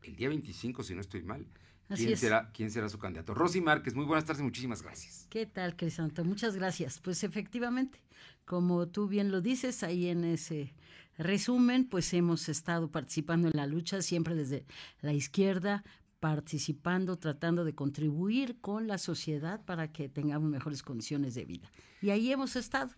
el 0.03 0.15
día 0.15 0.29
25, 0.29 0.85
si 0.85 0.95
no 0.95 1.01
estoy 1.01 1.23
mal, 1.23 1.47
Así 1.89 2.03
quién 2.03 2.15
es. 2.15 2.21
será, 2.21 2.51
quién 2.53 2.71
será 2.71 2.89
su 2.89 2.99
candidato. 2.99 3.35
Rosy 3.35 3.61
Márquez, 3.61 3.95
muy 3.95 4.05
buenas 4.05 4.25
tardes, 4.25 4.43
muchísimas 4.43 4.83
gracias. 4.83 5.27
¿Qué 5.31 5.47
tal, 5.47 5.77
Crisanto? 5.77 6.25
Muchas 6.25 6.57
gracias. 6.57 6.99
Pues 6.99 7.25
efectivamente, 7.25 7.99
como 8.45 8.89
tú 8.89 9.09
bien 9.09 9.31
lo 9.31 9.41
dices, 9.41 9.83
ahí 9.83 10.09
en 10.09 10.25
ese 10.25 10.75
resumen, 11.17 11.89
pues 11.89 12.13
hemos 12.13 12.49
estado 12.49 12.91
participando 12.91 13.49
en 13.49 13.57
la 13.57 13.67
lucha 13.67 14.03
siempre 14.03 14.35
desde 14.35 14.67
la 15.01 15.13
izquierda, 15.13 15.83
participando, 16.21 17.17
tratando 17.17 17.65
de 17.65 17.75
contribuir 17.75 18.61
con 18.61 18.87
la 18.87 18.99
sociedad 18.99 19.65
para 19.65 19.93
que 19.93 20.09
tengamos 20.09 20.51
mejores 20.51 20.83
condiciones 20.83 21.35
de 21.35 21.45
vida. 21.45 21.71
Y 22.03 22.11
ahí 22.11 22.31
hemos 22.33 22.57
estado. 22.57 22.91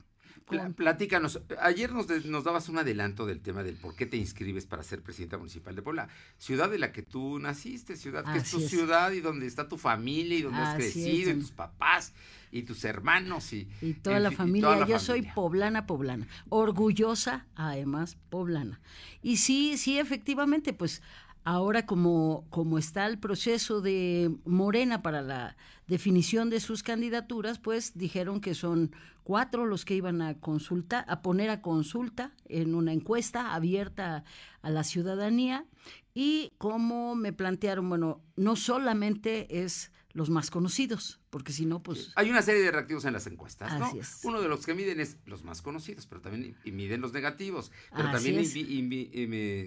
Pla- 0.48 0.70
Platícanos, 0.70 1.40
ayer 1.60 1.92
nos, 1.92 2.08
nos 2.26 2.44
dabas 2.44 2.68
un 2.68 2.78
adelanto 2.78 3.24
del 3.26 3.40
tema 3.40 3.62
del 3.62 3.76
por 3.76 3.94
qué 3.94 4.06
te 4.06 4.16
inscribes 4.16 4.66
para 4.66 4.82
ser 4.82 5.02
presidenta 5.02 5.38
municipal 5.38 5.76
de 5.76 5.82
Puebla, 5.82 6.08
ciudad 6.38 6.68
de 6.70 6.78
la 6.78 6.92
que 6.92 7.02
tú 7.02 7.38
naciste, 7.38 7.96
ciudad 7.96 8.24
que 8.32 8.38
es 8.38 8.50
tu 8.50 8.58
es. 8.58 8.68
ciudad 8.68 9.12
y 9.12 9.20
donde 9.20 9.46
está 9.46 9.68
tu 9.68 9.78
familia 9.78 10.38
y 10.38 10.42
donde 10.42 10.58
has 10.60 10.78
es, 10.78 10.92
crecido 10.92 11.30
y 11.30 11.34
tus 11.40 11.52
papás 11.52 12.12
y 12.50 12.62
tus 12.62 12.84
hermanos 12.84 13.52
y, 13.52 13.68
Y 13.80 13.94
toda 13.94 14.16
en 14.16 14.22
la 14.24 14.30
familia. 14.32 14.62
toda 14.68 14.80
la 14.80 14.86
Yo 14.86 14.98
soy 14.98 15.22
poblana, 15.22 15.86
poblana. 15.86 16.26
Orgullosa, 16.48 17.46
además, 17.54 18.16
poblana. 18.28 18.80
Y 19.22 19.36
sí, 19.38 19.76
sí, 19.76 19.98
efectivamente, 19.98 20.72
pues 20.72 21.02
ahora 21.44 21.86
como, 21.86 22.44
como 22.50 22.76
está 22.78 23.06
el 23.06 23.18
proceso 23.18 23.80
de 23.80 24.30
Morena 24.44 25.00
para 25.02 25.22
la 25.22 25.56
definición 25.86 26.50
de 26.50 26.60
sus 26.60 26.82
candidaturas, 26.82 27.58
pues 27.58 27.96
dijeron 27.96 28.40
que 28.40 28.54
son 28.54 28.92
cuatro 29.30 29.64
los 29.64 29.84
que 29.84 29.94
iban 29.94 30.22
a 30.22 30.40
consultar, 30.40 31.04
a 31.06 31.22
poner 31.22 31.50
a 31.50 31.62
consulta 31.62 32.34
en 32.46 32.74
una 32.74 32.92
encuesta 32.92 33.54
abierta 33.54 34.24
a 34.60 34.70
la 34.70 34.82
ciudadanía. 34.82 35.66
Y 36.14 36.50
como 36.58 37.14
me 37.14 37.32
plantearon, 37.32 37.88
bueno, 37.88 38.24
no 38.34 38.56
solamente 38.56 39.62
es 39.62 39.92
los 40.14 40.30
más 40.30 40.50
conocidos, 40.50 41.20
porque 41.30 41.52
si 41.52 41.64
no, 41.64 41.80
pues 41.80 42.10
Hay 42.16 42.28
una 42.28 42.42
serie 42.42 42.60
de 42.60 42.72
reactivos 42.72 43.04
en 43.04 43.12
las 43.12 43.28
encuestas, 43.28 43.78
¿no? 43.78 43.84
Así 43.84 44.00
es. 44.00 44.18
Uno 44.24 44.42
de 44.42 44.48
los 44.48 44.66
que 44.66 44.74
miden 44.74 44.98
es 44.98 45.16
los 45.26 45.44
más 45.44 45.62
conocidos, 45.62 46.08
pero 46.08 46.20
también 46.20 46.56
y 46.64 46.72
miden 46.72 47.00
los 47.00 47.12
negativos, 47.12 47.70
pero 47.94 48.08
Así 48.08 48.32
también 48.32 48.44
y 48.52 48.82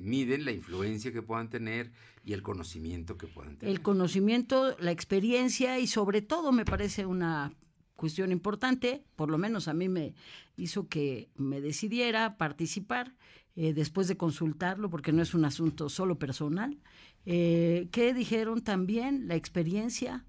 miden 0.01 0.43
la 0.43 0.51
influencia 0.51 1.13
que 1.13 1.21
puedan 1.21 1.49
tener 1.49 1.93
y 2.25 2.33
el 2.33 2.41
conocimiento 2.41 3.17
que 3.17 3.27
puedan 3.27 3.55
tener. 3.55 3.73
el 3.73 3.81
conocimiento, 3.81 4.75
la 4.79 4.91
experiencia 4.91 5.79
y 5.79 5.87
sobre 5.87 6.21
todo 6.21 6.51
me 6.51 6.65
parece 6.65 7.05
una 7.05 7.53
cuestión 7.95 8.31
importante, 8.31 9.03
por 9.15 9.29
lo 9.29 9.37
menos 9.37 9.67
a 9.67 9.73
mí 9.73 9.89
me 9.89 10.13
hizo 10.57 10.87
que 10.87 11.29
me 11.35 11.61
decidiera 11.61 12.37
participar 12.37 13.15
eh, 13.55 13.73
después 13.73 14.07
de 14.07 14.17
consultarlo, 14.17 14.89
porque 14.89 15.11
no 15.11 15.21
es 15.21 15.33
un 15.33 15.45
asunto 15.45 15.89
solo 15.89 16.17
personal, 16.17 16.79
eh, 17.25 17.87
que 17.91 18.13
dijeron 18.13 18.63
también 18.63 19.27
la 19.27 19.35
experiencia, 19.35 20.25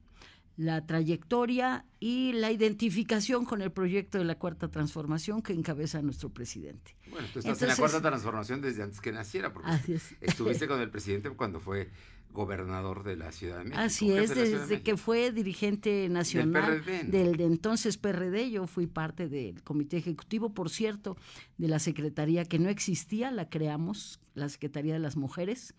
la 0.56 0.86
trayectoria 0.86 1.84
y 1.98 2.32
la 2.34 2.52
identificación 2.52 3.44
con 3.44 3.62
el 3.62 3.72
proyecto 3.72 4.18
de 4.18 4.24
la 4.24 4.38
Cuarta 4.38 4.68
Transformación 4.68 5.42
que 5.42 5.52
encabeza 5.52 6.00
nuestro 6.02 6.28
presidente. 6.28 6.94
Bueno, 7.10 7.26
tú 7.32 7.40
estás 7.40 7.60
en 7.62 7.68
la 7.68 7.76
cuarta 7.76 8.00
transformación 8.00 8.60
desde 8.60 8.82
antes 8.82 9.00
que 9.00 9.10
naciera, 9.10 9.52
porque 9.52 9.70
es. 9.94 10.14
estuviste 10.20 10.68
con 10.68 10.80
el 10.80 10.90
presidente 10.90 11.30
cuando 11.30 11.60
fue 11.60 11.90
gobernador 12.34 13.04
de 13.04 13.16
la 13.16 13.32
Ciudad 13.32 13.58
de 13.58 13.64
México. 13.64 13.80
Así 13.80 14.12
es, 14.12 14.34
de 14.34 14.44
de 14.44 14.58
desde 14.58 14.82
que 14.82 14.98
fue 14.98 15.32
dirigente 15.32 16.08
nacional 16.10 16.82
PRD, 16.82 17.04
¿no? 17.04 17.10
del 17.10 17.36
de 17.36 17.44
entonces 17.44 17.96
PRD, 17.96 18.50
yo 18.50 18.66
fui 18.66 18.86
parte 18.86 19.28
del 19.28 19.62
comité 19.62 19.96
ejecutivo, 19.96 20.52
por 20.52 20.68
cierto, 20.68 21.16
de 21.56 21.68
la 21.68 21.78
secretaría 21.78 22.44
que 22.44 22.58
no 22.58 22.68
existía, 22.68 23.30
la 23.30 23.48
creamos, 23.48 24.20
la 24.34 24.48
Secretaría 24.48 24.92
de 24.94 24.98
las 24.98 25.16
Mujeres, 25.16 25.74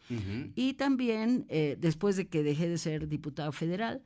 y 0.56 0.74
también 0.74 1.46
eh, 1.50 1.78
después 1.80 2.16
de 2.16 2.28
que 2.28 2.42
dejé 2.42 2.70
de 2.70 2.78
ser 2.78 3.10
diputado 3.10 3.52
federal, 3.52 4.02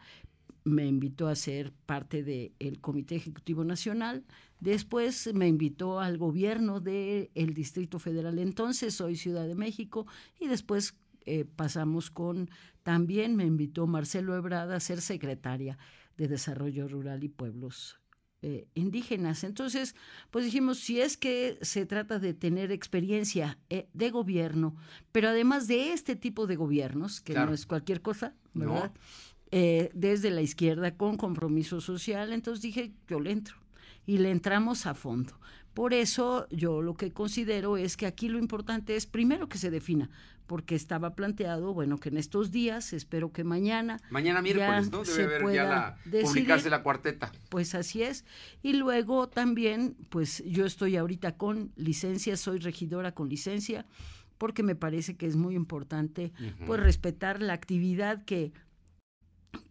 me 0.63 0.85
invitó 0.85 1.27
a 1.27 1.35
ser 1.35 1.71
parte 1.85 2.23
del 2.23 2.79
Comité 2.81 3.15
Ejecutivo 3.15 3.63
Nacional. 3.63 4.23
Después 4.59 5.33
me 5.33 5.47
invitó 5.47 5.99
al 5.99 6.17
gobierno 6.17 6.79
del 6.79 7.53
Distrito 7.53 7.99
Federal. 7.99 8.39
Entonces 8.39 8.93
soy 8.93 9.15
Ciudad 9.15 9.47
de 9.47 9.55
México 9.55 10.05
y 10.39 10.47
después 10.47 10.95
eh, 11.29 11.45
pasamos 11.45 12.09
con, 12.09 12.49
también 12.83 13.35
me 13.35 13.45
invitó 13.45 13.87
Marcelo 13.87 14.35
Ebrada 14.35 14.75
a 14.75 14.79
ser 14.79 15.01
secretaria 15.01 15.77
de 16.17 16.27
Desarrollo 16.27 16.87
Rural 16.87 17.23
y 17.23 17.29
Pueblos 17.29 17.99
eh, 18.41 18.67
Indígenas. 18.73 19.43
Entonces, 19.43 19.95
pues 20.31 20.45
dijimos, 20.45 20.79
si 20.79 21.01
es 21.01 21.17
que 21.17 21.57
se 21.61 21.85
trata 21.85 22.19
de 22.19 22.33
tener 22.33 22.71
experiencia 22.71 23.57
eh, 23.69 23.87
de 23.93 24.09
gobierno, 24.11 24.75
pero 25.11 25.29
además 25.29 25.67
de 25.67 25.93
este 25.93 26.15
tipo 26.15 26.47
de 26.47 26.55
gobiernos, 26.55 27.21
que 27.21 27.33
Claro. 27.33 27.49
no 27.49 27.53
es 27.53 27.65
cualquier 27.65 28.01
cosa. 28.01 28.33
¿verdad? 28.53 28.91
Desde 29.93 30.31
la 30.31 30.41
izquierda 30.41 30.97
con 30.97 31.15
compromiso 31.17 31.79
social, 31.81 32.33
entonces 32.33 32.61
dije, 32.61 32.91
yo 33.07 33.19
le 33.19 33.31
entro 33.31 33.55
y 34.05 34.17
le 34.17 34.31
entramos 34.31 34.85
a 34.85 34.93
fondo. 34.95 35.33
Por 35.73 35.93
eso 35.93 36.47
yo 36.49 36.81
lo 36.81 36.95
que 36.95 37.11
considero 37.11 37.77
es 37.77 37.95
que 37.97 38.05
aquí 38.05 38.27
lo 38.27 38.37
importante 38.39 38.95
es 38.95 39.05
primero 39.05 39.47
que 39.47 39.57
se 39.57 39.69
defina, 39.69 40.09
porque 40.47 40.75
estaba 40.75 41.15
planteado, 41.15 41.73
bueno, 41.73 41.97
que 41.99 42.09
en 42.09 42.17
estos 42.17 42.51
días, 42.51 42.91
espero 42.93 43.31
que 43.31 43.43
mañana. 43.43 43.99
Mañana 44.09 44.39
ya 44.39 44.43
miércoles, 44.43 44.91
¿no? 44.91 45.05
se 45.05 45.21
Debe 45.21 45.35
haber 45.35 45.39
ya 45.39 45.43
pueda 45.43 45.63
la, 45.65 45.97
decidir. 46.05 46.25
publicarse 46.25 46.69
la 46.69 46.83
cuarteta. 46.83 47.31
Pues 47.49 47.75
así 47.75 48.01
es. 48.01 48.25
Y 48.63 48.73
luego 48.73 49.29
también, 49.29 49.95
pues 50.09 50.43
yo 50.45 50.65
estoy 50.65 50.97
ahorita 50.97 51.37
con 51.37 51.71
licencia, 51.75 52.35
soy 52.35 52.59
regidora 52.59 53.13
con 53.13 53.29
licencia, 53.29 53.85
porque 54.37 54.63
me 54.63 54.75
parece 54.75 55.17
que 55.17 55.27
es 55.27 55.35
muy 55.35 55.55
importante, 55.55 56.33
pues 56.65 56.79
respetar 56.79 57.41
la 57.41 57.53
actividad 57.53 58.23
que 58.25 58.51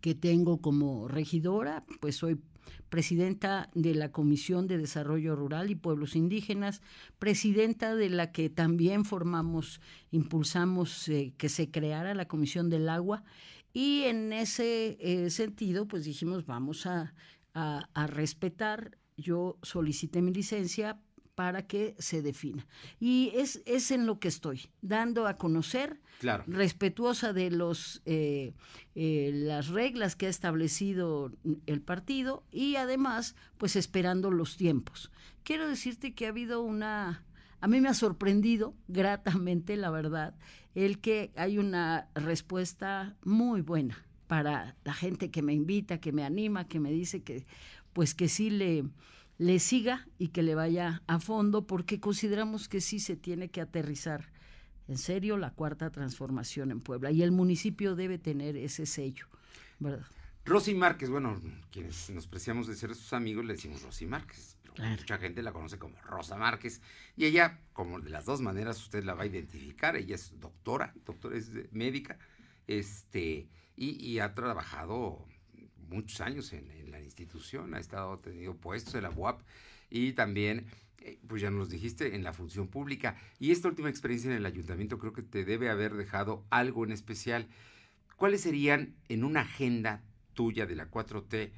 que 0.01 0.15
tengo 0.15 0.61
como 0.61 1.09
regidora, 1.09 1.85
pues 2.01 2.17
soy 2.17 2.41
presidenta 2.89 3.71
de 3.75 3.95
la 3.95 4.11
Comisión 4.13 4.67
de 4.67 4.79
Desarrollo 4.79 5.37
Rural 5.37 5.71
y 5.71 5.75
Pueblos 5.75 6.17
Indígenas, 6.17 6.81
presidenta 7.19 7.95
de 7.95 8.11
la 8.11 8.33
que 8.33 8.51
también 8.51 9.05
formamos, 9.05 9.81
impulsamos 10.11 11.09
eh, 11.09 11.33
que 11.37 11.49
se 11.49 11.71
creara 11.71 12.15
la 12.15 12.29
Comisión 12.29 12.71
del 12.71 12.89
Agua. 12.89 13.25
Y 13.73 14.03
en 14.05 14.33
ese 14.33 14.97
eh, 15.01 15.31
sentido, 15.31 15.87
pues 15.87 16.05
dijimos, 16.05 16.47
vamos 16.47 16.87
a, 16.87 17.15
a- 17.55 17.89
a 17.95 18.07
respetar, 18.07 18.99
yo 19.17 19.59
solicité 19.63 20.23
mi 20.23 20.33
licencia 20.33 20.99
para 21.39 21.69
que 21.69 21.95
se 22.01 22.21
defina. 22.21 22.67
Y 22.99 23.31
es, 23.33 23.63
es 23.65 23.93
en 23.93 24.07
lo 24.07 24.19
que 24.19 24.27
estoy, 24.27 24.63
dando 24.83 25.29
a 25.29 25.37
conocer 25.37 26.01
Claro. 26.19 26.43
respetuosa 26.49 27.33
de 27.33 27.53
los 27.53 28.03
eh, 28.05 28.55
eh, 28.97 29.31
las 29.33 29.69
reglas 29.69 30.17
que 30.17 30.27
ha 30.27 30.31
establecido 30.31 31.31
el 31.67 31.81
partido 31.81 32.43
y 32.51 32.75
además 32.75 33.37
pues 33.57 33.77
esperando 33.77 34.33
los 34.33 34.57
tiempos 34.57 35.13
quiero 35.45 35.69
decirte 35.69 36.17
que 36.17 36.27
ha 36.27 36.31
habido 36.31 36.61
una 36.61 37.25
a 37.61 37.69
mí 37.69 37.81
me 37.81 37.89
ha 37.89 37.95
sorprendido 37.95 38.75
gratamente, 38.89 39.77
la 39.77 39.91
verdad, 39.91 40.35
el 40.75 40.99
que 40.99 41.31
hay 41.37 41.57
una 41.59 42.09
respuesta 42.17 43.15
muy 43.23 43.61
buena 43.61 44.05
para 44.27 44.75
la 44.83 44.95
gente 44.95 45.31
que 45.31 45.43
me 45.43 45.55
invita, 45.55 46.01
que 46.01 46.11
me 46.11 46.25
anima, 46.25 46.67
que 46.67 46.81
me 46.81 46.91
dice 46.91 47.23
que 47.23 47.47
pues 47.93 48.15
que 48.15 48.29
sí 48.29 48.51
le, 48.51 48.85
le 49.39 49.59
siga 49.61 50.07
y 50.19 50.29
que 50.29 50.43
le 50.43 50.55
vaya 50.55 51.03
a 51.07 51.21
fondo, 51.21 51.67
porque 51.67 52.01
consideramos 52.01 52.69
que 52.69 52.81
sí 52.81 53.01
se 53.01 53.17
tiene 53.17 53.49
que 53.49 53.61
aterrizar 53.61 54.31
en 54.89 54.99
serio 54.99 55.37
la 55.37 55.53
cuarta 55.53 55.91
transformación 55.91 56.71
en 56.71 56.81
Puebla 56.81 57.11
y 57.11 57.23
el 57.23 57.31
municipio 57.31 57.95
debe 57.95 58.19
tener 58.19 58.57
ese 58.57 58.87
sello, 58.87 59.27
¿verdad? 59.79 60.07
Rosy 60.45 60.75
Márquez, 60.75 61.11
bueno, 61.11 61.41
quienes 61.71 62.09
nos 62.11 62.27
preciamos 62.27 62.67
de 62.67 62.75
ser 62.75 62.95
sus 62.95 63.13
amigos 63.13 63.45
le 63.45 63.53
decimos 63.53 63.83
Rosy 63.83 64.07
Márquez. 64.07 64.57
Pero 64.75 64.89
Mucha 64.91 65.19
gente 65.19 65.43
la 65.43 65.53
conoce 65.53 65.79
como 65.79 66.01
Rosa 66.03 66.37
Márquez. 66.37 66.81
Y 67.17 67.27
ella, 67.27 67.61
como 67.73 68.01
de 68.01 68.11
las 68.11 68.25
dos 68.25 68.41
maneras, 68.41 68.81
usted 68.81 69.05
la 69.05 69.15
va 69.15 69.25
a 69.25 69.27
identificar. 69.27 69.97
Ella 69.97 70.15
es 70.15 70.39
doctora, 70.41 70.95
doctora 71.05 71.37
es 71.37 71.51
médica, 71.73 72.19
este, 72.67 73.49
y, 73.77 74.19
ha 74.21 74.35
trabajado 74.35 75.27
muchos 75.89 76.21
años 76.21 76.53
en, 76.53 76.91
la 76.91 77.01
institución, 77.01 77.75
ha 77.75 77.79
estado 77.79 78.19
tenido 78.19 78.55
puestos 78.55 78.95
en 78.95 79.03
la 79.03 79.11
UAP 79.11 79.43
y 79.91 80.13
también, 80.13 80.67
eh, 81.01 81.19
pues 81.27 81.43
ya 81.43 81.51
nos 81.51 81.71
dijiste, 81.71 82.15
en 82.15 82.23
la 82.25 82.33
función 82.33 82.69
pública. 82.69 83.17
Y 83.39 83.51
esta 83.51 83.69
última 83.69 83.89
experiencia 83.89 84.31
en 84.31 84.37
el 84.37 84.47
ayuntamiento 84.47 84.99
creo 84.99 85.13
que 85.13 85.23
te 85.23 85.45
debe 85.45 85.71
haber 85.71 85.95
dejado 85.95 86.45
algo 86.51 86.85
en 86.85 86.93
especial. 86.93 87.49
¿Cuáles 88.17 88.43
serían 88.43 88.95
en 89.09 89.25
una 89.25 89.41
agenda 89.41 90.03
tuya 90.35 90.67
de 90.67 90.77
la 90.77 90.91
4T 90.91 91.51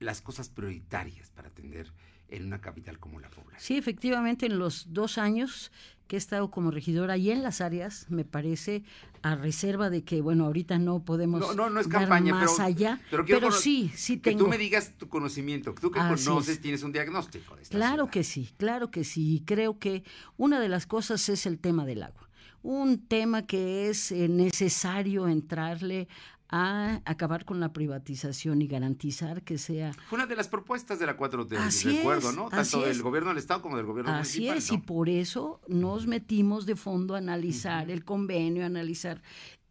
las 0.00 0.20
cosas 0.20 0.48
prioritarias 0.48 1.30
para 1.30 1.48
atender 1.48 1.92
en 2.28 2.46
una 2.46 2.60
capital 2.60 2.98
como 2.98 3.20
la 3.20 3.30
Puebla. 3.30 3.58
Sí, 3.58 3.76
efectivamente, 3.76 4.46
en 4.46 4.58
los 4.58 4.92
dos 4.92 5.18
años 5.18 5.72
que 6.06 6.16
he 6.16 6.18
estado 6.18 6.50
como 6.50 6.70
regidora 6.70 7.16
y 7.16 7.30
en 7.30 7.42
las 7.42 7.60
áreas, 7.60 8.06
me 8.10 8.24
parece, 8.24 8.82
a 9.22 9.36
reserva 9.36 9.90
de 9.90 10.04
que, 10.04 10.20
bueno, 10.20 10.44
ahorita 10.44 10.78
no 10.78 11.02
podemos 11.02 11.40
no, 11.40 11.54
no, 11.54 11.70
no 11.70 11.80
es 11.80 11.88
campaña, 11.88 12.34
más 12.34 12.60
allá, 12.60 13.00
pero, 13.10 13.50
sí, 13.52 13.90
sí 13.94 14.18
tengo. 14.18 14.38
Que 14.38 14.44
tú 14.44 14.50
me 14.50 14.58
digas 14.58 14.92
tu 14.98 15.08
conocimiento, 15.08 15.74
tú 15.80 15.90
que 15.90 16.00
conoces, 16.00 16.60
tienes 16.60 16.82
un 16.82 16.92
diagnóstico. 16.92 17.56
claro 17.70 18.10
que 18.10 18.24
sí, 18.24 18.50
claro 18.58 18.90
que 18.90 19.04
sí. 19.04 19.42
Creo 19.46 19.78
que 19.78 20.04
una 20.36 20.60
de 20.60 20.68
las 20.68 20.86
cosas 20.86 21.28
es 21.28 21.46
el 21.46 21.58
tema 21.58 21.84
del 21.86 22.02
agua 22.02 22.24
un 22.64 23.06
tema 23.06 23.46
que 23.46 23.90
es 23.90 24.10
eh, 24.10 24.26
necesario 24.26 25.28
entrarle 25.28 26.08
a 26.48 27.00
acabar 27.04 27.44
con 27.44 27.58
la 27.60 27.72
privatización 27.72 28.62
y 28.62 28.66
garantizar 28.66 29.42
que 29.42 29.58
sea... 29.58 29.92
Fue 30.08 30.16
una 30.16 30.26
de 30.26 30.36
las 30.36 30.48
propuestas 30.48 30.98
de 30.98 31.06
la 31.06 31.16
4T, 31.16 31.56
así 31.56 31.96
recuerdo, 31.96 32.32
¿no? 32.32 32.48
Tanto 32.48 32.82
del 32.82 33.02
gobierno 33.02 33.30
del 33.30 33.38
Estado 33.38 33.62
como 33.62 33.76
del 33.76 33.86
gobierno 33.86 34.12
así 34.12 34.40
municipal. 34.40 34.58
Así 34.58 34.74
es, 34.74 34.78
y 34.78 34.78
por 34.78 35.08
eso 35.08 35.60
nos 35.68 36.06
metimos 36.06 36.66
de 36.66 36.76
fondo 36.76 37.14
a 37.14 37.18
analizar 37.18 37.90
el 37.90 38.04
convenio, 38.04 38.62
a 38.62 38.66
analizar... 38.66 39.22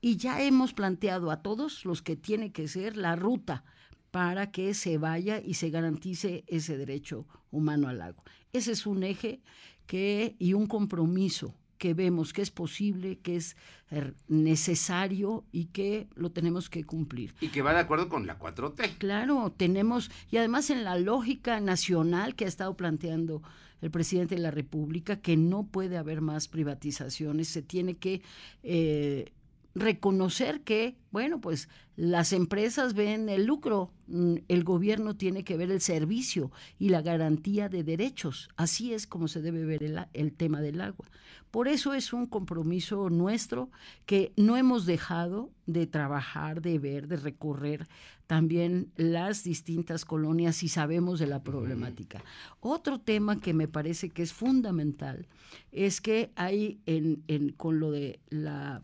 Y 0.02 0.18
ya 0.18 0.42
hemos 0.42 0.74
planteado 0.74 1.32
a 1.32 1.42
todos 1.42 1.86
los 1.86 2.02
que 2.02 2.18
tiene 2.18 2.52
que 2.52 2.68
ser 2.68 2.98
la 2.98 3.16
ruta 3.16 3.64
para 4.12 4.52
que 4.52 4.74
se 4.74 4.98
vaya 4.98 5.40
y 5.40 5.54
se 5.54 5.70
garantice 5.70 6.44
ese 6.48 6.78
derecho 6.78 7.26
humano 7.52 7.88
al 7.88 8.02
agua. 8.02 8.22
Ese 8.52 8.74
es 8.74 8.86
un 8.86 9.04
eje 9.04 9.42
que 9.86 10.36
y 10.40 10.56
un 10.56 10.68
compromiso 10.68 11.56
que 11.84 11.94
vemos 11.94 12.32
que 12.32 12.42
es 12.42 12.50
posible, 12.50 13.20
que 13.20 13.36
es 13.36 13.58
er, 13.92 14.16
necesario 14.30 15.44
y 15.52 15.66
que 15.66 16.08
lo 16.16 16.32
tenemos 16.32 16.70
que 16.70 16.86
cumplir. 16.86 17.36
Y 17.42 17.50
que 17.50 17.62
va 17.62 17.74
de 17.74 17.82
acuerdo 17.82 18.08
con 18.08 18.26
la 18.26 18.40
4T. 18.40 19.00
Claro, 19.00 19.52
tenemos, 19.58 20.10
y 20.32 20.38
además 20.38 20.70
en 20.70 20.86
la 20.86 20.98
lógica 20.98 21.60
nacional 21.60 22.36
que 22.36 22.46
ha 22.46 22.48
estado 22.48 22.78
planteando 22.78 23.44
el 23.82 23.92
presidente 23.92 24.36
de 24.36 24.42
la 24.42 24.52
República, 24.52 25.20
que 25.20 25.36
no 25.36 25.66
puede 25.66 25.98
haber 25.98 26.22
más 26.22 26.48
privatizaciones, 26.48 27.50
se 27.50 27.62
tiene 27.62 27.96
que 27.96 28.22
eh, 28.64 29.34
reconocer 29.76 30.62
que, 30.62 30.96
bueno, 31.12 31.42
pues 31.42 31.68
las 31.96 32.34
empresas 32.34 32.94
ven 32.94 33.30
el 33.30 33.46
lucro, 33.46 33.92
mm, 34.08 34.36
el 34.48 34.64
gobierno 34.64 35.16
tiene 35.16 35.44
que 35.44 35.58
ver 35.58 35.72
el 35.72 35.82
servicio 35.82 36.52
y 36.80 36.90
la 36.90 37.02
garantía 37.02 37.70
de 37.70 37.84
derechos. 37.84 38.50
Así 38.56 38.94
es 38.94 39.08
como 39.08 39.28
se 39.28 39.42
debe 39.42 39.66
ver 39.66 39.84
el, 39.84 40.00
el, 40.14 40.34
tema 40.34 40.62
del 40.62 40.82
agua. 40.82 41.08
Por 41.52 41.68
eso 41.68 41.94
es 41.94 42.14
un 42.14 42.26
compromiso 42.26 43.10
nuestro 43.10 43.70
que 44.06 44.32
no 44.38 44.58
hemos 44.58 44.86
dejado 44.86 45.52
de 45.68 45.86
trabajar, 45.86 46.62
de 46.62 46.80
ver, 46.80 47.08
de 47.08 47.18
recorrer 47.18 47.88
también 48.26 48.92
las 48.96 49.44
distintas 49.44 50.06
colonias 50.06 50.64
y 50.64 50.70
sabemos 50.70 51.20
de 51.20 51.28
la 51.28 51.44
problemática. 51.44 52.24
Otro 52.60 53.00
tema 53.00 53.40
que 53.40 53.54
me 53.54 53.68
parece 53.68 54.10
que 54.10 54.24
es 54.24 54.34
fundamental 54.34 55.28
es 55.72 56.02
que 56.02 56.32
hay 56.36 56.80
en, 56.88 57.24
en, 57.28 57.50
con 57.50 57.80
lo 57.80 57.92
de 57.92 58.20
la 58.30 58.82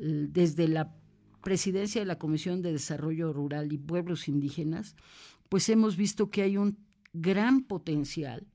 desde 0.00 0.68
la 0.68 0.94
presidencia 1.42 2.00
de 2.00 2.06
la 2.06 2.18
Comisión 2.18 2.62
de 2.62 2.72
Desarrollo 2.72 3.32
Rural 3.32 3.72
y 3.72 3.78
Pueblos 3.78 4.28
Indígenas, 4.28 4.96
pues 5.48 5.68
hemos 5.68 5.96
visto 5.96 6.30
que 6.30 6.42
hay 6.42 6.56
un 6.56 6.78
gran 7.12 7.62
potencial 7.62 8.46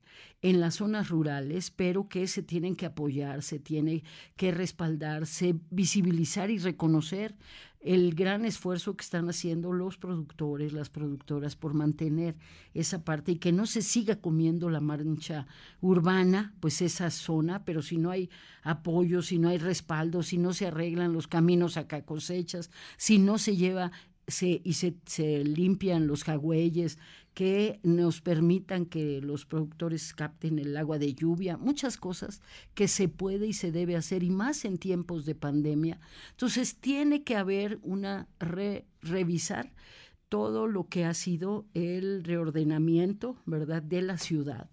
en 0.42 0.60
las 0.60 0.76
zonas 0.76 1.08
rurales, 1.08 1.70
pero 1.70 2.08
que 2.08 2.26
se 2.26 2.42
tienen 2.42 2.74
que 2.76 2.86
apoyar, 2.86 3.42
se 3.42 3.58
tiene 3.58 4.02
que 4.36 4.50
respaldarse, 4.50 5.56
visibilizar 5.70 6.50
y 6.50 6.58
reconocer 6.58 7.34
el 7.86 8.16
gran 8.16 8.44
esfuerzo 8.44 8.96
que 8.96 9.04
están 9.04 9.28
haciendo 9.30 9.72
los 9.72 9.96
productores, 9.96 10.72
las 10.72 10.90
productoras 10.90 11.54
por 11.54 11.72
mantener 11.72 12.34
esa 12.74 13.04
parte 13.04 13.32
y 13.32 13.36
que 13.36 13.52
no 13.52 13.64
se 13.64 13.80
siga 13.80 14.16
comiendo 14.16 14.68
la 14.70 14.80
mancha 14.80 15.46
urbana, 15.80 16.52
pues 16.58 16.82
esa 16.82 17.10
zona, 17.10 17.64
pero 17.64 17.82
si 17.82 17.96
no 17.96 18.10
hay 18.10 18.28
apoyo, 18.62 19.22
si 19.22 19.38
no 19.38 19.50
hay 19.50 19.58
respaldo, 19.58 20.24
si 20.24 20.36
no 20.36 20.52
se 20.52 20.66
arreglan 20.66 21.12
los 21.12 21.28
caminos 21.28 21.76
acá 21.76 22.04
cosechas, 22.04 22.72
si 22.96 23.18
no 23.18 23.38
se 23.38 23.56
lleva 23.56 23.92
se, 24.26 24.60
y 24.64 24.72
se, 24.72 24.96
se 25.06 25.44
limpian 25.44 26.08
los 26.08 26.24
jagüeyes, 26.24 26.98
que 27.36 27.80
nos 27.82 28.22
permitan 28.22 28.86
que 28.86 29.20
los 29.20 29.44
productores 29.44 30.14
capten 30.14 30.58
el 30.58 30.74
agua 30.74 30.98
de 30.98 31.12
lluvia, 31.12 31.58
muchas 31.58 31.98
cosas 31.98 32.40
que 32.72 32.88
se 32.88 33.08
puede 33.08 33.46
y 33.46 33.52
se 33.52 33.70
debe 33.72 33.94
hacer, 33.94 34.22
y 34.22 34.30
más 34.30 34.64
en 34.64 34.78
tiempos 34.78 35.26
de 35.26 35.34
pandemia. 35.34 36.00
Entonces 36.30 36.78
tiene 36.78 37.24
que 37.24 37.36
haber 37.36 37.78
una 37.82 38.26
revisar 39.02 39.74
todo 40.30 40.66
lo 40.66 40.88
que 40.88 41.04
ha 41.04 41.12
sido 41.12 41.66
el 41.74 42.24
reordenamiento, 42.24 43.36
¿verdad?, 43.44 43.82
de 43.82 44.00
la 44.00 44.16
ciudad. 44.16 44.70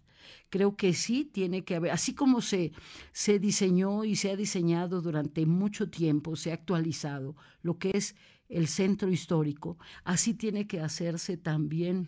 Creo 0.49 0.77
que 0.77 0.93
sí 0.93 1.25
tiene 1.25 1.65
que 1.65 1.75
haber, 1.75 1.91
así 1.91 2.15
como 2.15 2.39
se, 2.39 2.71
se 3.11 3.39
diseñó 3.39 4.05
y 4.05 4.15
se 4.15 4.31
ha 4.31 4.37
diseñado 4.37 5.01
durante 5.01 5.45
mucho 5.45 5.89
tiempo, 5.89 6.37
se 6.37 6.51
ha 6.51 6.53
actualizado 6.53 7.35
lo 7.61 7.77
que 7.77 7.91
es 7.93 8.15
el 8.47 8.67
centro 8.67 9.11
histórico, 9.11 9.77
así 10.05 10.33
tiene 10.33 10.65
que 10.65 10.79
hacerse 10.79 11.35
también 11.35 12.07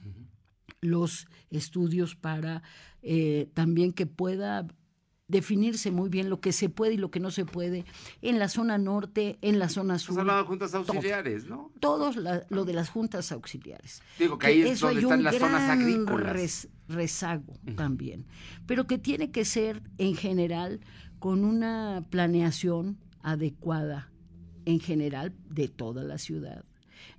los 0.85 1.27
estudios 1.49 2.15
para 2.15 2.63
eh, 3.01 3.49
también 3.53 3.93
que 3.93 4.05
pueda 4.05 4.67
definirse 5.27 5.91
muy 5.91 6.09
bien 6.09 6.29
lo 6.29 6.39
que 6.39 6.51
se 6.51 6.69
puede 6.69 6.93
y 6.93 6.97
lo 6.97 7.09
que 7.09 7.19
no 7.19 7.31
se 7.31 7.45
puede 7.45 7.85
en 8.21 8.37
la 8.37 8.47
zona 8.47 8.77
norte, 8.77 9.37
en 9.41 9.57
la 9.57 9.69
zona 9.69 9.97
sur. 9.97 10.13
Has 10.13 10.19
hablado 10.19 10.39
de 10.39 10.47
juntas 10.47 10.75
auxiliares, 10.75 11.47
¿no? 11.47 11.71
Todos 11.79 12.15
lo 12.15 12.65
de 12.65 12.73
las 12.73 12.89
juntas 12.89 13.31
auxiliares. 13.31 14.01
Digo 14.19 14.37
que 14.37 14.47
ahí 14.47 14.61
es 14.61 14.79
donde 14.79 15.01
están 15.01 15.23
las 15.23 15.37
zonas 15.37 15.69
agrícolas. 15.69 16.67
rezago 16.87 17.59
también, 17.75 18.27
pero 18.67 18.85
que 18.85 18.99
tiene 18.99 19.31
que 19.31 19.45
ser 19.45 19.81
en 19.97 20.15
general 20.15 20.81
con 21.17 21.43
una 21.43 22.05
planeación 22.11 22.99
adecuada 23.21 24.11
en 24.65 24.79
general 24.79 25.33
de 25.49 25.67
toda 25.67 26.03
la 26.03 26.19
ciudad. 26.19 26.65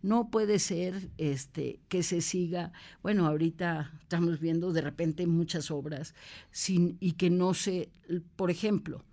No 0.03 0.29
puede 0.31 0.59
ser 0.59 1.11
este, 1.19 1.81
que 1.89 2.03
se 2.03 2.21
siga, 2.21 2.73
bueno, 3.03 3.27
ahorita 3.27 3.93
estamos 4.01 4.41
viendo 4.41 4.73
de 4.73 4.81
repente 4.81 5.27
muchas 5.27 5.71
obras 5.71 6.15
sin, 6.51 6.97
y 7.01 7.13
que 7.13 7.31
no 7.31 7.55
se, 7.55 7.89
por 8.37 8.51
ejemplo, 8.51 9.05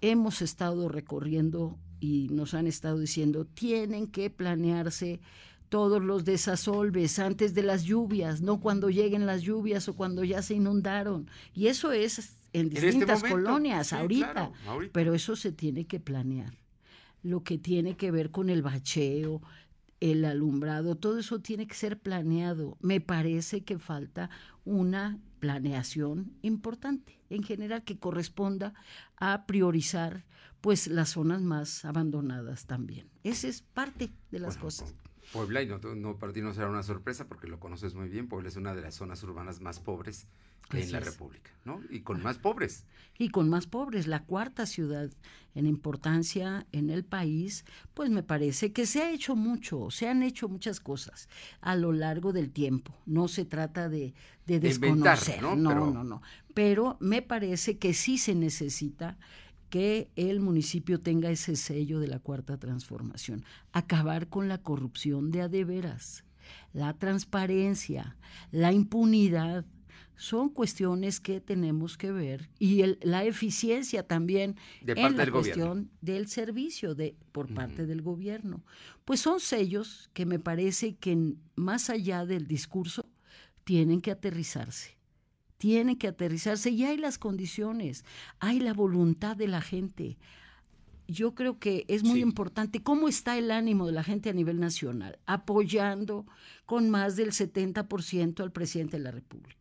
hemos 0.00 0.42
estado 0.42 0.88
recorriendo 0.88 1.78
y 2.00 2.28
nos 2.30 2.54
han 2.54 2.66
estado 2.66 2.98
diciendo, 2.98 3.44
tienen 3.44 4.06
que 4.06 4.30
planearse 4.30 5.20
todos 5.68 6.02
los 6.02 6.24
desasolves 6.24 7.18
antes 7.18 7.54
de 7.54 7.62
las 7.62 7.84
lluvias, 7.84 8.42
no 8.42 8.60
cuando 8.60 8.90
lleguen 8.90 9.24
las 9.24 9.42
lluvias 9.42 9.88
o 9.88 9.94
cuando 9.94 10.24
ya 10.24 10.42
se 10.42 10.54
inundaron. 10.54 11.30
Y 11.54 11.68
eso 11.68 11.92
es 11.92 12.36
en 12.52 12.66
este 12.66 12.86
distintas 12.86 13.22
colonias 13.22 13.92
ahorita, 13.92 14.50
pero 14.92 15.14
eso 15.14 15.36
se 15.36 15.52
tiene 15.52 15.86
que 15.86 16.00
planear. 16.00 16.58
Lo 17.22 17.44
que 17.44 17.56
tiene 17.56 17.96
que 17.96 18.10
ver 18.10 18.30
con 18.30 18.50
el 18.50 18.62
bacheo, 18.62 19.42
el 20.00 20.24
alumbrado, 20.24 20.96
todo 20.96 21.18
eso 21.18 21.40
tiene 21.40 21.66
que 21.66 21.74
ser 21.74 21.98
planeado. 21.98 22.76
Me 22.80 23.00
parece 23.00 23.62
que 23.62 23.78
falta 23.78 24.30
una 24.64 25.18
planeación 25.38 26.32
importante 26.42 27.18
en 27.30 27.42
general 27.42 27.84
que 27.84 27.98
corresponda 27.98 28.74
a 29.16 29.46
priorizar 29.46 30.24
pues 30.60 30.88
las 30.88 31.10
zonas 31.10 31.40
más 31.42 31.84
abandonadas 31.84 32.66
también. 32.66 33.08
Esa 33.24 33.48
es 33.48 33.62
parte 33.62 34.10
de 34.30 34.38
las 34.38 34.56
cosas. 34.56 34.94
Puebla, 35.32 35.62
y 35.62 35.66
no, 35.66 35.78
no 35.78 36.18
para 36.18 36.32
ti 36.32 36.42
no 36.42 36.52
será 36.52 36.68
una 36.68 36.82
sorpresa 36.82 37.28
porque 37.28 37.46
lo 37.46 37.60
conoces 37.60 37.94
muy 37.94 38.08
bien, 38.08 38.28
Puebla 38.28 38.48
es 38.48 38.56
una 38.56 38.74
de 38.74 38.82
las 38.82 38.96
zonas 38.96 39.22
urbanas 39.22 39.60
más 39.60 39.78
pobres 39.78 40.26
en 40.72 40.92
la 40.92 41.00
República, 41.00 41.50
¿no? 41.64 41.80
Y 41.90 42.00
con 42.00 42.22
más 42.22 42.38
pobres. 42.38 42.84
Y 43.18 43.28
con 43.28 43.48
más 43.48 43.66
pobres, 43.66 44.06
la 44.06 44.24
cuarta 44.24 44.64
ciudad 44.66 45.10
en 45.54 45.66
importancia 45.66 46.66
en 46.72 46.90
el 46.90 47.04
país, 47.04 47.64
pues 47.92 48.08
me 48.08 48.22
parece 48.22 48.72
que 48.72 48.86
se 48.86 49.02
ha 49.02 49.10
hecho 49.10 49.36
mucho, 49.36 49.90
se 49.90 50.08
han 50.08 50.22
hecho 50.22 50.48
muchas 50.48 50.80
cosas 50.80 51.28
a 51.60 51.76
lo 51.76 51.92
largo 51.92 52.32
del 52.32 52.50
tiempo. 52.50 52.94
No 53.04 53.28
se 53.28 53.44
trata 53.44 53.88
de, 53.88 54.14
desconocer, 54.46 55.42
¿no? 55.42 55.56
No, 55.56 55.74
no, 55.74 56.04
no. 56.04 56.22
Pero 56.54 56.96
me 57.00 57.22
parece 57.22 57.78
que 57.78 57.94
sí 57.94 58.16
se 58.16 58.34
necesita 58.34 59.18
que 59.70 60.10
el 60.16 60.40
municipio 60.40 61.00
tenga 61.00 61.30
ese 61.30 61.56
sello 61.56 62.00
de 62.00 62.08
la 62.08 62.18
cuarta 62.18 62.58
transformación, 62.58 63.44
acabar 63.72 64.28
con 64.28 64.48
la 64.48 64.58
corrupción 64.58 65.30
de 65.30 65.42
adeveras, 65.42 66.24
la 66.72 66.94
transparencia, 66.94 68.16
la 68.50 68.72
impunidad, 68.72 69.64
son 70.20 70.50
cuestiones 70.50 71.18
que 71.18 71.40
tenemos 71.40 71.96
que 71.96 72.12
ver 72.12 72.50
y 72.58 72.84
la 73.00 73.24
eficiencia 73.24 74.06
también 74.06 74.56
en 74.86 75.16
la 75.16 75.30
cuestión 75.30 75.90
del 76.02 76.28
servicio 76.28 76.94
de 76.94 77.16
por 77.32 77.52
parte 77.54 77.86
del 77.86 78.02
gobierno. 78.02 78.62
Pues 79.06 79.20
son 79.20 79.40
sellos 79.40 80.10
que 80.12 80.26
me 80.26 80.38
parece 80.38 80.94
que 80.96 81.36
más 81.56 81.88
allá 81.88 82.26
del 82.26 82.46
discurso 82.46 83.06
tienen 83.64 84.02
que 84.02 84.10
aterrizarse. 84.10 84.98
Tienen 85.56 85.96
que 85.96 86.08
aterrizarse 86.08 86.68
y 86.68 86.84
hay 86.84 86.98
las 86.98 87.16
condiciones, 87.16 88.04
hay 88.40 88.60
la 88.60 88.74
voluntad 88.74 89.38
de 89.38 89.48
la 89.48 89.62
gente. 89.62 90.18
Yo 91.08 91.34
creo 91.34 91.58
que 91.58 91.86
es 91.88 92.04
muy 92.04 92.20
importante 92.20 92.82
cómo 92.82 93.08
está 93.08 93.38
el 93.38 93.50
ánimo 93.50 93.86
de 93.86 93.92
la 93.92 94.04
gente 94.04 94.28
a 94.28 94.34
nivel 94.34 94.60
nacional, 94.60 95.18
apoyando 95.24 96.26
con 96.66 96.90
más 96.90 97.16
del 97.16 97.30
70% 97.32 98.40
al 98.40 98.52
presidente 98.52 98.98
de 98.98 99.02
la 99.02 99.12
República 99.12 99.60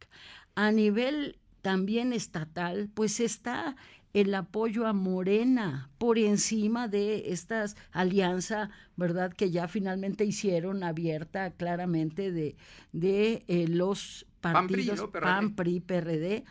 a 0.55 0.71
nivel 0.71 1.38
también 1.62 2.13
estatal, 2.13 2.89
pues 2.93 3.19
está 3.19 3.75
el 4.13 4.33
apoyo 4.33 4.88
a 4.88 4.93
Morena 4.93 5.89
por 5.97 6.17
encima 6.17 6.88
de 6.88 7.31
esta 7.31 7.65
alianza, 7.91 8.71
¿verdad? 8.95 9.31
Que 9.31 9.51
ya 9.51 9.67
finalmente 9.67 10.25
hicieron 10.25 10.83
abierta 10.83 11.51
claramente 11.51 12.31
de, 12.31 12.55
de 12.91 13.43
eh, 13.47 13.67
los 13.67 14.25
partidos 14.41 15.09
PAN, 15.12 15.55
PRI, 15.55 15.79
PRD, 15.81 16.43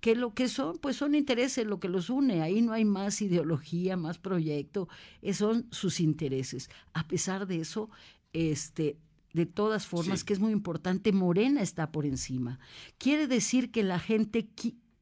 que 0.00 0.16
lo 0.16 0.32
que 0.32 0.48
son, 0.48 0.78
pues 0.78 0.96
son 0.96 1.14
intereses 1.14 1.66
lo 1.66 1.80
que 1.80 1.88
los 1.88 2.08
une. 2.08 2.40
Ahí 2.40 2.62
no 2.62 2.72
hay 2.72 2.84
más 2.84 3.20
ideología, 3.20 3.96
más 3.96 4.18
proyecto, 4.18 4.88
eh, 5.20 5.34
son 5.34 5.66
sus 5.70 6.00
intereses. 6.00 6.70
A 6.94 7.06
pesar 7.06 7.46
de 7.46 7.60
eso, 7.60 7.90
este, 8.32 8.96
de 9.32 9.46
todas 9.46 9.86
formas, 9.86 10.24
que 10.24 10.32
es 10.32 10.40
muy 10.40 10.52
importante, 10.52 11.12
Morena 11.12 11.62
está 11.62 11.90
por 11.90 12.04
encima. 12.04 12.58
Quiere 12.98 13.26
decir 13.26 13.70
que 13.70 13.82
la 13.82 13.98
gente 13.98 14.50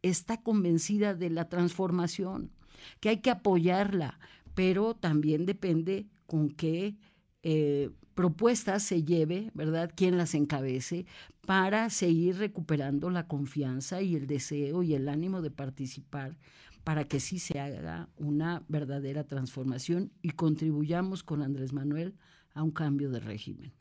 está 0.02 0.40
convencida 0.40 1.14
de 1.14 1.30
la 1.30 1.48
transformación, 1.48 2.50
que 3.00 3.08
hay 3.08 3.18
que 3.18 3.30
apoyarla, 3.30 4.18
pero 4.54 4.94
también 4.94 5.46
depende 5.46 6.06
con 6.26 6.50
qué 6.50 6.96
eh, 7.42 7.90
propuestas 8.14 8.82
se 8.82 9.02
lleve, 9.02 9.50
¿verdad? 9.54 9.90
Quién 9.94 10.16
las 10.16 10.34
encabece 10.34 11.06
para 11.46 11.90
seguir 11.90 12.36
recuperando 12.36 13.10
la 13.10 13.26
confianza 13.26 14.02
y 14.02 14.14
el 14.14 14.26
deseo 14.26 14.82
y 14.82 14.94
el 14.94 15.08
ánimo 15.08 15.42
de 15.42 15.50
participar 15.50 16.36
para 16.84 17.04
que 17.04 17.20
sí 17.20 17.38
se 17.38 17.60
haga 17.60 18.08
una 18.16 18.62
verdadera 18.68 19.24
transformación 19.24 20.12
y 20.22 20.30
contribuyamos 20.30 21.22
con 21.22 21.42
Andrés 21.42 21.72
Manuel 21.72 22.14
a 22.54 22.62
un 22.62 22.70
cambio 22.70 23.10
de 23.10 23.20
régimen. 23.20 23.72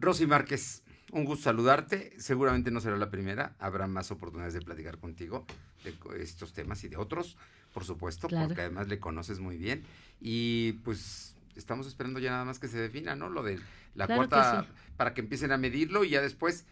Rosy 0.00 0.26
Márquez, 0.26 0.82
un 1.12 1.24
gusto 1.24 1.44
saludarte. 1.44 2.12
Seguramente 2.18 2.70
no 2.70 2.80
será 2.80 2.96
la 2.96 3.10
primera. 3.10 3.54
Habrá 3.58 3.86
más 3.86 4.10
oportunidades 4.10 4.54
de 4.54 4.60
platicar 4.60 4.98
contigo 4.98 5.46
de 5.84 6.22
estos 6.22 6.52
temas 6.52 6.82
y 6.84 6.88
de 6.88 6.96
otros, 6.96 7.36
por 7.72 7.84
supuesto, 7.84 8.28
porque 8.28 8.60
además 8.60 8.88
le 8.88 8.98
conoces 8.98 9.38
muy 9.40 9.56
bien. 9.56 9.84
Y 10.20 10.72
pues 10.84 11.36
estamos 11.56 11.86
esperando 11.86 12.20
ya 12.20 12.30
nada 12.30 12.44
más 12.44 12.58
que 12.58 12.68
se 12.68 12.78
defina, 12.78 13.16
¿no? 13.16 13.28
Lo 13.28 13.42
de 13.42 13.58
la 13.94 14.06
cuarta, 14.06 14.66
para 14.96 15.14
que 15.14 15.20
empiecen 15.20 15.52
a 15.52 15.56
medirlo 15.56 16.04
y 16.04 16.10
ya 16.10 16.20
después, 16.20 16.66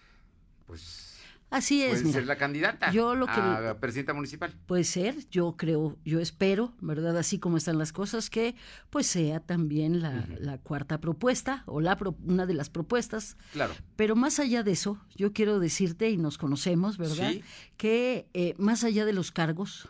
pues 0.66 1.05
Así 1.50 1.82
es. 1.82 2.02
Puede 2.02 2.12
ser 2.12 2.26
la 2.26 2.36
candidata 2.36 2.90
yo 2.90 3.14
lo 3.14 3.26
que, 3.26 3.32
a 3.32 3.78
presidenta 3.78 4.12
municipal. 4.12 4.52
Puede 4.66 4.84
ser, 4.84 5.28
yo 5.30 5.56
creo, 5.56 5.96
yo 6.04 6.20
espero, 6.20 6.74
¿verdad? 6.80 7.16
Así 7.16 7.38
como 7.38 7.56
están 7.56 7.78
las 7.78 7.92
cosas, 7.92 8.30
que 8.30 8.56
pues 8.90 9.06
sea 9.06 9.40
también 9.40 10.00
la, 10.00 10.58
cuarta 10.58 11.00
propuesta 11.00 11.62
o 11.66 11.80
la 11.80 11.96
una 12.24 12.46
de 12.46 12.54
las 12.54 12.68
propuestas. 12.68 13.36
Claro. 13.52 13.74
Pero 13.94 14.16
más 14.16 14.40
allá 14.40 14.62
de 14.64 14.72
eso, 14.72 14.98
yo 15.14 15.32
quiero 15.32 15.60
decirte, 15.60 16.10
y 16.10 16.16
nos 16.16 16.36
conocemos, 16.36 16.98
¿verdad? 16.98 17.32
Que 17.76 18.28
eh, 18.34 18.54
más 18.58 18.82
allá 18.82 19.04
de 19.04 19.12
los 19.12 19.30
cargos 19.30 19.88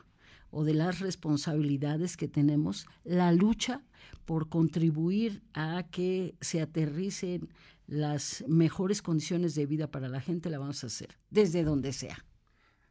o 0.50 0.64
de 0.64 0.74
las 0.74 1.00
responsabilidades 1.00 2.16
que 2.16 2.28
tenemos, 2.28 2.86
la 3.04 3.32
lucha 3.32 3.82
por 4.24 4.48
contribuir 4.48 5.42
a 5.54 5.84
que 5.90 6.34
se 6.40 6.60
aterricen 6.60 7.48
las 7.86 8.44
mejores 8.48 9.02
condiciones 9.02 9.54
de 9.54 9.66
vida 9.66 9.90
para 9.90 10.08
la 10.08 10.20
gente 10.20 10.50
la 10.50 10.58
vamos 10.58 10.82
a 10.84 10.88
hacer, 10.88 11.18
desde 11.30 11.64
donde 11.64 11.92
sea. 11.92 12.24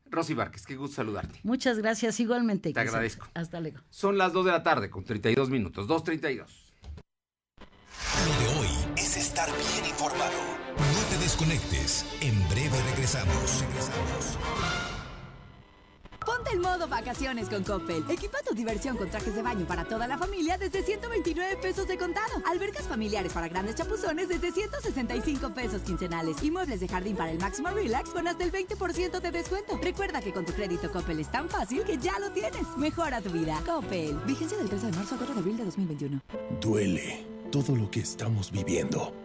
Rosy 0.10 0.34
Várquez, 0.34 0.66
qué 0.66 0.76
gusto 0.76 0.98
saludarte. 0.98 1.40
Muchas 1.44 1.78
gracias, 1.78 2.20
igualmente. 2.20 2.72
Te 2.72 2.80
agradezco. 2.80 3.28
Hasta 3.34 3.60
luego. 3.60 3.80
Son 3.90 4.18
las 4.18 4.34
2 4.34 4.46
de 4.46 4.52
la 4.52 4.64
tarde 4.64 4.90
con 4.90 5.04
32 5.04 5.50
minutos, 5.50 5.88
2.32. 5.88 6.46
Lo 7.58 8.40
de 8.40 8.60
hoy 8.60 8.68
es 8.98 9.18
estar 9.18 9.50
bien 9.50 9.90
informado. 9.90 10.32
No 10.78 11.10
te 11.10 11.18
desconectes. 11.24 12.06
En 12.22 12.38
breve 12.50 12.82
regresamos. 12.92 13.62
Regresamos. 13.62 14.85
Ponte 16.26 16.52
en 16.54 16.62
modo 16.62 16.88
vacaciones 16.88 17.50
con 17.50 17.64
Coppel. 17.64 18.04
Equipa 18.10 18.40
tu 18.48 18.56
diversión 18.56 18.98
con 18.98 19.10
trajes 19.10 19.36
de 19.36 19.42
baño 19.42 19.66
para 19.68 19.86
toda 19.86 20.08
la 20.08 20.18
familia 20.18 20.58
desde 20.58 20.84
129 20.84 21.58
pesos 21.58 21.88
de 21.88 21.98
contado. 21.98 22.42
Albercas 22.50 22.84
familiares 22.84 23.32
para 23.34 23.48
grandes 23.48 23.76
chapuzones 23.76 24.28
desde 24.28 24.52
165 24.52 25.54
pesos 25.54 25.82
quincenales. 25.84 26.42
Y 26.42 26.50
muebles 26.50 26.80
de 26.80 26.88
jardín 26.88 27.16
para 27.16 27.32
el 27.32 27.40
máximo 27.40 27.70
relax 27.70 28.10
con 28.10 28.28
hasta 28.28 28.44
el 28.44 28.52
20% 28.52 29.20
de 29.20 29.32
descuento. 29.32 29.78
Recuerda 29.82 30.22
que 30.22 30.34
con 30.34 30.46
tu 30.46 30.54
crédito 30.54 30.92
Coppel 30.92 31.20
es 31.20 31.32
tan 31.32 31.48
fácil 31.50 31.84
que 31.84 31.98
ya 31.98 32.18
lo 32.20 32.32
tienes. 32.32 32.66
Mejora 32.78 33.22
tu 33.22 33.30
vida. 33.30 33.62
Coppel. 33.66 34.16
Vigencia 34.26 34.58
del 34.58 34.70
13 34.70 34.88
de 34.88 34.92
marzo 34.94 35.16
a 35.16 35.18
4 35.18 35.36
de 35.36 35.40
abril 35.42 35.58
de 35.58 35.66
2021. 35.66 36.22
Duele 36.60 37.26
todo 37.52 37.76
lo 37.76 37.90
que 37.92 38.00
estamos 38.00 38.52
viviendo 38.52 39.25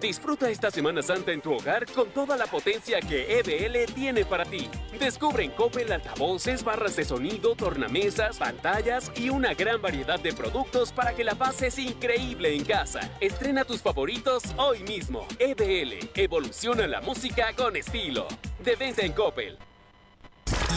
Disfruta 0.00 0.48
esta 0.48 0.70
Semana 0.70 1.02
Santa 1.02 1.32
en 1.32 1.40
tu 1.40 1.52
hogar 1.52 1.84
con 1.86 2.10
toda 2.10 2.36
la 2.36 2.46
potencia 2.46 3.00
que 3.00 3.40
EBL 3.40 3.92
tiene 3.92 4.24
para 4.24 4.44
ti. 4.44 4.70
Descubre 4.98 5.42
en 5.42 5.50
Coppel 5.50 5.90
altavoces, 5.90 6.62
barras 6.62 6.94
de 6.94 7.04
sonido, 7.04 7.56
tornamesas, 7.56 8.38
pantallas 8.38 9.10
y 9.16 9.28
una 9.30 9.54
gran 9.54 9.82
variedad 9.82 10.20
de 10.20 10.32
productos 10.32 10.92
para 10.92 11.14
que 11.14 11.24
la 11.24 11.34
pases 11.34 11.78
increíble 11.80 12.54
en 12.54 12.64
casa. 12.64 13.10
Estrena 13.20 13.64
tus 13.64 13.82
favoritos 13.82 14.44
hoy 14.56 14.84
mismo. 14.84 15.26
EBL, 15.40 16.10
evoluciona 16.14 16.86
la 16.86 17.00
música 17.00 17.52
con 17.56 17.74
estilo. 17.74 18.28
De 18.62 18.76
venta 18.76 19.02
en 19.02 19.12
Coppel. 19.12 19.58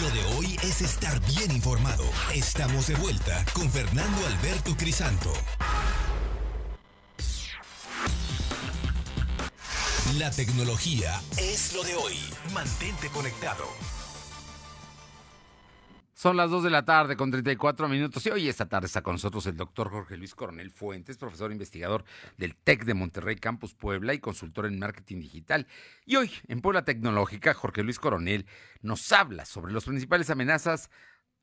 Lo 0.02 0.10
de 0.10 0.36
hoy 0.36 0.56
es 0.64 0.82
estar 0.82 1.20
bien 1.28 1.52
informado. 1.52 2.06
Estamos 2.34 2.88
de 2.88 2.96
vuelta 2.96 3.46
con 3.54 3.70
Fernando 3.70 4.26
Alberto 4.26 4.76
Crisanto. 4.76 5.32
La 10.10 10.30
tecnología 10.32 11.22
es 11.38 11.74
lo 11.74 11.84
de 11.84 11.94
hoy. 11.96 12.16
Mantente 12.54 13.08
conectado. 13.10 13.64
Son 16.16 16.36
las 16.36 16.50
2 16.50 16.64
de 16.64 16.70
la 16.72 16.84
tarde 16.84 17.16
con 17.16 17.30
34 17.30 17.88
minutos 17.88 18.26
y 18.26 18.32
hoy 18.32 18.50
esta 18.50 18.68
tarde 18.68 18.88
está 18.88 19.04
con 19.04 19.14
nosotros 19.14 19.46
el 19.46 19.56
doctor 19.56 19.90
Jorge 19.90 20.18
Luis 20.18 20.34
Coronel 20.34 20.72
Fuentes, 20.72 21.18
profesor 21.18 21.52
investigador 21.52 22.04
del 22.38 22.56
TEC 22.56 22.84
de 22.84 22.96
Monterrey 22.96 23.36
Campus 23.36 23.76
Puebla 23.76 24.16
y 24.16 24.20
consultor 24.20 24.66
en 24.66 24.80
marketing 24.80 25.20
digital. 25.20 25.68
Y 26.06 26.16
hoy 26.16 26.32
en 26.48 26.62
Puebla 26.62 26.84
Tecnológica, 26.84 27.54
Jorge 27.54 27.84
Luis 27.84 28.00
Coronel 28.00 28.48
nos 28.82 29.12
habla 29.12 29.46
sobre 29.46 29.72
las 29.72 29.86
principales 29.86 30.32
amenazas 30.32 30.90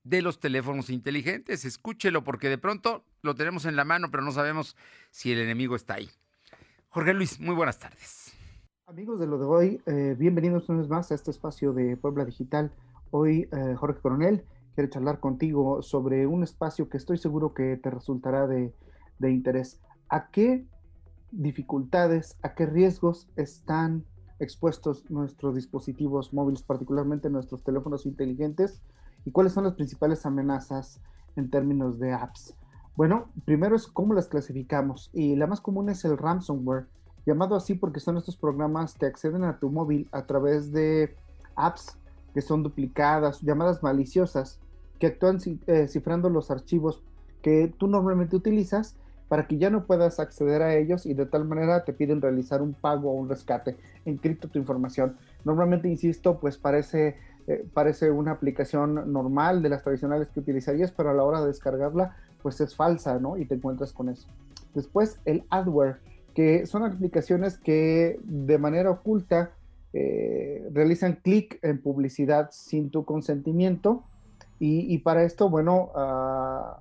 de 0.03 0.21
los 0.21 0.41
teléfonos 0.41 0.91
inteligentes. 0.91 1.65
Escúchelo 1.65 2.25
porque 2.25 2.49
de 2.49 2.59
pronto 2.59 3.07
lo 3.23 3.37
tenemos 3.37 3.67
en 3.67 3.77
la 3.77 3.85
mano, 3.85 4.11
pero 4.11 4.25
no 4.25 4.33
sabemos 4.33 4.77
si 5.11 5.33
el 5.33 5.39
enemigo 5.39 5.77
está 5.77 5.95
ahí. 5.95 6.11
Jorge 6.89 7.15
Luis, 7.15 7.39
muy 7.39 7.55
buenas 7.55 7.79
tardes. 7.79 8.28
Amigos 8.89 9.21
de 9.21 9.27
lo 9.27 9.37
de 9.37 9.45
hoy, 9.45 9.83
eh, 9.85 10.17
bienvenidos 10.19 10.67
una 10.71 10.79
vez 10.79 10.89
más 10.89 11.13
a 11.13 11.15
este 11.15 11.31
espacio 11.31 11.75
de 11.75 11.99
Puebla 11.99 12.25
Digital. 12.25 12.73
Hoy 13.11 13.47
eh, 13.53 13.75
Jorge 13.77 14.01
Coronel 14.01 14.47
quiere 14.75 14.89
charlar 14.89 15.21
contigo 15.21 15.83
sobre 15.83 16.27
un 16.27 16.43
espacio 16.43 16.89
que 16.89 16.97
estoy 16.97 17.19
seguro 17.19 17.53
que 17.53 17.77
te 17.77 17.91
resultará 17.91 18.47
de, 18.47 18.73
de 19.19 19.31
interés. 19.31 19.79
¿A 20.09 20.31
qué 20.31 20.65
dificultades, 21.33 22.39
a 22.43 22.55
qué 22.55 22.65
riesgos 22.65 23.29
están 23.37 24.07
expuestos 24.39 25.05
nuestros 25.11 25.55
dispositivos 25.55 26.33
móviles, 26.33 26.63
particularmente 26.63 27.29
nuestros 27.29 27.63
teléfonos 27.63 28.07
inteligentes? 28.07 28.81
¿Y 29.27 29.33
cuáles 29.33 29.53
son 29.53 29.65
las 29.65 29.75
principales 29.75 30.25
amenazas 30.25 31.03
en 31.37 31.51
términos 31.51 31.99
de 31.99 32.15
apps? 32.15 32.57
Bueno, 32.97 33.27
primero 33.45 33.77
es 33.77 33.87
cómo 33.87 34.15
las 34.15 34.29
clasificamos 34.29 35.11
y 35.13 35.37
la 35.37 35.47
más 35.47 35.61
común 35.61 35.91
es 35.91 36.07
el 36.07 36.17
ransomware, 36.17 36.87
llamado 37.27 37.57
así 37.57 37.75
porque 37.75 38.01
son 38.01 38.17
estos 38.17 38.37
programas 38.37 38.95
que 38.95 39.07
acceden 39.07 39.45
a 39.45 39.59
tu 39.59 39.71
móvil 39.71 40.09
a 40.13 40.27
través 40.27 40.73
de 40.73 41.15
apps 41.55 41.99
que 42.35 42.41
son 42.43 42.63
duplicadas, 42.63 43.41
llamadas 43.41 43.83
maliciosas, 43.83 44.59
que 44.99 45.09
actúan 45.09 45.39
eh, 45.67 45.89
cifrando 45.89 46.29
los 46.29 46.51
archivos 46.51 47.03
que 47.43 47.73
tú 47.79 47.87
normalmente 47.87 48.37
utilizas 48.37 48.97
para 49.29 49.47
que 49.47 49.59
ya 49.59 49.71
no 49.71 49.85
puedas 49.85 50.21
acceder 50.21 50.63
a 50.63 50.75
ellos 50.75 51.07
y 51.07 51.15
de 51.15 51.27
tal 51.27 51.45
manera 51.45 51.85
te 51.85 51.93
piden 51.93 52.21
realizar 52.21 52.63
un 52.63 52.73
pago 52.73 53.11
o 53.11 53.15
un 53.15 53.29
rescate, 53.29 53.77
encripto 54.05 54.49
tu 54.49 54.59
información. 54.59 55.17
Normalmente, 55.45 55.89
insisto, 55.89 56.39
pues 56.41 56.57
parece, 56.57 57.17
eh, 57.47 57.67
parece 57.75 58.11
una 58.11 58.33
aplicación 58.33 59.13
normal 59.13 59.63
de 59.63 59.69
las 59.69 59.83
tradicionales 59.83 60.29
que 60.29 60.41
utilizarías, 60.41 60.93
pero 60.93 61.11
a 61.11 61.15
la 61.15 61.25
hora 61.25 61.43
de 61.43 61.49
descargarla, 61.49 62.17
pues 62.43 62.61
es 62.61 62.75
falsa, 62.75 63.19
¿no? 63.19 63.37
Y 63.37 63.45
te 63.45 63.55
encuentras 63.55 63.93
con 63.93 64.09
eso. 64.09 64.29
Después, 64.75 65.21
el 65.27 65.45
adware, 65.51 65.99
que 66.39 66.67
son 66.67 66.85
aplicaciones 66.85 67.59
que 67.59 68.21
de 68.23 68.59
manera 68.59 68.93
oculta 68.93 69.57
eh, 69.93 70.69
realizan 70.73 71.19
clic 71.21 71.59
en 71.63 71.83
publicidad 71.83 72.51
sin 72.53 72.91
tu 72.91 73.05
consentimiento 73.05 74.05
y, 74.61 74.99
para 74.99 75.25
esto, 75.25 75.51
bueno, 75.51 75.91
ah, 75.97 76.79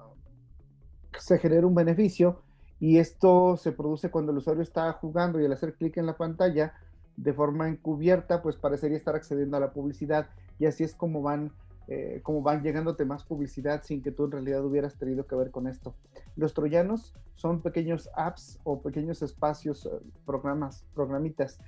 se 1.18 1.40
genera 1.40 1.66
un 1.66 1.74
beneficio 1.74 2.44
y 2.80 3.00
esto 3.00 3.58
se 3.58 3.72
produce 3.72 4.12
cuando 4.12 4.32
el 4.32 4.38
usuario 4.38 4.62
está 4.62 4.92
jugando 4.94 5.42
y 5.42 5.46
al 5.46 5.54
hacer 5.54 5.74
clic 5.74 5.98
en 5.98 6.06
la 6.06 6.18
pantalla 6.18 6.74
de 7.16 7.34
forma 7.34 7.68
encubierta, 7.68 8.44
pues 8.44 8.58
parecería 8.58 8.98
estar 8.98 9.16
accediendo 9.16 9.58
a 9.58 9.60
la 9.60 9.74
publicidad. 9.74 10.28
Y 10.60 10.68
así 10.68 10.84
es 10.84 10.94
como 10.94 11.24
van, 11.24 11.52
eh, 11.88 12.20
como 12.24 12.42
van 12.42 12.64
llegándote 12.64 13.06
más 13.06 13.24
publicidad 13.24 13.84
sin 13.84 14.02
que 14.02 14.12
tú 14.12 14.26
en 14.26 14.32
realidad 14.32 14.66
hubieras 14.66 14.96
tenido 14.96 15.26
que 15.26 15.36
ver 15.36 15.52
con 15.52 15.68
esto. 15.68 15.96
Los 16.36 16.54
troyanos 16.54 17.14
son 17.36 17.62
pequeños 17.62 18.10
apps 18.16 18.60
o 18.64 18.82
pequeños 18.82 19.22
espacios, 19.22 19.86
eh, 19.86 19.90
programas, 20.26 20.86
programitas 20.94 21.60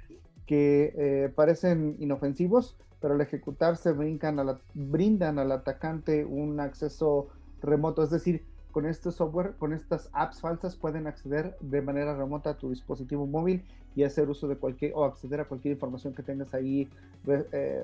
que 0.45 0.93
eh, 0.97 1.29
parecen 1.33 1.95
inofensivos, 1.99 2.75
pero 2.99 3.13
al 3.13 3.21
ejecutarse 3.21 3.91
brincan 3.91 4.39
a 4.39 4.43
la, 4.43 4.59
brindan 4.73 5.39
al 5.39 5.51
atacante 5.51 6.25
un 6.25 6.59
acceso 6.59 7.27
remoto, 7.61 8.03
es 8.03 8.09
decir, 8.09 8.43
con 8.71 8.85
este 8.85 9.11
software, 9.11 9.55
con 9.57 9.73
estas 9.73 10.09
apps 10.13 10.41
falsas 10.41 10.75
pueden 10.75 11.07
acceder 11.07 11.55
de 11.59 11.81
manera 11.81 12.15
remota 12.15 12.51
a 12.51 12.57
tu 12.57 12.69
dispositivo 12.69 13.25
móvil 13.25 13.63
y 13.95 14.03
hacer 14.03 14.29
uso 14.29 14.47
de 14.47 14.57
cualquier 14.57 14.93
o 14.95 15.05
acceder 15.05 15.39
a 15.39 15.45
cualquier 15.45 15.73
información 15.73 16.13
que 16.13 16.23
tengas 16.23 16.53
ahí 16.53 16.89
eh, 17.27 17.83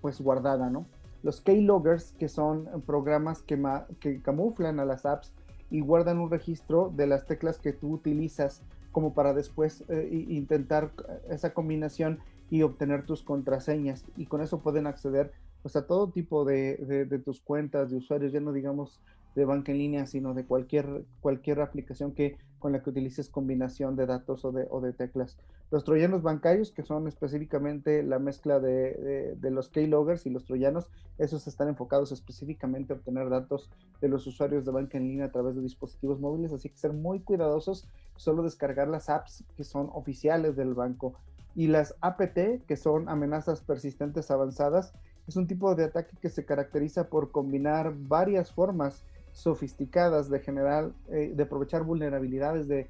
pues 0.00 0.20
guardada, 0.20 0.70
¿no? 0.70 0.86
Los 1.22 1.40
keyloggers, 1.40 2.12
que 2.12 2.28
son 2.28 2.68
programas 2.86 3.42
que, 3.42 3.58
que 4.00 4.20
camuflan 4.22 4.80
a 4.80 4.84
las 4.84 5.06
apps 5.06 5.32
y 5.70 5.80
guardan 5.80 6.18
un 6.18 6.30
registro 6.30 6.92
de 6.94 7.06
las 7.06 7.26
teclas 7.26 7.58
que 7.58 7.72
tú 7.72 7.92
utilizas 7.92 8.62
como 8.92 9.12
para 9.12 9.34
después 9.34 9.84
eh, 9.88 10.08
intentar 10.28 10.90
esa 11.28 11.52
combinación 11.52 12.20
y 12.50 12.62
obtener 12.62 13.04
tus 13.04 13.22
contraseñas. 13.22 14.04
Y 14.16 14.26
con 14.26 14.40
eso 14.40 14.60
pueden 14.60 14.86
acceder 14.86 15.32
pues 15.62 15.76
a 15.76 15.86
todo 15.86 16.10
tipo 16.10 16.44
de, 16.44 16.76
de, 17.08 17.18
tus 17.18 17.40
cuentas 17.40 17.90
de 17.90 17.96
usuarios, 17.96 18.32
ya 18.32 18.40
no 18.40 18.52
digamos 18.52 19.00
de 19.34 19.44
banca 19.44 19.72
en 19.72 19.78
línea, 19.78 20.06
sino 20.06 20.32
de 20.32 20.44
cualquier, 20.44 21.04
cualquier 21.20 21.60
aplicación 21.60 22.12
que, 22.12 22.38
con 22.66 22.72
la 22.72 22.82
que 22.82 22.90
utilices 22.90 23.28
combinación 23.28 23.94
de 23.94 24.06
datos 24.06 24.44
o 24.44 24.50
de, 24.50 24.92
teclas. 24.92 25.36
Los 25.70 25.84
troyanos 25.84 26.22
bancarios, 26.22 26.72
que 26.72 26.82
son 26.82 27.06
específicamente 27.06 28.02
la 28.02 28.18
mezcla 28.18 28.58
de, 28.58 29.36
de, 29.38 29.50
los 29.52 29.68
keyloggers 29.68 30.26
y 30.26 30.30
los 30.30 30.46
troyanos, 30.46 30.90
esos 31.16 31.46
están 31.46 31.68
enfocados 31.68 32.10
específicamente 32.10 32.92
a 32.92 32.96
obtener 32.96 33.28
datos 33.28 33.70
de 34.00 34.08
los 34.08 34.26
usuarios 34.26 34.64
de 34.64 34.72
banca 34.72 34.98
en 34.98 35.04
línea 35.04 35.26
a 35.26 35.30
través 35.30 35.54
de 35.54 35.62
dispositivos 35.62 36.18
móviles, 36.18 36.52
así 36.52 36.68
que 36.68 36.76
ser 36.76 36.92
muy 36.92 37.20
cuidadosos, 37.20 37.86
solo 38.16 38.42
descargar 38.42 38.88
las 38.88 39.10
apps 39.10 39.44
que 39.56 39.62
son 39.62 39.88
oficiales 39.92 40.56
del 40.56 40.74
banco 40.74 41.14
y 41.54 41.68
las 41.68 41.94
APT, 42.00 42.66
que 42.66 42.76
son 42.76 43.08
amenazas 43.08 43.60
persistentes 43.60 44.28
avanzadas, 44.32 44.92
es 45.28 45.36
un 45.36 45.46
tipo 45.46 45.72
de 45.76 45.84
ataque 45.84 46.16
que 46.20 46.30
se 46.30 46.44
caracteriza 46.44 47.10
por 47.10 47.30
combinar 47.30 47.94
varias 47.96 48.50
formas 48.50 49.04
sofisticadas 49.36 50.30
de 50.30 50.40
generar, 50.40 50.92
eh, 51.08 51.32
de 51.36 51.42
aprovechar 51.42 51.84
vulnerabilidades 51.84 52.66
de, 52.68 52.88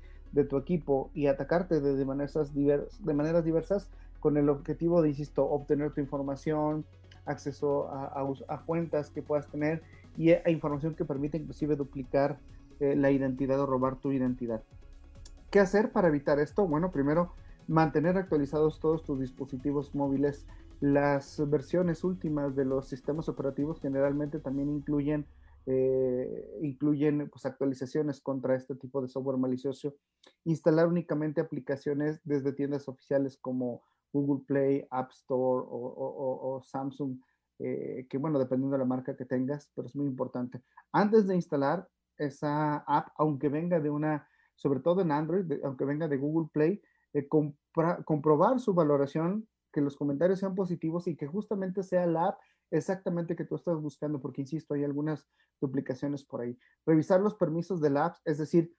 tu 0.49 0.59
equipo 0.59 1.11
y 1.15 1.29
atacarte 1.29 1.81
de, 1.81 2.05
maneras 2.05 2.53
de 2.53 3.15
maneras 3.15 3.43
diversas 3.43 3.89
con 4.21 4.37
el 4.37 4.51
objetivo 4.51 5.01
de, 5.01 5.09
insisto, 5.09 5.49
obtener 5.49 5.93
tu 5.93 6.03
información, 6.03 6.85
acceso 7.25 7.89
a, 7.89 8.63
cuentas 8.67 9.09
que 9.09 9.23
puedas 9.23 9.47
tener 9.49 9.83
y 10.17 10.33
a 10.33 10.51
información 10.51 10.95
que 10.95 11.07
permite 11.07 11.39
inclusive 11.39 11.75
duplicar 11.75 12.39
eh, 12.81 12.95
la 12.95 13.11
identidad 13.11 13.59
o 13.61 13.67
robar 13.67 13.97
tu 13.97 14.13
identidad. 14.13 14.63
¿Qué 15.51 15.59
hacer 15.59 15.91
para 15.91 16.09
evitar 16.09 16.39
esto? 16.39 16.69
Bueno, 16.69 16.93
primero 16.93 17.33
mantener 17.67 18.19
actualizados 18.19 18.79
todos 18.79 19.03
tus 19.03 19.19
dispositivos 19.19 19.95
móviles. 19.95 20.47
Las 20.81 21.43
versiones 21.49 22.05
últimas 22.05 22.55
de 22.55 22.67
los 22.67 22.87
sistemas 22.89 23.31
operativos 23.31 23.81
generalmente 23.81 24.39
también 24.39 24.69
incluyen, 24.69 25.25
eh, 25.69 26.59
incluyen 26.63 27.29
pues, 27.29 27.45
actualizaciones 27.45 28.21
contra 28.21 28.55
este 28.55 28.77
tipo 28.77 29.03
de 29.03 29.09
software 29.09 29.37
malicioso. 29.37 29.97
Instalar 30.45 30.87
únicamente 30.87 31.41
aplicaciones 31.41 32.21
desde 32.23 32.53
tiendas 32.53 32.89
oficiales 32.89 33.37
como 33.37 33.83
Google 34.13 34.45
Play, 34.47 34.87
App 34.91 35.11
Store 35.11 35.65
o, 35.69 36.63
Samsung, 36.65 37.19
eh, 37.59 38.07
que 38.09 38.19
bueno, 38.19 38.39
dependiendo 38.39 38.77
de 38.77 38.79
la 38.79 38.85
marca 38.85 39.17
que 39.17 39.25
tengas, 39.25 39.71
pero 39.75 39.89
es 39.89 39.97
muy 39.97 40.07
importante. 40.07 40.63
Antes 40.93 41.27
de 41.27 41.35
instalar 41.35 41.89
esa 42.17 42.77
app, 42.87 43.09
aunque 43.19 43.49
venga 43.49 43.81
de 43.81 43.91
una, 43.91 44.29
sobre 44.55 44.81
todo 44.81 45.01
en 45.03 45.11
Android, 45.11 45.53
aunque 45.65 45.85
venga 45.85 46.07
de 46.07 46.17
Google 46.17 46.49
Play, 46.53 46.81
comprobar 48.05 48.61
su 48.61 48.73
valoración, 48.73 49.49
que 49.73 49.81
los 49.81 49.97
comentarios 49.97 50.39
sean 50.39 50.55
positivos 50.55 51.07
y 51.09 51.17
que 51.17 51.27
justamente 51.27 51.83
sea 51.83 52.07
la 52.07 52.29
app 52.29 52.39
exactamente 52.71 53.37
que 53.37 53.45
tú 53.45 53.57
estás 53.57 53.81
buscando, 53.81 54.21
porque 54.21 54.43
insisto, 54.43 54.75
hay 54.75 54.85
algunas 54.85 55.29
duplicaciones 55.61 56.25
por 56.25 56.41
ahí. 56.41 56.59
Revisar 56.85 57.21
los 57.21 57.35
permisos 57.35 57.81
de 57.81 57.91
la 57.91 58.07
app, 58.07 58.17
es 58.25 58.39
decir, 58.39 58.75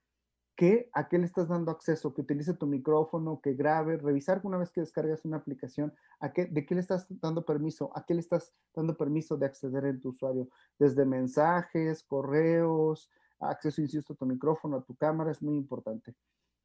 que 0.56 0.90
a 0.94 1.08
qué 1.08 1.20
le 1.20 1.26
estás 1.26 1.48
dando 1.48 1.70
acceso, 1.70 2.16
que 2.16 2.22
utilice 2.22 2.56
tu 2.56 2.66
micrófono, 2.66 3.40
que 3.42 3.54
grabe, 3.54 3.98
revisar 3.98 4.42
una 4.44 4.58
vez 4.58 4.72
que 4.72 4.82
descargas 4.82 5.24
una 5.24 5.38
aplicación, 5.38 5.94
a 6.20 6.34
qué, 6.34 6.46
de 6.46 6.66
qué 6.66 6.74
le 6.74 6.82
estás 6.82 7.06
dando 7.22 7.46
permiso, 7.46 7.92
a 7.96 8.04
qué 8.04 8.16
le 8.16 8.22
estás 8.22 8.56
dando 8.76 8.98
permiso 8.98 9.38
de 9.38 9.46
acceder 9.46 9.86
en 9.86 10.02
tu 10.02 10.10
usuario, 10.10 10.50
desde 10.80 11.06
mensajes, 11.06 12.04
correos, 12.04 13.12
acceso, 13.40 13.82
insisto, 13.82 14.14
a 14.14 14.16
tu 14.16 14.26
micrófono, 14.26 14.78
a 14.78 14.84
tu 14.84 14.96
cámara, 14.96 15.32
es 15.32 15.44
muy 15.44 15.56
importante. 15.56 16.16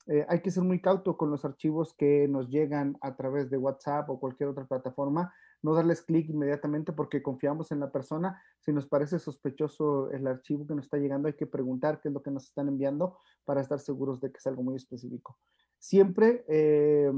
eh, 0.06 0.24
hay 0.28 0.40
que 0.40 0.50
ser 0.50 0.64
muy 0.64 0.80
cauto 0.80 1.16
con 1.16 1.30
los 1.30 1.44
archivos 1.44 1.94
que 1.94 2.26
nos 2.28 2.48
llegan 2.48 2.96
a 3.02 3.14
través 3.14 3.50
de 3.50 3.58
WhatsApp 3.58 4.08
o 4.10 4.18
cualquier 4.18 4.48
otra 4.48 4.64
plataforma, 4.64 5.32
no 5.62 5.74
darles 5.74 6.02
clic 6.02 6.28
inmediatamente 6.28 6.92
porque 6.92 7.22
confiamos 7.22 7.72
en 7.72 7.80
la 7.80 7.90
persona. 7.90 8.42
Si 8.60 8.72
nos 8.72 8.86
parece 8.86 9.18
sospechoso 9.18 10.10
el 10.10 10.26
archivo 10.26 10.66
que 10.66 10.74
nos 10.74 10.84
está 10.86 10.98
llegando, 10.98 11.28
hay 11.28 11.34
que 11.34 11.46
preguntar 11.46 12.00
qué 12.00 12.08
es 12.08 12.14
lo 12.14 12.22
que 12.22 12.30
nos 12.30 12.44
están 12.44 12.68
enviando 12.68 13.18
para 13.44 13.60
estar 13.60 13.78
seguros 13.78 14.20
de 14.20 14.30
que 14.30 14.38
es 14.38 14.46
algo 14.46 14.62
muy 14.62 14.76
específico. 14.76 15.38
Siempre 15.78 16.44
eh, 16.48 17.12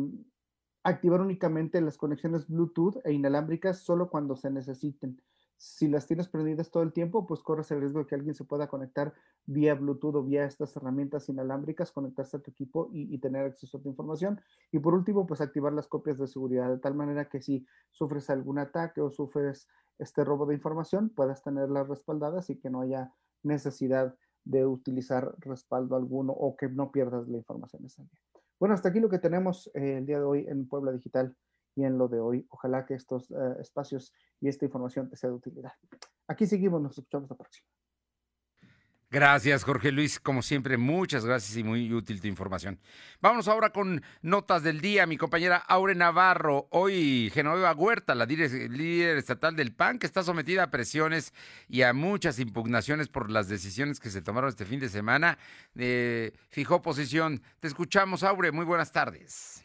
activar 0.83 1.21
únicamente 1.21 1.81
las 1.81 1.97
conexiones 1.97 2.47
Bluetooth 2.47 3.01
e 3.05 3.13
inalámbricas 3.13 3.79
solo 3.79 4.11
cuando 4.11 4.37
se 4.37 4.51
necesiten 4.51 5.21
si 5.57 5.89
las 5.89 6.07
tienes 6.07 6.29
prendidas 6.29 6.71
todo 6.71 6.83
el 6.83 6.93
tiempo, 6.93 7.27
pues 7.27 7.43
corres 7.43 7.71
el 7.71 7.81
riesgo 7.81 8.01
de 8.01 8.07
que 8.07 8.15
alguien 8.15 8.35
se 8.35 8.45
pueda 8.45 8.69
conectar 8.69 9.15
vía 9.47 9.75
Bluetooth 9.75 10.17
o 10.17 10.23
vía 10.23 10.45
estas 10.45 10.77
herramientas 10.77 11.29
inalámbricas, 11.29 11.93
conectarse 11.93 12.37
a 12.37 12.41
tu 12.41 12.51
equipo 12.51 12.91
y, 12.93 13.17
tener 13.19 13.47
acceso 13.47 13.79
a 13.79 13.83
tu 13.83 13.89
información. 13.89 14.41
Y 14.73 14.79
por 14.79 14.95
último, 14.95 15.27
pues 15.27 15.41
activar 15.41 15.73
las 15.73 15.87
copias 15.87 16.19
de 16.19 16.27
seguridad, 16.27 16.71
de 16.71 16.79
tal 16.79 16.95
manera 16.95 17.29
que 17.29 17.41
si 17.41 17.67
sufres 17.91 18.31
algún 18.31 18.59
ataque 18.59 19.01
o 19.01 19.11
sufres 19.11 19.69
este 19.99 20.25
robo 20.25 20.47
de 20.47 20.55
información, 20.55 21.09
puedas 21.11 21.43
tenerlas 21.43 21.89
respaldadas 21.89 22.51
y 22.51 22.59
que 22.59 22.71
no 22.71 22.81
haya 22.81 23.13
necesidad 23.43 24.15
de 24.45 24.67
utilizar 24.67 25.35
respaldo 25.39 25.97
alguno 25.97 26.33
o 26.33 26.57
que 26.57 26.69
no 26.69 26.91
pierdas 26.91 27.29
la 27.29 27.39
información 27.39 27.85
ese 27.87 28.03
día. 28.03 28.21
Bueno, 28.59 28.75
hasta 28.75 28.89
aquí 28.89 29.01
lo 29.01 29.09
que 29.09 29.19
tenemos 29.19 29.71
eh, 29.75 29.99
el 29.99 30.07
día 30.07 30.19
de 30.19 30.25
hoy 30.25 30.47
en 30.49 30.69
Puebla 30.69 30.93
Digital 30.93 31.37
y 31.75 31.85
en 31.85 31.99
lo 31.99 32.09
de 32.09 32.21
hoy. 32.21 32.47
Ojalá 32.51 32.87
que 32.87 32.95
estos 32.95 33.31
eh, 33.31 33.35
espacios 33.61 34.13
y 34.41 34.49
esta 34.49 34.65
información 34.65 35.09
te 35.09 35.17
sea 35.17 35.31
de 35.31 35.37
utilidad. 35.37 35.73
Aquí 36.27 36.47
seguimos, 36.47 36.81
nos 36.81 36.99
escuchamos 36.99 37.29
la 37.31 37.37
próxima. 37.37 37.67
Gracias, 39.15 39.63
Jorge 39.63 39.93
Luis. 39.93 40.19
Como 40.19 40.43
siempre, 40.43 40.77
muchas 40.77 41.25
gracias 41.25 41.57
y 41.57 41.63
muy 41.63 41.93
útil 41.93 42.21
tu 42.21 42.27
información. 42.27 42.81
Vámonos 43.21 43.47
ahora 43.47 43.71
con 43.71 44.03
notas 44.23 44.65
del 44.65 44.81
día. 44.81 45.07
Mi 45.07 45.17
compañera 45.17 45.59
Aure 45.69 45.95
Navarro, 45.95 46.67
hoy 46.73 47.31
Genoveva 47.33 47.73
Huerta, 47.75 48.17
la 48.17 48.27
líder 48.27 49.17
estatal 49.17 49.55
del 49.55 49.73
PAN, 49.73 50.01
que 50.01 50.07
está 50.07 50.25
sometida 50.25 50.65
a 50.65 50.71
presiones 50.73 51.33
y 51.69 51.83
a 51.83 51.93
muchas 51.93 52.41
impugnaciones 52.41 53.09
por 53.09 53.31
las 53.31 53.47
decisiones 53.47 54.01
que 54.01 54.11
se 54.11 54.21
tomaron 54.21 54.49
este 54.49 54.65
fin 54.65 54.81
de 54.81 54.89
semana, 54.89 55.39
eh, 55.77 56.33
fijó 56.49 56.83
posición. 56.83 57.41
Te 57.61 57.69
escuchamos, 57.69 58.25
Aure. 58.25 58.51
Muy 58.51 58.65
buenas 58.65 58.91
tardes. 58.91 59.64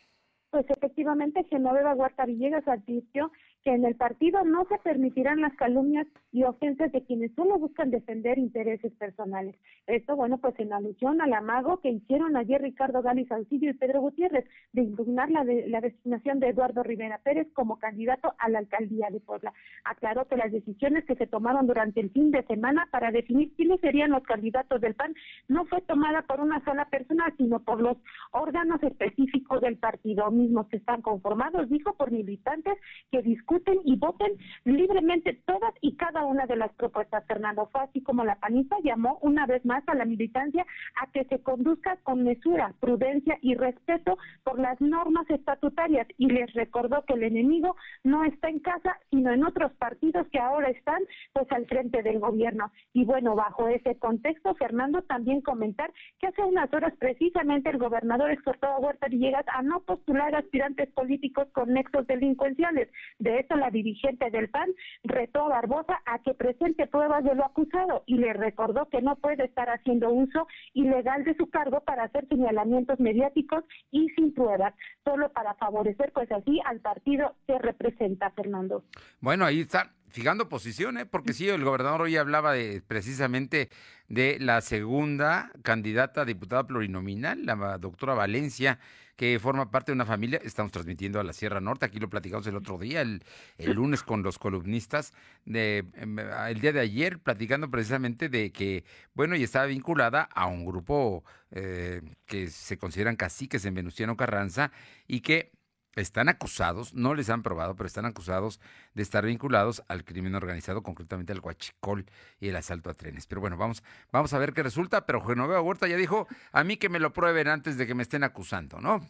Pues 0.52 0.66
efectivamente, 0.70 1.43
Genoveva 1.50 1.93
Huerta 1.93 2.26
Villegas 2.26 2.68
advirtió 2.68 3.32
que 3.64 3.72
en 3.72 3.86
el 3.86 3.95
partido 3.95 4.43
no 4.45 4.66
se 4.66 4.78
permitirán 4.80 5.41
las 5.41 5.53
calumnias 5.55 6.07
y 6.32 6.43
ofensas 6.43 6.91
de 6.91 7.03
quienes 7.03 7.34
solo 7.36 7.57
buscan 7.57 7.91
defender 7.91 8.38
intereses 8.38 8.91
personales. 8.93 9.55
Esto, 9.88 10.16
bueno, 10.16 10.38
pues 10.38 10.57
en 10.60 10.72
alusión 10.72 11.22
al 11.22 11.34
amago 11.34 11.82
que 11.82 11.89
hicieron 11.89 12.38
ayer 12.38 12.62
Ricardo 12.62 13.01
Gali 13.01 13.26
Salcillo 13.26 13.70
y 13.70 13.74
Pedro 13.74 14.01
Gutiérrez 14.01 14.45
de 14.74 14.84
impugnar 14.84 15.30
la, 15.32 15.43
de, 15.43 15.68
la 15.68 15.82
designación 15.82 16.39
de 16.39 16.49
Eduardo 16.49 16.84
Rivera 16.84 17.20
Pérez 17.24 17.47
como 17.53 17.80
candidato 17.80 18.34
a 18.38 18.49
la 18.49 18.60
alcaldía 18.60 19.07
de 19.10 19.20
Puebla. 19.20 19.53
Aclaró 19.84 20.28
que 20.28 20.38
las 20.38 20.51
decisiones 20.51 21.05
que 21.05 21.16
se 21.16 21.28
tomaron 21.28 21.68
durante 21.68 21.99
el 21.99 22.12
fin 22.12 22.32
de 22.32 22.43
semana 22.43 22.88
para 22.91 23.12
definir 23.12 23.53
quiénes 23.55 23.82
serían 23.82 24.12
los 24.12 24.24
candidatos 24.24 24.80
del 24.80 24.95
PAN 24.95 25.14
no 25.47 25.66
fue 25.66 25.82
tomada 25.82 26.22
por 26.22 26.39
una 26.39 26.64
sola 26.64 26.86
persona, 26.89 27.34
sino 27.38 27.60
por 27.60 27.82
los 27.82 27.97
órganos 28.32 28.82
específicos 28.84 29.62
del 29.62 29.78
partido 29.78 30.30
mismos 30.32 30.68
que 30.68 30.78
están 30.78 31.01
conformados, 31.01 31.70
dijo, 31.70 31.93
por 31.95 32.12
militantes 32.12 32.78
que 33.12 33.22
discuten 33.50 33.80
y 33.84 33.95
voten 33.95 34.38
libremente 34.64 35.34
todas 35.45 35.74
y 35.82 35.95
cada 35.95 36.26
una 36.26 36.45
de 36.45 36.56
las 36.56 36.72
propuestas. 36.74 37.26
Fernando 37.26 37.68
fue 37.72 37.82
así 37.82 38.02
como 38.02 38.24
la 38.24 38.36
panista 38.36 38.76
llamó 38.84 39.18
una 39.22 39.45
vez 39.45 39.66
más 39.66 39.84
a 39.88 39.95
la 39.95 40.06
militancia 40.06 40.66
a 41.02 41.12
que 41.12 41.26
se 41.26 41.41
conduzca 41.41 41.97
con 42.04 42.24
mesura, 42.24 42.74
prudencia 42.80 43.38
y 43.41 43.56
respeto 43.56 44.18
por 44.43 44.60
las 44.60 44.80
normas 44.80 45.30
estatutarias 45.30 46.08
y 46.18 46.28
les 46.28 46.54
recordó 46.54 47.04
que 47.06 47.14
el 47.14 47.24
enemigo 47.24 47.76
no 48.04 48.24
está 48.24 48.50
en 48.50 48.60
casa, 48.60 48.97
sino 49.10 49.32
en 49.32 49.43
otros 49.43 49.72
partidos 49.74 50.28
que 50.32 50.39
ahora 50.39 50.70
están 50.70 51.02
pues 51.34 51.52
al 51.52 51.66
frente 51.66 52.04
del 52.04 52.20
gobierno. 52.20 52.72
Y 52.93 53.06
bueno, 53.06 53.36
bajo 53.36 53.68
ese 53.68 53.97
contexto, 53.97 54.54
Fernando 54.56 55.02
también 55.04 55.41
comentar 55.41 55.91
que 56.20 56.28
hace 56.28 56.43
unas 56.43 56.72
horas 56.74 56.93
precisamente 57.00 57.70
el 57.70 57.78
gobernador 57.78 58.32
exhortó 58.32 58.68
a 58.68 58.80
Huerta 58.80 59.08
Villegas 59.08 59.45
a 59.47 59.62
no 59.64 59.82
postular 59.82 60.36
aspirantes 60.36 60.89
políticos 60.91 61.47
con 61.54 61.74
nexos 61.74 62.06
delincuenciales. 62.08 62.89
De 63.18 63.39
esto 63.40 63.56
la 63.56 63.70
dirigente 63.70 64.30
del 64.30 64.50
PAN 64.50 64.70
retó 65.04 65.46
a 65.46 65.50
Barbosa 65.50 66.00
a 66.06 66.20
que 66.20 66.34
presente 66.34 66.88
pruebas 66.88 67.24
de 67.24 67.36
lo 67.36 67.46
acusado 67.46 68.04
y 68.06 68.18
le 68.18 68.34
recordó 68.34 68.88
que 68.90 69.02
no 69.02 69.16
puede 69.18 69.46
estar 69.46 69.70
haciendo 69.70 70.10
uso 70.10 70.48
ilegal 70.74 71.24
de 71.24 71.36
su 71.36 71.50
cargo 71.50 71.82
para 71.82 72.04
hacer 72.04 72.28
señalamientos 72.28 73.00
mediáticos 73.00 73.64
y 73.92 74.10
sin 74.10 74.34
pruebas, 74.34 74.74
solo 75.04 75.32
para 75.32 75.54
favorecer 75.56 76.12
pues 76.14 76.32
así 76.32 76.60
al 76.66 76.80
partido 76.80 77.36
que 77.48 77.58
representa 77.60 78.32
Fernando. 78.32 78.84
Bueno, 79.22 79.46
ahí 79.46 79.62
está 79.62 79.92
fijando 80.10 80.49
posición, 80.49 80.97
¿eh? 80.97 81.05
porque 81.05 81.34
sí, 81.34 81.47
el 81.47 81.64
gobernador 81.64 82.01
hoy 82.01 82.18
hablaba 82.18 82.53
de, 82.53 82.82
precisamente 82.86 83.70
de 84.07 84.38
la 84.39 84.62
segunda 84.62 85.51
candidata 85.64 86.22
a 86.22 86.26
diputada 86.26 86.66
plurinominal, 86.68 87.45
la 87.45 87.78
doctora 87.78 88.14
Valencia, 88.14 88.80
que 89.16 89.38
forma 89.38 89.70
parte 89.70 89.91
de 89.91 89.95
una 89.95 90.05
familia, 90.05 90.39
estamos 90.45 90.72
transmitiendo 90.72 91.20
a 91.20 91.26
la 91.26 91.34
Sierra 91.34 91.60
Norte, 91.60 91.86
aquí 91.86 91.99
lo 91.99 92.10
platicamos 92.10 92.47
el 92.47 92.55
otro 92.55 92.78
día, 92.78 93.01
el, 93.01 93.22
lunes 93.57 94.01
con 94.01 94.24
los 94.24 94.39
columnistas, 94.39 95.14
de, 95.43 95.86
em, 95.95 96.18
el 96.20 96.62
día 96.62 96.72
de 96.72 96.80
ayer 96.80 97.20
platicando 97.20 97.70
precisamente 97.70 98.30
de 98.30 98.51
que, 98.51 98.86
bueno, 99.14 99.36
y 99.36 99.43
estaba 99.43 99.66
vinculada 99.66 100.22
a 100.24 100.45
un 100.45 100.66
grupo 100.66 101.26
eh, 101.51 102.01
que 102.26 102.47
se 102.49 102.78
consideran 102.78 103.18
caciques 103.18 103.66
en 103.66 103.74
Venustiano 103.74 104.16
Carranza 104.16 104.72
y 105.05 105.20
que 105.20 105.51
están 105.96 106.30
acusados, 106.30 106.94
no 106.94 107.14
les 107.14 107.30
han 107.30 107.44
probado, 107.44 107.76
pero 107.76 107.88
están 107.88 108.06
acusados 108.06 108.60
de 108.94 109.04
estar 109.04 109.26
vinculados 109.26 109.84
al 109.88 110.04
crimen 110.04 110.36
organizado, 110.36 110.84
concretamente 110.84 111.34
al 111.34 111.40
huachicol 111.40 112.06
y 112.40 112.50
el 112.50 112.56
asalto 112.56 112.90
a 112.90 112.94
trenes. 112.94 113.28
Pero 113.28 113.42
bueno, 113.42 113.58
vamos, 113.58 113.84
vamos 114.12 114.34
a 114.34 114.40
ver 114.40 114.54
qué 114.54 114.64
resulta, 114.64 115.06
pero 115.06 115.22
Genoveva 115.22 115.62
Huerta 115.62 115.88
ya 115.88 115.98
dijo 115.98 116.28
a 116.52 116.64
mí 116.64 116.78
que 116.78 116.90
me 116.90 117.00
lo 117.00 117.14
prueben 117.14 117.48
antes 117.48 117.78
de 117.78 117.88
que 117.88 117.96
me 117.96 118.04
estén 118.04 118.24
acusando, 118.24 118.80
¿no? 118.80 119.02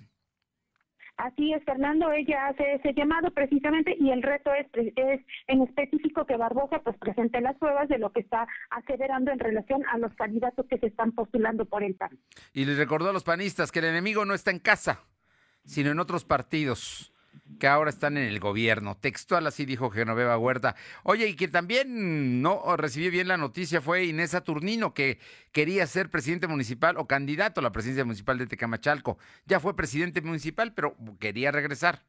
Así 1.19 1.51
es, 1.51 1.61
Fernando, 1.65 2.13
ella 2.13 2.47
hace 2.47 2.75
ese 2.75 2.93
llamado 2.93 3.29
precisamente 3.31 3.93
y 3.99 4.09
el 4.09 4.23
reto 4.23 4.53
es, 4.53 4.67
es 4.73 5.19
en 5.47 5.63
específico 5.63 6.25
que 6.25 6.37
Barbosa 6.37 6.79
pues 6.79 6.97
presente 6.97 7.41
las 7.41 7.57
pruebas 7.57 7.89
de 7.89 7.99
lo 7.99 8.13
que 8.13 8.21
está 8.21 8.47
aseverando 8.69 9.29
en 9.29 9.39
relación 9.39 9.83
a 9.91 9.97
los 9.97 10.13
candidatos 10.15 10.65
que 10.67 10.77
se 10.77 10.87
están 10.87 11.11
postulando 11.11 11.65
por 11.65 11.83
el 11.83 11.95
PAN. 11.95 12.17
Y 12.53 12.63
les 12.63 12.77
recordó 12.77 13.09
a 13.09 13.13
los 13.13 13.25
panistas 13.25 13.69
que 13.69 13.79
el 13.79 13.85
enemigo 13.85 14.23
no 14.23 14.33
está 14.33 14.51
en 14.51 14.59
casa 14.59 15.01
sino 15.69 15.91
en 15.91 15.99
otros 15.99 16.25
partidos 16.25 17.13
que 17.59 17.67
ahora 17.67 17.91
están 17.91 18.17
en 18.17 18.23
el 18.23 18.39
gobierno. 18.39 18.97
Textual 18.97 19.45
así 19.45 19.65
dijo 19.65 19.91
Genoveva 19.91 20.37
Huerta. 20.37 20.75
Oye, 21.03 21.27
y 21.27 21.35
que 21.35 21.47
también 21.47 22.41
no 22.41 22.75
recibió 22.75 23.11
bien 23.11 23.27
la 23.27 23.37
noticia 23.37 23.79
fue 23.79 24.05
Inés 24.05 24.31
Saturnino, 24.31 24.93
que 24.93 25.19
quería 25.51 25.85
ser 25.85 26.09
presidente 26.09 26.47
municipal 26.47 26.97
o 26.97 27.07
candidato 27.07 27.59
a 27.59 27.63
la 27.63 27.71
presidencia 27.71 28.03
municipal 28.03 28.37
de 28.37 28.47
Tecamachalco. 28.47 29.19
Ya 29.45 29.59
fue 29.59 29.75
presidente 29.75 30.21
municipal, 30.21 30.73
pero 30.73 30.95
quería 31.19 31.51
regresar. 31.51 32.03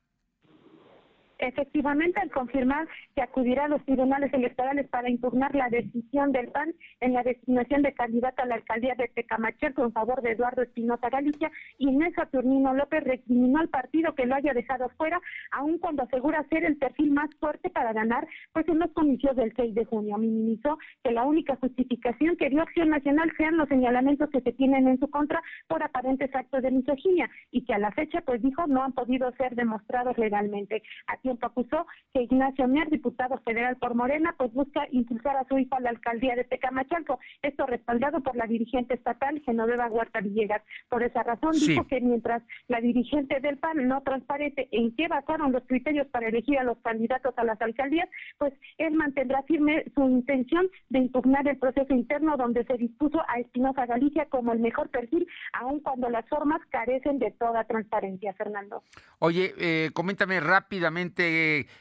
Efectivamente, 1.41 2.21
al 2.21 2.31
confirmar 2.31 2.87
que 3.15 3.23
acudirá 3.23 3.65
a 3.65 3.69
los 3.69 3.83
tribunales 3.87 4.33
electorales 4.35 4.87
para 4.89 5.09
impugnar 5.09 5.55
la 5.55 5.71
decisión 5.71 6.33
del 6.33 6.49
PAN 6.49 6.75
en 7.01 7.15
la 7.15 7.23
designación 7.23 7.81
de 7.81 7.95
candidata 7.95 8.43
a 8.43 8.47
la 8.47 8.57
alcaldía 8.57 8.95
de 8.95 9.09
Tecamachalco 9.09 9.83
en 9.85 9.93
favor 9.93 10.21
de 10.21 10.33
Eduardo 10.33 10.61
Espinosa 10.61 11.09
Galicia, 11.09 11.51
Inés 11.79 12.13
Saturnino 12.15 12.75
López 12.75 13.05
recriminó 13.05 13.59
al 13.59 13.71
partido 13.71 14.15
que 14.15 14.27
lo 14.27 14.35
haya 14.35 14.53
dejado 14.53 14.91
fuera, 14.99 15.19
aun 15.53 15.79
cuando 15.79 16.03
asegura 16.03 16.47
ser 16.51 16.65
el 16.65 16.77
perfil 16.77 17.11
más 17.13 17.31
fuerte 17.37 17.71
para 17.71 17.95
ganar, 17.95 18.29
pues 18.53 18.69
en 18.69 18.79
los 18.79 18.93
comicios 18.93 19.35
del 19.35 19.55
6 19.57 19.75
de 19.75 19.87
junio. 19.87 20.19
Minimizó 20.19 20.79
que 21.03 21.11
la 21.11 21.25
única 21.25 21.57
justificación 21.57 22.37
que 22.37 22.51
dio 22.51 22.61
Acción 22.61 22.91
Nacional 22.91 23.33
sean 23.39 23.57
los 23.57 23.69
señalamientos 23.71 24.29
que 24.29 24.43
se 24.43 24.53
tienen 24.53 24.89
en 24.89 24.99
su 24.99 25.09
contra 25.09 25.43
por 25.69 25.83
aparentes 25.83 26.35
actos 26.35 26.63
de 26.63 26.71
misoginia 26.71 27.31
y 27.51 27.65
que 27.65 27.73
a 27.73 27.79
la 27.79 27.93
fecha, 27.93 28.21
pues 28.21 28.43
dijo, 28.43 28.67
no 28.67 28.83
han 28.83 28.93
podido 28.93 29.33
ser 29.39 29.55
demostrados 29.55 30.19
legalmente. 30.19 30.83
Aquí 31.07 31.30
acusó 31.43 31.87
que 32.13 32.23
Ignacio 32.23 32.67
Mier, 32.69 32.89
diputado 32.91 33.39
federal 33.45 33.77
por 33.77 33.95
Morena, 33.95 34.35
pues 34.37 34.53
busca 34.53 34.87
impulsar 34.91 35.37
a 35.37 35.47
su 35.49 35.59
hijo 35.59 35.75
a 35.75 35.81
la 35.81 35.91
alcaldía 35.91 36.35
de 36.37 36.45
Tecamachalco. 36.45 37.19
Esto 37.43 37.67
respaldado 37.67 38.21
por 38.23 38.37
la 38.37 38.47
dirigente 38.47 38.95
estatal 38.95 39.41
Genoveva 39.45 39.89
Huerta 39.89 40.21
Villegas. 40.21 40.63
Por 40.89 41.03
esa 41.03 41.23
razón 41.23 41.53
dijo 41.53 41.87
que 41.87 42.01
mientras 42.01 42.43
la 42.69 42.81
dirigente 42.81 43.41
del 43.41 43.59
PAN 43.59 43.89
no 43.89 44.03
transparente 44.03 44.69
en 44.73 44.95
qué 44.97 45.09
basaron 45.09 45.53
los 45.53 45.65
criterios 45.67 46.07
para 46.09 46.29
elegir 46.29 46.59
a 46.59 46.65
los 46.65 46.79
candidatos 46.79 47.35
a 47.37 47.45
las 47.45 47.61
alcaldías, 47.61 48.09
pues 48.39 48.53
él 48.79 48.95
mantendrá 48.95 49.43
firme 49.45 49.85
su 49.95 50.09
intención 50.09 50.69
de 50.89 50.99
impugnar 50.99 51.47
el 51.49 51.59
proceso 51.59 51.95
interno 51.95 52.37
donde 52.37 52.65
se 52.65 52.77
dispuso 52.77 53.21
a 53.29 53.39
Espinosa 53.39 53.87
Galicia 53.87 54.27
como 54.27 54.53
el 54.53 54.61
mejor 54.61 54.89
perfil, 54.91 55.27
aun 55.53 55.81
cuando 55.81 56.09
las 56.09 56.29
formas 56.29 56.61
carecen 56.71 57.19
de 57.19 57.31
toda 57.33 57.65
transparencia, 57.65 58.33
Fernando. 58.35 58.83
Oye, 59.19 59.53
eh, 59.59 59.91
coméntame 59.93 60.41
rápidamente 60.41 61.20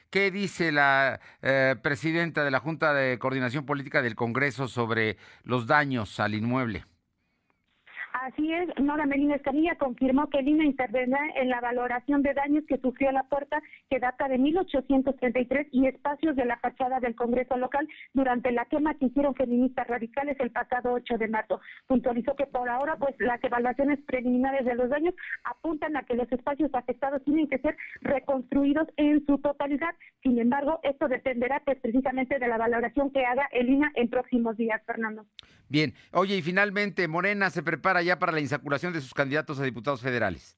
¿qué 0.09 0.31
dice 0.31 0.71
la 0.71 1.19
eh, 1.41 1.75
presidenta 1.81 2.43
de 2.43 2.51
la 2.51 2.59
Junta 2.59 2.93
de 2.93 3.17
Coordinación 3.19 3.65
Política 3.65 4.01
del 4.01 4.15
Congreso 4.15 4.67
sobre 4.67 5.17
los 5.43 5.67
daños 5.67 6.19
al 6.19 6.35
inmueble? 6.35 6.85
Así 8.31 8.53
es, 8.53 8.69
Nora 8.79 9.07
Melina 9.07 9.35
Escamilla 9.35 9.75
confirmó 9.75 10.29
que 10.29 10.39
el 10.39 10.49
INE 10.49 10.65
intervendrá 10.65 11.19
en 11.35 11.49
la 11.49 11.61
valoración 11.61 12.21
de 12.21 12.35
daños 12.35 12.63
que 12.67 12.77
sufrió 12.77 13.11
la 13.11 13.23
puerta 13.23 13.59
que 13.89 13.99
data 13.99 14.27
de 14.27 14.37
1833 14.37 15.67
y 15.71 15.87
espacios 15.87 16.35
de 16.35 16.45
la 16.45 16.57
fachada 16.57 16.99
del 16.99 17.15
Congreso 17.15 17.57
local 17.57 17.87
durante 18.13 18.51
la 18.51 18.65
quema 18.65 18.93
que 18.95 19.07
hicieron 19.07 19.33
feministas 19.33 19.87
radicales 19.87 20.37
el 20.39 20.51
pasado 20.51 20.93
8 20.93 21.17
de 21.17 21.27
marzo. 21.27 21.59
Puntualizó 21.87 22.35
que 22.35 22.45
por 22.45 22.69
ahora 22.69 22.97
pues 22.97 23.15
las 23.17 23.43
evaluaciones 23.43 23.99
preliminares 24.05 24.63
de 24.63 24.75
los 24.75 24.89
daños 24.89 25.15
apuntan 25.43 25.97
a 25.97 26.03
que 26.03 26.13
los 26.13 26.31
espacios 26.31 26.69
afectados 26.75 27.23
tienen 27.23 27.47
que 27.47 27.57
ser 27.57 27.75
reconstruidos 28.01 28.87
en 28.97 29.25
su 29.25 29.39
totalidad. 29.39 29.95
Sin 30.21 30.37
embargo, 30.37 30.79
esto 30.83 31.07
dependerá 31.07 31.63
pues 31.65 31.79
precisamente 31.79 32.37
de 32.37 32.47
la 32.47 32.59
valoración 32.59 33.09
que 33.09 33.25
haga 33.25 33.49
el 33.53 33.69
INE 33.69 33.87
en 33.95 34.07
próximos 34.07 34.55
días, 34.55 34.83
Fernando. 34.85 35.25
Bien, 35.67 35.93
oye, 36.13 36.35
y 36.35 36.41
finalmente 36.41 37.07
Morena 37.07 37.49
se 37.49 37.63
prepara 37.63 38.01
ya 38.01 38.18
para 38.19 38.31
la 38.31 38.39
insaculación 38.39 38.93
de 38.93 39.01
sus 39.01 39.13
candidatos 39.13 39.59
a 39.59 39.63
diputados 39.63 40.01
federales. 40.01 40.57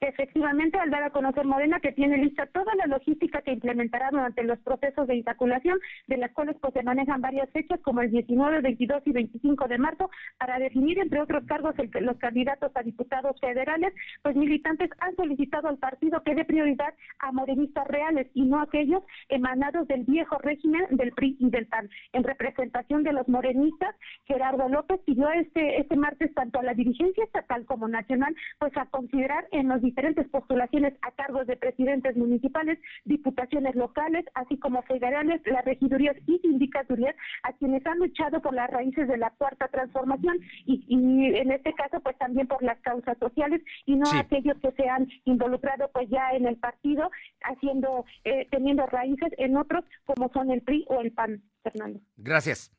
Efectivamente, 0.00 0.78
al 0.78 0.88
dar 0.88 1.02
a 1.02 1.10
conocer 1.10 1.44
Morena 1.44 1.78
que 1.78 1.92
tiene 1.92 2.16
lista 2.16 2.46
toda 2.46 2.74
la 2.76 2.86
logística 2.86 3.42
que 3.42 3.52
implementará 3.52 4.08
durante 4.10 4.42
los 4.44 4.58
procesos 4.60 5.06
de 5.06 5.16
insaculación, 5.16 5.78
de 6.06 6.16
las 6.16 6.32
cuales 6.32 6.56
pues, 6.58 6.72
se 6.72 6.82
manejan 6.82 7.20
varias 7.20 7.50
fechas 7.50 7.78
como 7.82 8.00
el 8.00 8.10
19, 8.10 8.62
22 8.62 9.02
y 9.04 9.12
25 9.12 9.68
de 9.68 9.76
marzo, 9.76 10.10
para 10.38 10.58
definir, 10.58 10.98
entre 10.98 11.20
otros 11.20 11.44
cargos, 11.44 11.74
el, 11.78 11.90
los 12.06 12.16
candidatos 12.16 12.72
a 12.74 12.82
diputados 12.82 13.38
federales, 13.40 13.92
pues 14.22 14.34
militantes 14.36 14.88
han 15.00 15.14
solicitado 15.16 15.68
al 15.68 15.76
partido 15.76 16.22
que 16.22 16.34
dé 16.34 16.46
prioridad 16.46 16.94
a 17.18 17.30
morenistas 17.32 17.86
reales 17.86 18.26
y 18.32 18.46
no 18.46 18.62
aquellos 18.62 19.02
emanados 19.28 19.86
del 19.86 20.04
viejo 20.04 20.38
régimen 20.38 20.82
del 20.92 21.12
PRI 21.12 21.36
y 21.40 21.50
del 21.50 21.66
PAN. 21.66 21.90
En 22.14 22.24
representación 22.24 23.02
de 23.02 23.12
los 23.12 23.28
morenistas, 23.28 23.94
Gerardo 24.24 24.66
López 24.70 24.98
pidió 25.04 25.28
este, 25.28 25.78
este 25.78 25.96
martes 25.96 26.32
tanto 26.32 26.58
a 26.58 26.62
la 26.62 26.72
dirigencia 26.72 27.22
estatal 27.24 27.66
como 27.66 27.86
nacional, 27.86 28.34
pues 28.58 28.74
a 28.78 28.86
considerar 28.86 29.46
en 29.52 29.68
los 29.68 29.82
diferentes 29.90 30.28
postulaciones 30.28 30.94
a 31.02 31.10
cargos 31.12 31.46
de 31.46 31.56
presidentes 31.56 32.16
municipales, 32.16 32.78
diputaciones 33.04 33.74
locales, 33.74 34.24
así 34.34 34.56
como 34.58 34.82
federales, 34.82 35.40
las 35.46 35.64
regidurías 35.64 36.16
y 36.26 36.38
sindicaturías, 36.38 37.16
a 37.42 37.52
quienes 37.54 37.84
han 37.86 37.98
luchado 37.98 38.40
por 38.40 38.54
las 38.54 38.70
raíces 38.70 39.08
de 39.08 39.16
la 39.18 39.30
cuarta 39.30 39.66
transformación 39.68 40.36
y, 40.64 40.84
y 40.88 40.96
en 41.42 41.50
este 41.50 41.72
caso 41.74 42.00
pues 42.00 42.16
también 42.18 42.46
por 42.46 42.62
las 42.62 42.78
causas 42.82 43.16
sociales 43.18 43.60
y 43.86 43.96
no 43.96 44.06
Sí. 44.06 44.16
aquellos 44.18 44.56
que 44.60 44.72
se 44.72 44.88
han 44.88 45.08
involucrado 45.24 45.90
pues 45.92 46.08
ya 46.08 46.30
en 46.32 46.46
el 46.46 46.56
partido, 46.56 47.10
haciendo, 47.42 48.04
eh, 48.24 48.46
teniendo 48.50 48.86
raíces 48.86 49.32
en 49.38 49.56
otros 49.56 49.84
como 50.04 50.28
son 50.32 50.50
el 50.50 50.62
PRI 50.62 50.84
o 50.88 51.00
el 51.00 51.12
PAN, 51.12 51.42
Fernando. 51.62 52.00
Gracias. 52.16 52.72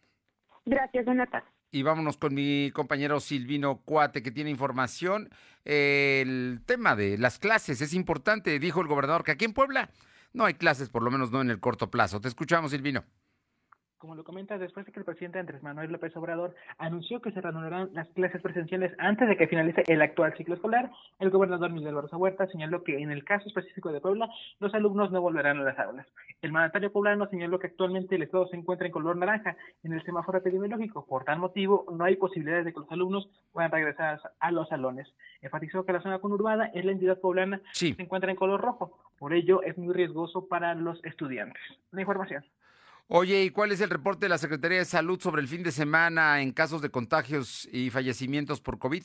Gracias, 0.65 1.05
buenas 1.05 1.29
tardes. 1.29 1.49
Y 1.71 1.83
vámonos 1.83 2.17
con 2.17 2.33
mi 2.33 2.69
compañero 2.73 3.21
Silvino 3.21 3.77
Cuate, 3.85 4.21
que 4.21 4.31
tiene 4.31 4.49
información. 4.49 5.29
El 5.63 6.61
tema 6.65 6.97
de 6.97 7.17
las 7.17 7.39
clases 7.39 7.79
es 7.79 7.93
importante, 7.93 8.59
dijo 8.59 8.81
el 8.81 8.87
gobernador, 8.87 9.23
que 9.23 9.31
aquí 9.31 9.45
en 9.45 9.53
Puebla 9.53 9.89
no 10.33 10.45
hay 10.45 10.55
clases, 10.55 10.89
por 10.89 11.01
lo 11.01 11.11
menos 11.11 11.31
no 11.31 11.39
en 11.41 11.49
el 11.49 11.61
corto 11.61 11.89
plazo. 11.89 12.19
Te 12.19 12.27
escuchamos, 12.27 12.71
Silvino. 12.71 13.05
Como 14.01 14.15
lo 14.15 14.23
comenta, 14.23 14.57
después 14.57 14.83
de 14.87 14.91
que 14.91 14.99
el 14.99 15.05
presidente 15.05 15.37
Andrés 15.37 15.61
Manuel 15.61 15.91
López 15.91 16.17
Obrador 16.17 16.55
anunció 16.79 17.21
que 17.21 17.31
se 17.33 17.39
reanudarán 17.39 17.91
las 17.93 18.07
clases 18.09 18.41
presenciales 18.41 18.91
antes 18.97 19.29
de 19.29 19.37
que 19.37 19.45
finalice 19.45 19.83
el 19.85 20.01
actual 20.01 20.35
ciclo 20.35 20.55
escolar, 20.55 20.89
el 21.19 21.29
gobernador 21.29 21.71
Miguel 21.71 21.93
Barroso 21.93 22.17
Huerta 22.17 22.47
señaló 22.47 22.83
que 22.83 22.97
en 22.97 23.11
el 23.11 23.23
caso 23.23 23.47
específico 23.47 23.91
de 23.91 24.01
Puebla, 24.01 24.27
los 24.59 24.73
alumnos 24.73 25.11
no 25.11 25.21
volverán 25.21 25.59
a 25.59 25.63
las 25.63 25.77
aulas. 25.77 26.07
El 26.41 26.51
mandatario 26.51 26.91
poblano 26.91 27.27
señaló 27.27 27.59
que 27.59 27.67
actualmente 27.67 28.15
el 28.15 28.23
estado 28.23 28.47
se 28.47 28.55
encuentra 28.55 28.87
en 28.87 28.91
color 28.91 29.17
naranja 29.17 29.55
en 29.83 29.93
el 29.93 30.01
semáforo 30.01 30.39
epidemiológico. 30.39 31.05
Por 31.05 31.23
tal 31.23 31.37
motivo, 31.37 31.85
no 31.95 32.03
hay 32.03 32.15
posibilidades 32.15 32.65
de 32.65 32.73
que 32.73 32.79
los 32.79 32.91
alumnos 32.91 33.29
puedan 33.53 33.69
regresar 33.69 34.19
a 34.39 34.51
los 34.51 34.67
salones. 34.67 35.13
Enfatizó 35.43 35.85
que 35.85 35.93
la 35.93 36.01
zona 36.01 36.17
conurbada 36.17 36.71
es 36.73 36.83
la 36.85 36.93
entidad 36.93 37.19
poblana 37.19 37.61
que 37.79 37.93
se 37.93 38.01
encuentra 38.01 38.31
en 38.31 38.37
color 38.37 38.61
rojo. 38.61 38.97
Por 39.19 39.35
ello, 39.35 39.61
es 39.61 39.77
muy 39.77 39.93
riesgoso 39.93 40.47
para 40.47 40.73
los 40.73 41.05
estudiantes. 41.05 41.61
La 41.91 42.01
información. 42.01 42.43
Oye, 43.13 43.43
¿y 43.43 43.49
cuál 43.49 43.73
es 43.73 43.81
el 43.81 43.89
reporte 43.89 44.23
de 44.27 44.29
la 44.29 44.37
Secretaría 44.37 44.77
de 44.77 44.85
Salud 44.85 45.19
sobre 45.19 45.41
el 45.41 45.49
fin 45.49 45.63
de 45.63 45.73
semana 45.73 46.41
en 46.41 46.53
casos 46.53 46.81
de 46.81 46.91
contagios 46.91 47.67
y 47.69 47.89
fallecimientos 47.89 48.61
por 48.61 48.79
COVID? 48.79 49.03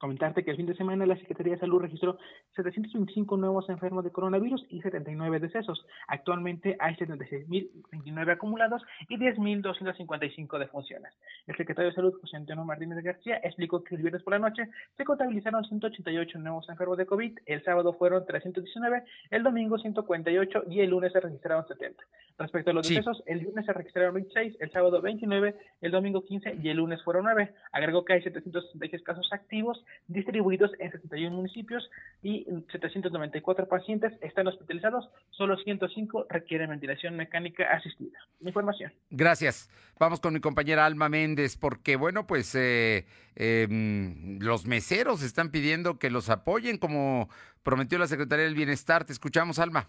Comentarte 0.00 0.42
que 0.42 0.50
el 0.52 0.56
fin 0.56 0.64
de 0.64 0.74
semana 0.74 1.04
la 1.04 1.14
Secretaría 1.16 1.52
de 1.52 1.58
Salud 1.60 1.82
registró 1.82 2.16
725 2.56 3.36
nuevos 3.36 3.68
enfermos 3.68 4.02
de 4.02 4.10
coronavirus 4.10 4.64
y 4.70 4.80
79 4.80 5.40
decesos. 5.40 5.86
Actualmente 6.08 6.74
hay 6.80 6.94
76.029 6.94 8.32
acumulados 8.32 8.82
y 9.10 9.18
10.255 9.18 10.58
defunciones. 10.58 11.12
El 11.46 11.54
secretario 11.58 11.90
de 11.90 11.94
Salud, 11.94 12.18
José 12.18 12.38
Antonio 12.38 12.64
Martínez 12.64 13.04
García, 13.04 13.40
explicó 13.42 13.84
que 13.84 13.94
el 13.94 14.00
viernes 14.00 14.22
por 14.22 14.32
la 14.32 14.38
noche 14.38 14.70
se 14.96 15.04
contabilizaron 15.04 15.66
188 15.66 16.38
nuevos 16.38 16.66
enfermos 16.70 16.96
de 16.96 17.04
COVID, 17.04 17.38
el 17.44 17.62
sábado 17.62 17.92
fueron 17.92 18.24
319, 18.24 19.04
el 19.28 19.42
domingo 19.42 19.76
148 19.78 20.64
y 20.70 20.80
el 20.80 20.88
lunes 20.88 21.12
se 21.12 21.20
registraron 21.20 21.66
70. 21.68 22.02
Respecto 22.38 22.70
a 22.70 22.72
los 22.72 22.86
Sí. 22.86 22.94
decesos, 22.94 23.22
el 23.26 23.40
viernes 23.40 23.66
se 23.66 23.72
registraron 23.74 24.14
26, 24.14 24.56
el 24.60 24.70
sábado 24.70 25.02
29, 25.02 25.54
el 25.82 25.90
domingo 25.90 26.24
15 26.24 26.54
y 26.62 26.70
el 26.70 26.78
lunes 26.78 27.02
fueron 27.02 27.24
9. 27.24 27.52
Agregó 27.72 28.02
que 28.06 28.14
hay 28.14 28.22
766 28.22 29.02
casos 29.02 29.28
activos 29.30 29.84
distribuidos 30.08 30.72
en 30.78 30.90
71 30.90 31.34
municipios 31.36 31.88
y 32.22 32.46
794 32.72 33.68
pacientes 33.68 34.12
están 34.20 34.46
hospitalizados, 34.48 35.08
solo 35.30 35.56
105 35.56 36.26
requieren 36.28 36.70
ventilación 36.70 37.16
mecánica 37.16 37.70
asistida. 37.72 38.18
Información. 38.40 38.92
Gracias. 39.10 39.68
Vamos 39.98 40.20
con 40.20 40.34
mi 40.34 40.40
compañera 40.40 40.86
Alma 40.86 41.08
Méndez, 41.08 41.56
porque 41.56 41.96
bueno, 41.96 42.26
pues 42.26 42.54
eh, 42.54 43.06
em, 43.36 44.38
los 44.40 44.66
meseros 44.66 45.22
están 45.22 45.50
pidiendo 45.50 45.98
que 45.98 46.10
los 46.10 46.30
apoyen, 46.30 46.78
como 46.78 47.28
prometió 47.62 47.98
la 47.98 48.06
Secretaría 48.06 48.44
del 48.46 48.54
Bienestar. 48.54 49.04
Te 49.04 49.12
escuchamos, 49.12 49.58
Alma. 49.58 49.88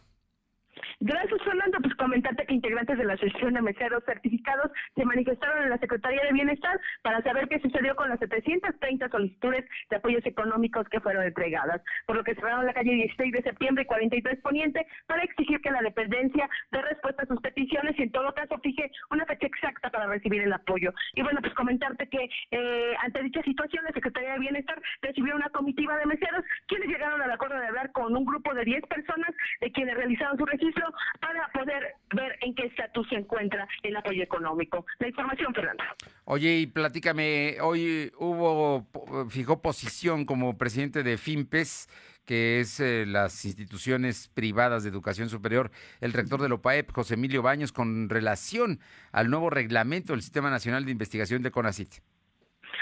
Gracias, 1.04 1.42
Fernando. 1.44 1.80
Pues 1.82 1.96
comentarte 1.96 2.46
que 2.46 2.54
integrantes 2.54 2.96
de 2.96 3.04
la 3.04 3.14
Asociación 3.14 3.56
de 3.56 3.62
Meseros 3.64 4.04
Certificados 4.06 4.72
se 4.94 5.04
manifestaron 5.04 5.64
en 5.64 5.72
la 5.72 5.80
Secretaría 5.80 6.22
de 6.22 6.32
Bienestar 6.32 6.80
para 7.02 7.24
saber 7.24 7.48
qué 7.48 7.60
sucedió 7.60 7.96
con 7.96 8.08
las 8.10 8.20
730 8.20 9.10
solicitudes 9.10 9.66
de 9.90 9.96
apoyos 9.96 10.24
económicos 10.28 10.88
que 10.90 11.00
fueron 11.00 11.24
entregadas, 11.24 11.82
por 12.06 12.18
lo 12.18 12.24
que 12.24 12.36
cerraron 12.36 12.68
la 12.68 12.74
calle 12.74 12.94
16 12.94 13.34
de 13.34 13.42
septiembre 13.42 13.82
y 13.82 13.88
43 13.88 14.42
Poniente 14.42 14.86
para 15.08 15.24
exigir 15.24 15.60
que 15.62 15.72
la 15.72 15.82
dependencia 15.82 16.48
dé 16.72 16.82
respuesta 16.84 17.24
a 17.24 17.26
sus 17.26 17.42
peticiones 17.42 17.98
y 17.98 18.04
en 18.04 18.12
todo 18.12 18.32
caso 18.36 18.60
fije 18.60 18.92
una 19.10 19.26
fecha 19.26 19.48
exacta 19.48 19.90
para 19.90 20.06
recibir 20.06 20.44
el 20.44 20.54
apoyo. 20.54 20.94
Y 21.16 21.24
bueno, 21.24 21.40
pues 21.42 21.56
comentarte 21.56 22.08
que 22.10 22.30
eh, 22.52 22.94
ante 23.02 23.24
dicha 23.24 23.42
situación 23.42 23.84
la 23.86 23.92
Secretaría 23.94 24.34
de 24.34 24.40
Bienestar 24.40 24.80
recibió 25.02 25.36
una 25.36 25.50
comitiva 25.50 25.98
de 25.98 26.06
meseros 26.06 26.46
quienes 26.68 26.90
llegaron 26.90 27.20
al 27.24 27.32
acuerdo 27.32 27.58
de 27.58 27.66
hablar 27.66 27.92
con 27.92 28.16
un 28.16 28.24
grupo 28.24 28.54
de 28.54 28.66
10 28.66 28.86
personas 28.86 29.34
de 29.62 29.72
quienes 29.72 29.96
realizaron 29.96 30.38
su 30.38 30.46
registro 30.46 30.91
para 31.20 31.48
poder 31.50 31.96
ver 32.14 32.38
en 32.42 32.56
qué 32.56 32.66
estatus 32.66 33.08
se 33.10 33.16
encuentra 33.16 33.68
el 33.84 33.96
apoyo 33.96 34.24
económico. 34.24 34.86
La 35.00 35.08
información, 35.08 35.54
Fernando. 35.54 35.84
Oye, 36.26 36.58
y 36.58 36.68
platícame, 36.68 37.58
hoy 37.62 38.12
hubo, 38.18 38.88
fijó 39.30 39.62
posición 39.62 40.26
como 40.26 40.58
presidente 40.58 41.04
de 41.04 41.18
FIMPES, 41.18 41.90
que 42.26 42.60
es 42.60 42.80
eh, 42.80 43.06
las 43.08 43.46
instituciones 43.46 44.30
privadas 44.30 44.84
de 44.84 44.90
educación 44.90 45.30
superior, 45.30 45.72
el 46.00 46.14
rector 46.14 46.42
del 46.42 46.54
OPAEP, 46.54 46.92
José 46.92 47.16
Emilio 47.16 47.42
Baños, 47.42 47.72
con 47.72 48.10
relación 48.10 48.80
al 49.12 49.30
nuevo 49.30 49.50
reglamento 49.50 50.14
del 50.14 50.22
Sistema 50.22 50.50
Nacional 50.50 50.86
de 50.86 50.92
Investigación 50.92 51.42
de 51.42 51.52
CONACIT. 51.52 52.02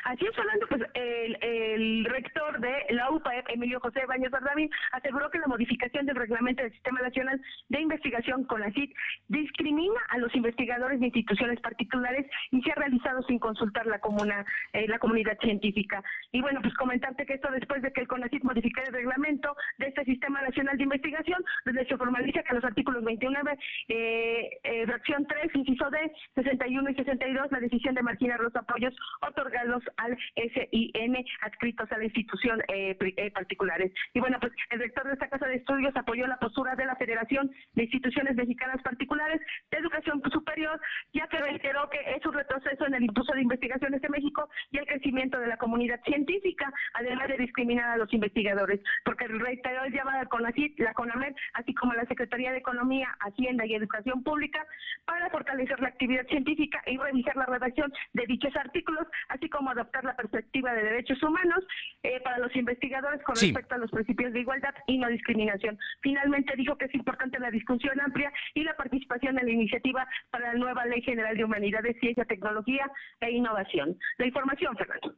Así 0.03 0.25
es, 0.25 0.35
Fernando, 0.35 0.65
pues 0.67 0.81
el, 0.93 2.05
rector 2.05 2.59
de 2.59 2.85
la 2.89 3.11
UPAEP, 3.11 3.49
Emilio 3.49 3.79
José 3.79 4.05
Baños 4.07 4.31
Bardamín, 4.31 4.69
aseguró 4.91 5.29
que 5.29 5.39
la 5.39 5.47
modificación 5.47 6.05
del 6.05 6.15
reglamento 6.15 6.63
del 6.63 6.71
Sistema 6.71 7.01
Nacional 7.01 7.41
de 7.69 7.81
Investigación 7.81 8.43
con 8.45 8.61
la 8.61 8.71
CIT 8.71 8.93
discrimina 9.27 9.99
a 10.09 10.17
los 10.17 10.33
investigadores 10.35 10.99
de 10.99 11.07
instituciones 11.07 11.59
particulares 11.61 12.25
y 12.51 12.61
se 12.61 12.71
ha 12.71 12.75
realizado 12.75 13.21
sin 13.23 13.39
consultar 13.39 13.85
la, 13.85 13.99
comuna, 13.99 14.45
eh, 14.73 14.87
la 14.87 14.99
comunidad 14.99 15.37
científica. 15.39 16.03
Y 16.31 16.41
bueno, 16.41 16.61
pues 16.61 16.73
comentarte 16.75 17.25
que 17.25 17.33
esto 17.33 17.49
después 17.51 17.81
de 17.81 17.91
que 17.91 18.01
el 18.01 18.07
CONACIT 18.07 18.43
modificara 18.43 18.87
el 18.87 18.93
reglamento 18.93 19.55
de 19.77 19.87
este 19.87 20.05
Sistema 20.05 20.41
Nacional 20.41 20.77
de 20.77 20.83
Investigación, 20.83 21.43
donde 21.65 21.85
se 21.85 21.97
formaliza 21.97 22.43
que 22.43 22.55
los 22.55 22.63
artículos 22.63 23.03
29, 23.03 23.57
eh, 23.87 24.49
eh, 24.63 24.85
fracción 24.85 25.25
3, 25.25 25.55
inciso 25.55 25.89
D, 25.89 26.11
61 26.35 26.89
y 26.89 26.95
62, 26.95 27.51
la 27.51 27.59
decisión 27.59 27.95
de 27.95 28.03
marginar 28.03 28.39
los 28.39 28.55
apoyos 28.55 28.93
otorgados 29.21 29.83
al 29.97 30.17
SIN 30.35 31.15
adscritos 31.41 31.91
a 31.91 31.97
la 31.97 32.05
institución 32.05 32.61
eh, 32.67 32.97
eh, 32.99 33.31
particulares. 33.31 33.91
Y 34.13 34.19
bueno, 34.19 34.37
pues 34.39 34.53
el 34.69 34.79
rector 34.79 35.05
de 35.07 35.13
esta 35.13 35.29
casa 35.29 35.47
de 35.47 35.55
estudios 35.55 35.95
apoyó 35.95 36.27
la 36.27 36.37
postura 36.37 36.75
de 36.75 36.85
la 36.85 36.95
Federación 36.95 37.51
de 37.73 37.83
Instituciones 37.83 38.35
Mexicanas 38.35 38.81
Particulares 38.81 39.41
de 39.71 39.77
Educación 39.77 40.21
Superior, 40.31 40.79
ya 41.13 41.27
que 41.27 41.39
reiteró 41.39 41.89
que 41.89 41.99
es 42.15 42.25
un 42.25 42.33
retroceso 42.33 42.85
en 42.85 42.93
el 42.95 43.03
impulso 43.03 43.33
de 43.33 43.41
investigaciones 43.41 44.01
de 44.01 44.09
México 44.09 44.49
y 44.71 44.77
el 44.77 44.85
crecimiento 44.85 45.39
de 45.39 45.47
la 45.47 45.57
comunidad 45.57 46.01
científica, 46.03 46.71
además 46.93 47.27
de 47.27 47.37
discriminar 47.37 47.89
a 47.91 47.97
los 47.97 48.11
investigadores, 48.13 48.79
porque 49.03 49.27
reiteró 49.27 49.83
el 49.85 49.93
llamado 49.93 50.19
al 50.19 50.29
la 50.77 50.93
CONAMED, 50.93 51.35
así 51.53 51.73
como 51.73 51.93
la 51.93 52.05
Secretaría 52.05 52.51
de 52.51 52.57
Economía, 52.57 53.15
Hacienda 53.19 53.65
y 53.65 53.75
Educación 53.75 54.23
Pública, 54.23 54.65
para 55.05 55.29
fortalecer 55.29 55.79
la 55.79 55.89
actividad 55.89 56.25
científica 56.27 56.81
y 56.85 56.97
revisar 56.97 57.35
la 57.35 57.45
redacción 57.45 57.91
de 58.13 58.25
dichos 58.25 58.55
artículos, 58.55 59.07
así 59.29 59.49
como 59.49 59.68
adoptar 59.69 60.03
la 60.03 60.15
perspectiva 60.15 60.73
de 60.73 60.83
derechos 60.83 61.21
humanos 61.23 61.63
eh, 62.03 62.19
para 62.23 62.39
los 62.39 62.55
investigadores 62.55 63.21
con 63.23 63.35
respecto 63.35 63.75
a 63.75 63.77
los 63.77 63.91
principios 63.91 64.33
de 64.33 64.41
igualdad 64.41 64.73
y 64.87 64.97
no 64.97 65.07
discriminación. 65.09 65.77
Finalmente 66.01 66.55
dijo 66.55 66.77
que 66.77 66.85
es 66.85 66.95
importante 66.95 67.39
la 67.39 67.51
discusión 67.51 67.99
amplia 68.01 68.31
y 68.53 68.63
la 68.63 68.75
participación 68.75 69.37
en 69.39 69.45
la 69.45 69.51
iniciativa 69.51 70.07
para 70.31 70.53
la 70.53 70.59
nueva 70.59 70.85
Ley 70.85 71.01
General 71.01 71.35
de 71.35 71.43
Humanidades, 71.43 71.97
Ciencia, 71.99 72.25
Tecnología 72.25 72.89
e 73.19 73.31
Innovación. 73.31 73.97
La 74.17 74.25
información, 74.25 74.75
Fernando. 74.77 75.15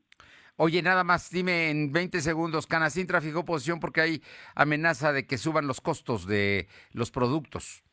Oye, 0.58 0.82
nada 0.82 1.04
más, 1.04 1.32
dime 1.32 1.70
en 1.70 1.92
20 1.92 2.22
segundos, 2.22 2.68
Canacintra 2.68 3.22
fijó 3.22 3.46
posición 3.46 3.80
porque 3.80 4.02
hay 4.02 4.24
amenaza 4.54 5.12
de 5.12 5.26
que 5.26 5.38
suban 5.38 5.66
los 5.66 5.82
costos 5.82 6.28
de 6.28 6.68
los 6.92 7.10
productos. 7.10 7.84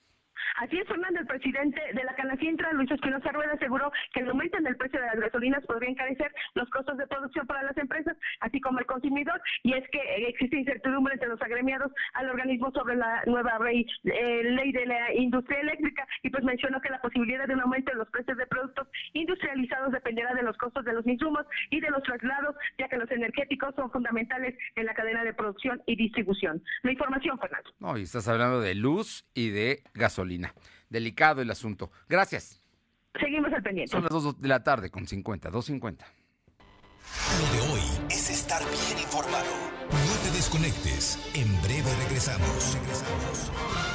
Así 0.59 0.77
es, 0.77 0.89
Fernando, 0.89 1.21
el 1.21 1.27
presidente 1.27 1.81
de 1.95 2.03
la 2.03 2.15
Canacintra, 2.15 2.73
Luis 2.73 2.91
Espinosa 2.91 3.31
Rueda, 3.31 3.53
aseguró 3.53 3.93
que 4.13 4.21
el 4.21 4.29
aumento 4.29 4.59
en 4.59 4.67
el 4.67 4.77
precio 4.77 5.01
de 5.01 5.07
las 5.07 5.21
gasolinas 5.21 5.65
podría 5.67 5.91
encarecer 5.91 6.33
los 6.55 6.69
costos 6.71 6.99
de 6.99 7.07
producción 7.07 7.47
para 7.47 7.63
las 7.63 7.77
empresas, 7.77 8.17
así 8.41 8.61
como 8.61 8.81
el 8.81 8.87
consumidor, 8.87 9.41
y 9.63 9.75
es 9.75 9.89
que 9.91 10.01
existe 10.27 10.57
incertidumbre 10.57 11.15
entre 11.15 11.29
los 11.29 11.41
agremiados 11.41 11.93
al 12.15 12.31
organismo 12.31 12.73
sobre 12.73 12.97
la 12.97 13.23
nueva 13.27 13.57
ley, 13.61 13.87
eh, 14.03 14.43
ley 14.43 14.73
de 14.73 14.87
la 14.87 15.15
industria 15.15 15.61
eléctrica, 15.61 16.07
y 16.25 16.31
pues 16.31 16.43
mencionó 16.43 16.81
que 16.81 16.91
la 16.91 17.01
posibilidad 17.01 17.47
de 17.47 17.55
un 17.55 17.61
aumento 17.61 17.93
en 17.93 17.99
los 17.99 18.11
precios 18.11 18.37
de 18.37 18.47
productos 18.47 18.89
industrializados 19.13 19.93
dependerá 19.93 20.35
de 20.35 20.43
los 20.43 20.57
costos 20.57 20.85
de 20.85 20.93
los 20.93 21.07
insumos 21.07 21.47
y 21.71 21.81
de 21.81 21.91
los 21.91 22.03
traslados, 22.03 22.57
ya 22.79 22.89
que 22.89 22.97
los 22.97 23.11
energéticos 23.13 23.77
son 23.77 23.93
fundamentales 23.93 24.57
en 24.75 24.87
la 24.87 24.95
cadena 24.95 25.23
de 25.23 25.35
producción 25.35 25.81
y 25.87 25.95
distribución. 25.95 26.61
La 26.83 26.91
información, 26.91 27.39
Fernando. 27.39 27.71
No, 27.79 27.97
y 27.97 28.03
estás 28.03 28.27
hablando 28.27 28.61
de 28.61 28.75
luz 28.75 29.25
y 29.35 29.51
de 29.51 29.83
gasolina. 29.95 30.48
Delicado 30.89 31.43
el 31.43 31.51
asunto. 31.51 31.91
Gracias. 32.09 32.63
Seguimos 33.21 33.53
al 33.53 33.63
pendiente. 33.63 33.91
Son 33.91 34.03
las 34.03 34.11
2 34.11 34.41
de 34.41 34.49
la 34.49 34.63
tarde 34.63 34.91
con 34.91 35.07
50, 35.07 35.51
2.50. 35.51 36.05
Lo 37.41 37.53
de 37.53 37.73
hoy 37.73 37.81
es 38.11 38.31
estar 38.31 38.63
bien 38.63 38.99
informado. 39.03 39.47
No 39.91 40.23
te 40.23 40.37
desconectes. 40.37 41.19
En 41.35 41.61
breve 41.63 41.91
regresamos. 42.05 42.75
Regresamos. 42.75 43.88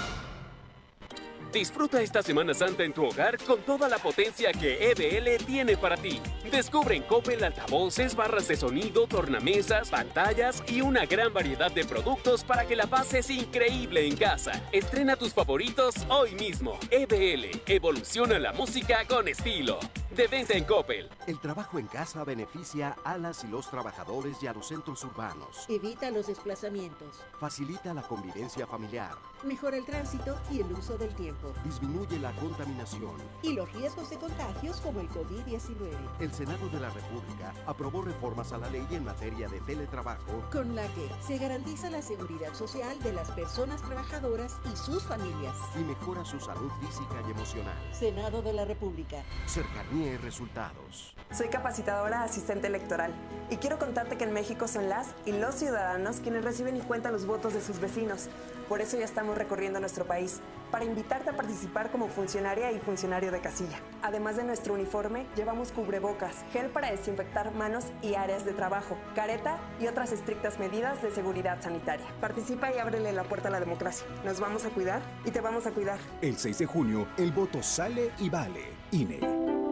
Disfruta 1.54 2.02
esta 2.02 2.24
Semana 2.24 2.56
Santa 2.56 2.84
en 2.84 2.94
tu 2.94 3.06
hogar 3.06 3.38
con 3.44 3.62
toda 3.62 3.88
la 3.88 4.00
potencia 4.00 4.52
que 4.52 4.90
EBL 4.90 5.46
tiene 5.46 5.78
para 5.78 5.96
ti. 5.96 6.20
Descubre 6.52 6.96
en 6.96 7.04
Coppel 7.04 7.44
altavoces, 7.44 8.16
barras 8.16 8.48
de 8.48 8.56
sonido, 8.56 9.06
tornamesas, 9.06 9.92
pantallas 9.92 10.64
y 10.68 10.82
una 10.82 11.06
gran 11.06 11.32
variedad 11.32 11.72
de 11.72 11.86
productos 11.86 12.44
para 12.44 12.66
que 12.66 12.76
la 12.76 12.88
pases 12.88 13.30
increíble 13.30 14.08
en 14.08 14.18
casa. 14.18 14.68
Estrena 14.72 15.16
tus 15.16 15.32
favoritos 15.32 15.94
hoy 16.10 16.34
mismo. 16.34 16.80
EBL, 16.90 17.62
evoluciona 17.68 18.40
la 18.40 18.52
música 18.54 19.06
con 19.08 19.28
estilo. 19.28 19.78
De 20.10 20.28
venta 20.28 20.54
en 20.54 20.64
Coppel. 20.64 21.10
El 21.26 21.40
trabajo 21.40 21.80
en 21.80 21.88
casa 21.88 22.24
beneficia 22.24 22.96
a 23.04 23.18
las 23.18 23.44
y 23.44 23.48
los 23.48 23.68
trabajadores 23.70 24.38
y 24.44 24.48
a 24.48 24.54
los 24.54 24.68
centros 24.68 25.04
urbanos. 25.04 25.66
Evita 25.68 26.12
los 26.12 26.28
desplazamientos. 26.28 27.24
Facilita 27.40 27.96
la 27.96 28.04
convivencia 28.04 28.68
familiar. 28.68 29.16
Mejora 29.44 29.76
el 29.76 29.86
tránsito 29.86 30.40
y 30.52 30.62
el 30.62 30.72
uso 30.72 31.00
del 31.00 31.16
tiempo. 31.16 31.43
Disminuye 31.64 32.20
la 32.20 32.32
contaminación. 32.34 33.16
Y 33.42 33.54
los 33.54 33.72
riesgos 33.74 34.10
de 34.10 34.18
contagios 34.18 34.80
como 34.82 35.00
el 35.00 35.10
COVID-19. 35.10 35.98
El 36.20 36.32
Senado 36.32 36.70
de 36.70 36.80
la 36.80 36.90
República 36.90 37.54
aprobó 37.66 38.02
reformas 38.02 38.52
a 38.54 38.58
la 38.58 38.70
ley 38.70 38.86
en 38.92 39.04
materia 39.04 39.48
de 39.48 39.60
teletrabajo. 39.62 40.44
Con 40.52 40.76
la 40.76 40.88
que 40.88 41.10
se 41.26 41.38
garantiza 41.38 41.90
la 41.90 42.02
seguridad 42.02 42.54
social 42.54 42.98
de 43.02 43.14
las 43.14 43.32
personas 43.32 43.82
trabajadoras 43.82 44.58
y 44.72 44.76
sus 44.78 45.04
familias. 45.04 45.56
Y 45.80 45.84
mejora 45.84 46.24
su 46.26 46.40
salud 46.40 46.72
física 46.82 47.16
y 47.28 47.32
emocional. 47.32 47.78
Senado 47.92 48.42
de 48.42 48.54
la 48.54 48.66
República. 48.66 49.24
Cercanía 49.46 50.14
y 50.14 50.18
resultados. 50.18 51.16
Soy 51.32 51.48
capacitadora 51.50 52.24
asistente 52.24 52.68
electoral 52.68 53.14
y 53.50 53.58
quiero 53.58 53.80
contarte 53.80 54.18
que 54.18 54.24
en 54.24 54.34
México 54.34 54.68
son 54.68 54.90
las 54.90 55.16
y 55.26 55.32
los 55.32 55.56
ciudadanos 55.56 56.18
quienes 56.18 56.44
reciben 56.44 56.78
y 56.78 56.82
cuentan 56.82 57.14
los 57.14 57.26
votos 57.26 57.54
de 57.54 57.62
sus 57.62 57.80
vecinos. 57.80 58.30
Por 58.74 58.82
eso 58.82 58.98
ya 58.98 59.06
estamos 59.06 59.38
recorriendo 59.38 59.80
nuestro 59.80 60.04
país, 60.04 60.42
para 60.72 60.84
invitarte 60.84 61.30
a 61.30 61.38
participar 61.38 61.92
como 61.92 62.08
funcionaria 62.08 62.72
y 62.72 62.80
funcionario 62.80 63.32
de 63.32 63.40
casilla. 63.40 63.78
Además 64.02 64.36
de 64.36 64.44
nuestro 64.44 64.74
uniforme, 64.74 65.28
llevamos 65.36 65.72
cubrebocas, 65.72 66.44
gel 66.52 66.72
para 66.72 66.90
desinfectar 66.90 67.54
manos 67.54 67.86
y 68.02 68.16
áreas 68.16 68.46
de 68.46 68.54
trabajo, 68.54 68.98
careta 69.14 69.60
y 69.80 69.86
otras 69.86 70.12
estrictas 70.12 70.58
medidas 70.58 71.04
de 71.04 71.12
seguridad 71.12 71.62
sanitaria. 71.62 72.08
Participa 72.20 72.74
y 72.74 72.80
ábrele 72.80 73.14
la 73.14 73.26
puerta 73.26 73.50
a 73.50 73.52
la 73.52 73.60
democracia. 73.60 74.08
Nos 74.26 74.40
vamos 74.40 74.66
a 74.66 74.72
cuidar 74.72 75.04
y 75.24 75.30
te 75.30 75.40
vamos 75.40 75.68
a 75.68 75.72
cuidar. 75.72 76.00
El 76.24 76.36
6 76.36 76.58
de 76.58 76.66
junio, 76.66 77.08
el 77.18 77.32
voto 77.32 77.62
sale 77.62 78.10
y 78.18 78.32
vale. 78.32 78.72
INE. 78.90 79.63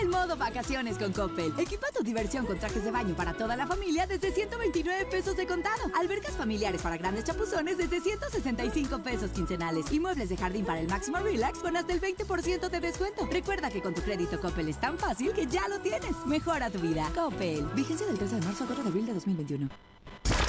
En 0.00 0.10
modo 0.10 0.36
vacaciones 0.36 0.98
con 0.98 1.12
Coppel. 1.12 1.52
Equipa 1.58 1.86
tu 1.96 2.02
diversión 2.02 2.46
con 2.46 2.58
trajes 2.58 2.84
de 2.84 2.90
baño 2.90 3.14
para 3.14 3.34
toda 3.34 3.56
la 3.56 3.66
familia 3.66 4.06
desde 4.06 4.32
129 4.32 5.06
pesos 5.06 5.36
de 5.36 5.46
contado. 5.46 5.82
Albercas 5.98 6.32
familiares 6.32 6.82
para 6.82 6.96
grandes 6.96 7.24
chapuzones 7.24 7.78
desde 7.78 8.00
165 8.00 8.98
pesos 9.02 9.30
quincenales. 9.30 9.90
Y 9.92 10.00
muebles 10.00 10.28
de 10.28 10.36
jardín 10.36 10.64
para 10.64 10.80
el 10.80 10.88
máximo 10.88 11.18
relax 11.18 11.58
con 11.60 11.76
hasta 11.76 11.92
el 11.92 12.00
20% 12.00 12.68
de 12.68 12.80
descuento. 12.80 13.26
Recuerda 13.30 13.70
que 13.70 13.82
con 13.82 13.94
tu 13.94 14.02
crédito 14.02 14.40
Coppel 14.40 14.68
es 14.68 14.80
tan 14.80 14.98
fácil 14.98 15.32
que 15.32 15.46
ya 15.46 15.66
lo 15.68 15.78
tienes. 15.80 16.14
Mejora 16.26 16.70
tu 16.70 16.78
vida. 16.78 17.10
Coppel. 17.14 17.64
Vigencia 17.74 18.06
del 18.06 18.18
13 18.18 18.36
de 18.36 18.42
marzo 18.42 18.64
a 18.64 18.66
4 18.66 18.82
de 18.84 18.90
abril 18.90 19.06
de 19.06 19.14
2021. 19.14 19.68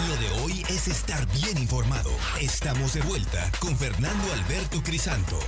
Lo 0.08 0.16
de 0.18 0.42
hoy 0.42 0.64
es 0.70 0.88
estar 0.88 1.26
bien 1.32 1.58
informado. 1.58 2.12
Estamos 2.40 2.94
de 2.94 3.02
vuelta 3.02 3.52
con 3.60 3.76
Fernando 3.78 4.34
Alberto 4.34 4.82
Crisanto. 4.84 5.40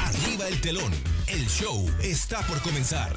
Arriba 0.00 0.48
el 0.48 0.60
telón. 0.60 0.92
El 1.28 1.46
show 1.46 1.86
está 2.02 2.40
por 2.42 2.62
comenzar. 2.62 3.12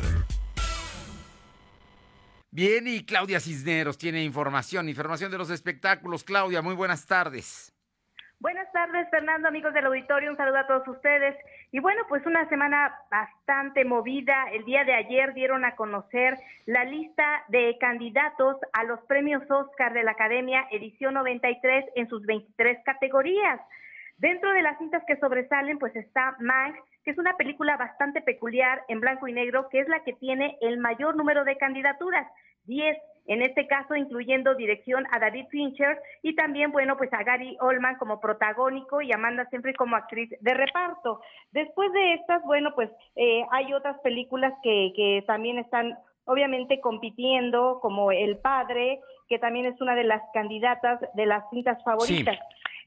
Bien, 2.52 2.88
y 2.88 3.06
Claudia 3.06 3.40
Cisneros 3.40 3.98
tiene 3.98 4.24
información, 4.24 4.90
información 4.90 5.32
de 5.32 5.38
los 5.38 5.50
espectáculos. 5.50 6.24
Claudia, 6.24 6.62
muy 6.62 6.76
buenas 6.76 7.06
tardes. 7.06 7.74
Buenas 8.40 8.72
tardes, 8.72 9.10
Fernando, 9.10 9.48
amigos 9.48 9.74
del 9.74 9.88
auditorio, 9.88 10.30
un 10.30 10.38
saludo 10.38 10.58
a 10.60 10.68
todos 10.68 10.88
ustedes. 10.88 11.36
Y 11.72 11.80
bueno, 11.80 12.04
pues 12.08 12.24
una 12.28 12.48
semana 12.50 12.94
bastante 13.10 13.84
movida. 13.84 14.46
El 14.54 14.64
día 14.64 14.84
de 14.84 14.94
ayer 14.94 15.34
dieron 15.34 15.66
a 15.66 15.76
conocer 15.76 16.38
la 16.68 16.84
lista 16.84 17.44
de 17.48 17.78
candidatos 17.80 18.58
a 18.74 18.84
los 18.84 19.00
premios 19.08 19.42
Oscar 19.50 19.94
de 19.94 20.04
la 20.04 20.12
Academia 20.12 20.68
edición 20.72 21.16
93 21.16 21.86
en 21.96 22.08
sus 22.10 22.24
23 22.28 22.78
categorías. 22.86 23.60
Dentro 24.18 24.52
de 24.52 24.64
las 24.64 24.78
cintas 24.80 25.04
que 25.06 25.18
sobresalen, 25.18 25.78
pues 25.78 25.96
está 25.96 26.36
Mank, 26.40 26.76
que 27.04 27.12
es 27.12 27.18
una 27.18 27.38
película 27.38 27.78
bastante 27.78 28.22
peculiar 28.22 28.84
en 28.88 29.00
blanco 29.00 29.28
y 29.28 29.34
negro, 29.34 29.70
que 29.70 29.80
es 29.80 29.88
la 29.88 30.04
que 30.04 30.14
tiene 30.14 30.58
el 30.62 30.78
mayor 30.80 31.16
número 31.16 31.44
de 31.44 31.58
candidaturas, 31.58 32.28
10, 32.66 32.98
en 33.28 33.42
este 33.42 33.68
caso 33.68 33.96
incluyendo 33.96 34.56
dirección 34.56 35.06
a 35.12 35.20
David 35.20 35.46
Fincher 35.50 36.00
y 36.22 36.36
también, 36.36 36.72
bueno, 36.72 36.98
pues 36.98 37.14
a 37.14 37.24
Gary 37.24 37.58
Oldman 37.60 37.98
como 37.98 38.20
protagónico 38.20 39.02
y 39.02 39.12
Amanda 39.12 39.48
Seyfried 39.50 39.76
como 39.76 39.96
actriz 39.96 40.30
de 40.40 40.54
reparto. 40.54 41.22
Después 41.52 41.92
de 41.94 42.14
estas, 42.16 42.44
bueno, 42.44 42.72
pues 42.76 42.90
eh, 43.16 43.46
hay 43.52 43.74
otras 43.74 44.00
películas 44.00 44.54
que, 44.64 44.92
que 44.96 45.24
también 45.28 45.60
están 45.60 45.98
obviamente 46.26 46.82
compitiendo, 46.82 47.80
como 47.82 48.12
El 48.12 48.38
Padre, 48.40 49.00
que 49.30 49.40
también 49.40 49.66
es 49.66 49.80
una 49.82 49.96
de 49.96 50.04
las 50.04 50.22
candidatas 50.34 51.00
de 51.14 51.26
las 51.26 51.50
cintas 51.50 51.82
favoritas. 51.84 52.38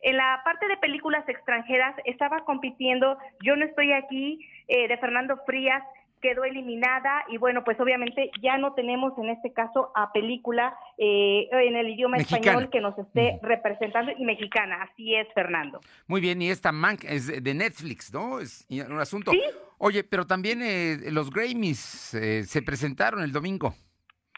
En 0.02 0.16
la 0.16 0.40
parte 0.44 0.66
de 0.66 0.76
películas 0.78 1.28
extranjeras 1.28 1.94
estaba 2.04 2.44
compitiendo 2.44 3.18
Yo 3.44 3.56
no 3.56 3.64
estoy 3.64 3.92
aquí 3.92 4.46
eh, 4.68 4.88
de 4.88 4.96
Fernando 4.98 5.36
Frías, 5.46 5.82
quedó 6.22 6.44
eliminada 6.44 7.24
y 7.28 7.38
bueno, 7.38 7.64
pues 7.64 7.80
obviamente 7.80 8.30
ya 8.42 8.58
no 8.58 8.74
tenemos 8.74 9.16
en 9.18 9.30
este 9.30 9.52
caso 9.52 9.90
a 9.94 10.12
película 10.12 10.76
eh, 10.98 11.48
en 11.50 11.76
el 11.76 11.88
idioma 11.88 12.18
español 12.18 12.68
que 12.70 12.80
nos 12.80 12.98
esté 12.98 13.38
representando 13.42 14.12
y 14.16 14.24
mexicana. 14.24 14.82
Así 14.82 15.14
es, 15.14 15.26
Fernando. 15.34 15.80
Muy 16.06 16.20
bien, 16.20 16.42
y 16.42 16.50
esta 16.50 16.72
man 16.72 16.98
es 17.08 17.42
de 17.42 17.54
Netflix, 17.54 18.12
¿no? 18.12 18.38
Es 18.38 18.66
un 18.70 19.00
asunto. 19.00 19.32
Oye, 19.78 20.04
pero 20.04 20.26
también 20.26 20.60
eh, 20.62 21.10
los 21.10 21.30
Grammys 21.30 21.78
se 21.78 22.62
presentaron 22.62 23.22
el 23.22 23.32
domingo. 23.32 23.74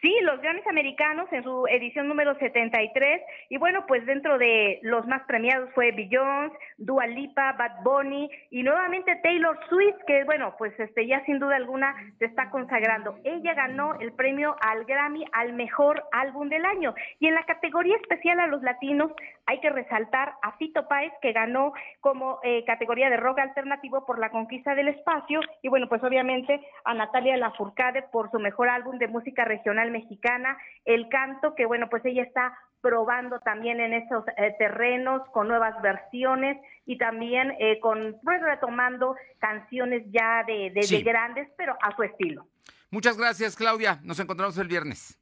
Sí, 0.02 0.12
los 0.22 0.40
Grammys 0.40 0.66
americanos 0.66 1.28
en 1.30 1.44
su 1.44 1.64
edición 1.68 2.08
número 2.08 2.34
73 2.36 3.22
y 3.50 3.56
bueno, 3.56 3.86
pues 3.86 4.04
dentro 4.04 4.36
de 4.36 4.80
los 4.82 5.06
más 5.06 5.22
premiados 5.28 5.70
fue 5.76 5.92
Beyoncé, 5.92 6.58
Dua 6.76 7.06
Lipa, 7.06 7.52
Bad 7.52 7.84
Bunny 7.84 8.28
y 8.50 8.64
nuevamente 8.64 9.14
Taylor 9.22 9.56
Swift 9.68 10.02
que 10.04 10.24
bueno, 10.24 10.56
pues 10.58 10.72
este 10.80 11.06
ya 11.06 11.24
sin 11.24 11.38
duda 11.38 11.54
alguna 11.54 11.94
se 12.18 12.24
está 12.24 12.50
consagrando. 12.50 13.16
Ella 13.22 13.54
ganó 13.54 13.94
el 14.00 14.12
premio 14.12 14.56
al 14.60 14.84
Grammy 14.86 15.24
al 15.30 15.52
mejor 15.52 16.02
álbum 16.10 16.48
del 16.48 16.64
año. 16.64 16.96
Y 17.20 17.28
en 17.28 17.34
la 17.34 17.44
categoría 17.44 17.94
especial 17.94 18.40
a 18.40 18.48
los 18.48 18.60
latinos 18.62 19.12
hay 19.46 19.60
que 19.60 19.70
resaltar 19.70 20.32
a 20.42 20.56
Fito 20.56 20.88
Páez 20.88 21.12
que 21.22 21.32
ganó 21.32 21.74
como 22.00 22.40
eh, 22.42 22.64
categoría 22.64 23.08
de 23.08 23.18
rock 23.18 23.38
alternativo 23.38 24.04
por 24.04 24.18
la 24.18 24.30
conquista 24.30 24.74
del 24.74 24.88
espacio. 24.88 25.38
Y 25.62 25.68
bueno, 25.68 25.88
pues 25.88 26.02
obviamente 26.02 26.60
a 26.84 26.92
Natalia 26.92 27.36
Lafourcade 27.36 28.02
por 28.10 28.32
su 28.32 28.40
mejor 28.40 28.68
álbum 28.68 28.98
de 28.98 29.06
música 29.06 29.44
regional 29.44 29.91
mexicana, 29.92 30.58
El 30.84 31.08
Canto, 31.08 31.54
que 31.54 31.66
bueno, 31.66 31.88
pues 31.88 32.04
ella 32.04 32.22
está 32.22 32.58
probando 32.80 33.38
también 33.40 33.80
en 33.80 33.92
esos 33.92 34.24
eh, 34.36 34.54
terrenos 34.58 35.22
con 35.30 35.46
nuevas 35.46 35.80
versiones 35.82 36.58
y 36.84 36.98
también 36.98 37.52
eh, 37.60 37.78
con 37.78 38.16
pues 38.24 38.42
retomando 38.42 39.14
canciones 39.38 40.02
ya 40.10 40.42
de, 40.44 40.70
de, 40.70 40.86
de 40.86 41.02
grandes, 41.02 41.48
pero 41.56 41.76
a 41.80 41.94
su 41.94 42.02
estilo. 42.02 42.48
Muchas 42.90 43.16
gracias, 43.16 43.56
Claudia. 43.56 44.00
Nos 44.02 44.18
encontramos 44.18 44.58
el 44.58 44.68
viernes. 44.68 45.18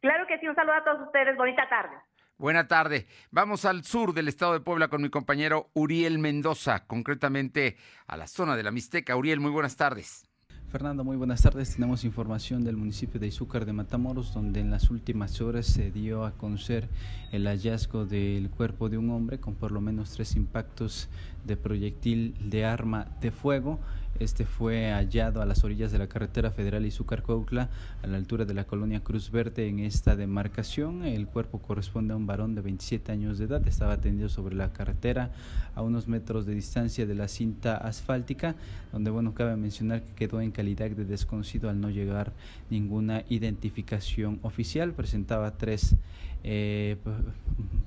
Claro 0.00 0.26
que 0.26 0.38
sí, 0.38 0.48
un 0.48 0.54
saludo 0.54 0.74
a 0.74 0.84
todos 0.84 1.06
ustedes. 1.06 1.36
Bonita 1.36 1.68
tarde. 1.68 1.94
Buena 2.36 2.66
tarde. 2.66 3.06
Vamos 3.30 3.64
al 3.64 3.84
sur 3.84 4.12
del 4.12 4.26
estado 4.26 4.54
de 4.54 4.60
Puebla 4.60 4.88
con 4.88 5.00
mi 5.00 5.08
compañero 5.08 5.70
Uriel 5.74 6.18
Mendoza, 6.18 6.86
concretamente 6.86 7.76
a 8.08 8.16
la 8.16 8.26
zona 8.26 8.56
de 8.56 8.64
la 8.64 8.72
Mixteca. 8.72 9.14
Uriel, 9.14 9.38
muy 9.38 9.52
buenas 9.52 9.76
tardes. 9.76 10.28
Fernando, 10.74 11.04
muy 11.04 11.16
buenas 11.16 11.40
tardes. 11.40 11.76
Tenemos 11.76 12.02
información 12.02 12.64
del 12.64 12.76
municipio 12.76 13.20
de 13.20 13.28
Izúcar 13.28 13.64
de 13.64 13.72
Matamoros, 13.72 14.34
donde 14.34 14.58
en 14.58 14.72
las 14.72 14.90
últimas 14.90 15.40
horas 15.40 15.66
se 15.66 15.92
dio 15.92 16.24
a 16.24 16.32
conocer 16.32 16.88
el 17.30 17.46
hallazgo 17.46 18.06
del 18.06 18.50
cuerpo 18.50 18.88
de 18.88 18.98
un 18.98 19.10
hombre 19.10 19.38
con 19.38 19.54
por 19.54 19.70
lo 19.70 19.80
menos 19.80 20.10
tres 20.10 20.34
impactos 20.34 21.08
de 21.44 21.56
proyectil 21.56 22.34
de 22.50 22.64
arma 22.64 23.06
de 23.20 23.30
fuego. 23.30 23.78
Este 24.20 24.44
fue 24.44 24.92
hallado 24.92 25.42
a 25.42 25.46
las 25.46 25.64
orillas 25.64 25.90
de 25.90 25.98
la 25.98 26.06
carretera 26.06 26.52
federal 26.52 26.86
Izúcar-Cuautla, 26.86 27.68
a 28.02 28.06
la 28.06 28.16
altura 28.16 28.44
de 28.44 28.54
la 28.54 28.64
colonia 28.64 29.00
Cruz 29.00 29.32
Verde 29.32 29.66
en 29.66 29.80
esta 29.80 30.14
demarcación. 30.14 31.04
El 31.04 31.26
cuerpo 31.26 31.58
corresponde 31.58 32.12
a 32.12 32.16
un 32.16 32.24
varón 32.26 32.54
de 32.54 32.60
27 32.60 33.10
años 33.10 33.38
de 33.38 33.46
edad. 33.46 33.66
Estaba 33.66 34.00
tendido 34.00 34.28
sobre 34.28 34.54
la 34.54 34.72
carretera 34.72 35.32
a 35.74 35.82
unos 35.82 36.06
metros 36.06 36.46
de 36.46 36.54
distancia 36.54 37.06
de 37.06 37.14
la 37.16 37.26
cinta 37.26 37.76
asfáltica, 37.76 38.54
donde, 38.92 39.10
bueno, 39.10 39.34
cabe 39.34 39.56
mencionar 39.56 40.02
que 40.02 40.14
quedó 40.14 40.40
en 40.40 40.52
calidad 40.52 40.90
de 40.90 41.04
desconocido 41.04 41.68
al 41.68 41.80
no 41.80 41.90
llegar 41.90 42.32
ninguna 42.70 43.24
identificación 43.28 44.38
oficial. 44.42 44.92
Presentaba 44.92 45.56
tres 45.58 45.96
eh, 46.44 46.98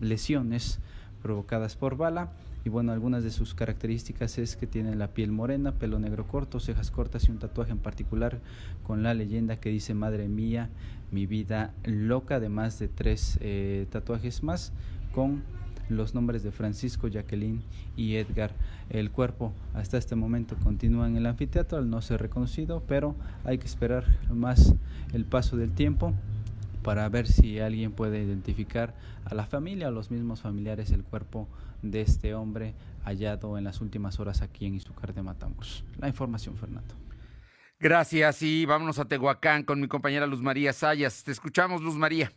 lesiones 0.01 0.79
provocadas 1.21 1.77
por 1.77 1.95
bala 1.95 2.31
y 2.67 2.69
bueno, 2.69 2.91
algunas 2.91 3.23
de 3.23 3.31
sus 3.31 3.53
características 3.53 4.37
es 4.37 4.57
que 4.57 4.67
tiene 4.67 4.93
la 4.93 5.13
piel 5.13 5.31
morena, 5.31 5.71
pelo 5.71 5.99
negro 5.99 6.27
corto, 6.27 6.59
cejas 6.59 6.91
cortas 6.91 7.29
y 7.29 7.31
un 7.31 7.39
tatuaje 7.39 7.71
en 7.71 7.77
particular 7.77 8.41
con 8.83 9.03
la 9.03 9.13
leyenda 9.13 9.55
que 9.55 9.69
dice 9.69 9.93
Madre 9.93 10.27
mía, 10.27 10.69
mi 11.09 11.27
vida 11.27 11.73
loca, 11.85 12.35
además 12.35 12.77
de 12.77 12.89
tres 12.89 13.37
eh, 13.39 13.87
tatuajes 13.89 14.43
más 14.43 14.73
con 15.15 15.43
los 15.87 16.13
nombres 16.13 16.43
de 16.43 16.51
Francisco, 16.51 17.07
Jacqueline 17.07 17.61
y 17.95 18.15
Edgar. 18.15 18.51
El 18.89 19.11
cuerpo 19.11 19.53
hasta 19.73 19.97
este 19.97 20.17
momento 20.17 20.57
continúa 20.61 21.07
en 21.07 21.15
el 21.15 21.25
anfiteatro 21.25 21.77
al 21.77 21.89
no 21.89 22.01
ser 22.01 22.19
reconocido, 22.19 22.83
pero 22.85 23.15
hay 23.45 23.59
que 23.59 23.65
esperar 23.67 24.03
más 24.29 24.75
el 25.13 25.23
paso 25.23 25.55
del 25.55 25.71
tiempo 25.71 26.13
para 26.83 27.07
ver 27.07 27.27
si 27.27 27.59
alguien 27.59 27.93
puede 27.93 28.21
identificar 28.21 28.93
a 29.23 29.35
la 29.35 29.45
familia 29.45 29.87
o 29.87 29.91
los 29.91 30.11
mismos 30.11 30.41
familiares 30.41 30.91
el 30.91 31.05
cuerpo 31.05 31.47
de 31.81 32.01
este 32.01 32.33
hombre 32.33 32.73
hallado 33.03 33.57
en 33.57 33.63
las 33.63 33.81
últimas 33.81 34.19
horas 34.19 34.41
aquí 34.41 34.65
en 34.65 34.75
Izúcar 34.75 35.13
de 35.13 35.23
Matamoros. 35.23 35.85
La 35.99 36.07
información, 36.07 36.55
Fernando. 36.57 36.95
Gracias 37.79 38.41
y 38.41 38.65
vámonos 38.65 38.97
a 38.99 39.05
Tehuacán 39.05 39.63
con 39.63 39.79
mi 39.79 39.87
compañera 39.87 40.25
Luz 40.25 40.41
María 40.41 40.73
Sayas. 40.73 41.23
Te 41.23 41.31
escuchamos, 41.31 41.81
Luz 41.81 41.95
María. 41.95 42.31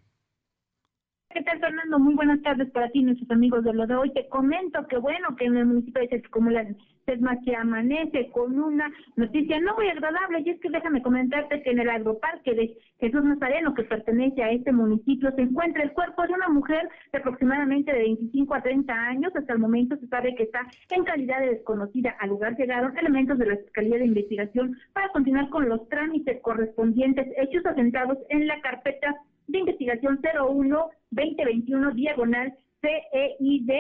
¿Qué 1.31 1.43
tal, 1.43 1.61
Fernando? 1.61 1.99
Muy 1.99 2.15
buenas 2.15 2.43
tardes 2.43 2.71
para 2.73 2.91
ti 2.91 2.99
y 2.99 3.05
nuestros 3.05 3.31
amigos 3.31 3.65
de 3.65 3.73
lo 3.73 3.87
de 3.87 3.95
hoy. 3.95 4.13
Te 4.13 4.29
comento 4.29 4.87
que, 4.89 4.99
bueno, 4.99 5.37
que 5.37 5.47
en 5.47 5.57
el 5.57 5.67
municipio 5.67 6.03
de 6.03 6.09
Chachicomula 6.09 6.67
es 7.13 7.21
más 7.21 7.39
que 7.45 7.55
amanece 7.55 8.31
con 8.31 8.59
una 8.59 8.91
noticia 9.17 9.61
no 9.61 9.75
muy 9.75 9.89
agradable, 9.89 10.43
y 10.45 10.51
es 10.51 10.61
que 10.61 10.71
déjame 10.71 11.03
comentarte 11.03 11.63
que 11.63 11.71
en 11.71 11.81
el 11.81 11.91
agroparque 11.91 12.55
de 12.55 12.77
Jesús 12.99 13.25
Nazareno, 13.25 13.75
que 13.75 13.85
pertenece 13.85 14.43
a 14.43 14.51
este 14.51 14.73
municipio, 14.73 15.31
se 15.33 15.43
encuentra 15.43 15.83
el 15.83 15.93
cuerpo 15.93 16.27
de 16.27 16.35
una 16.35 16.49
mujer 16.49 16.89
de 17.13 17.19
aproximadamente 17.19 17.93
de 17.93 18.01
25 18.01 18.55
a 18.55 18.63
30 18.63 18.93
años. 18.93 19.33
Hasta 19.35 19.53
el 19.53 19.59
momento 19.59 19.97
se 19.97 20.07
sabe 20.09 20.35
que 20.35 20.45
está 20.45 20.61
en 20.91 21.05
calidad 21.05 21.41
de 21.41 21.51
desconocida. 21.51 22.17
Al 22.21 22.31
lugar 22.31 22.57
llegaron 22.57 22.97
elementos 22.97 23.39
de 23.39 23.47
la 23.47 23.57
Fiscalía 23.57 23.99
de 23.99 24.07
Investigación 24.07 24.77
para 24.93 25.09
continuar 25.11 25.49
con 25.51 25.69
los 25.69 25.89
trámites 25.89 26.41
correspondientes, 26.43 27.27
hechos 27.37 27.65
asentados 27.67 28.19
en 28.29 28.47
la 28.47 28.61
carpeta 28.61 29.15
de 29.49 29.59
investigación 29.59 30.21
01-2021 30.23 31.95
diagonal 31.95 32.55
CEID 32.81 33.71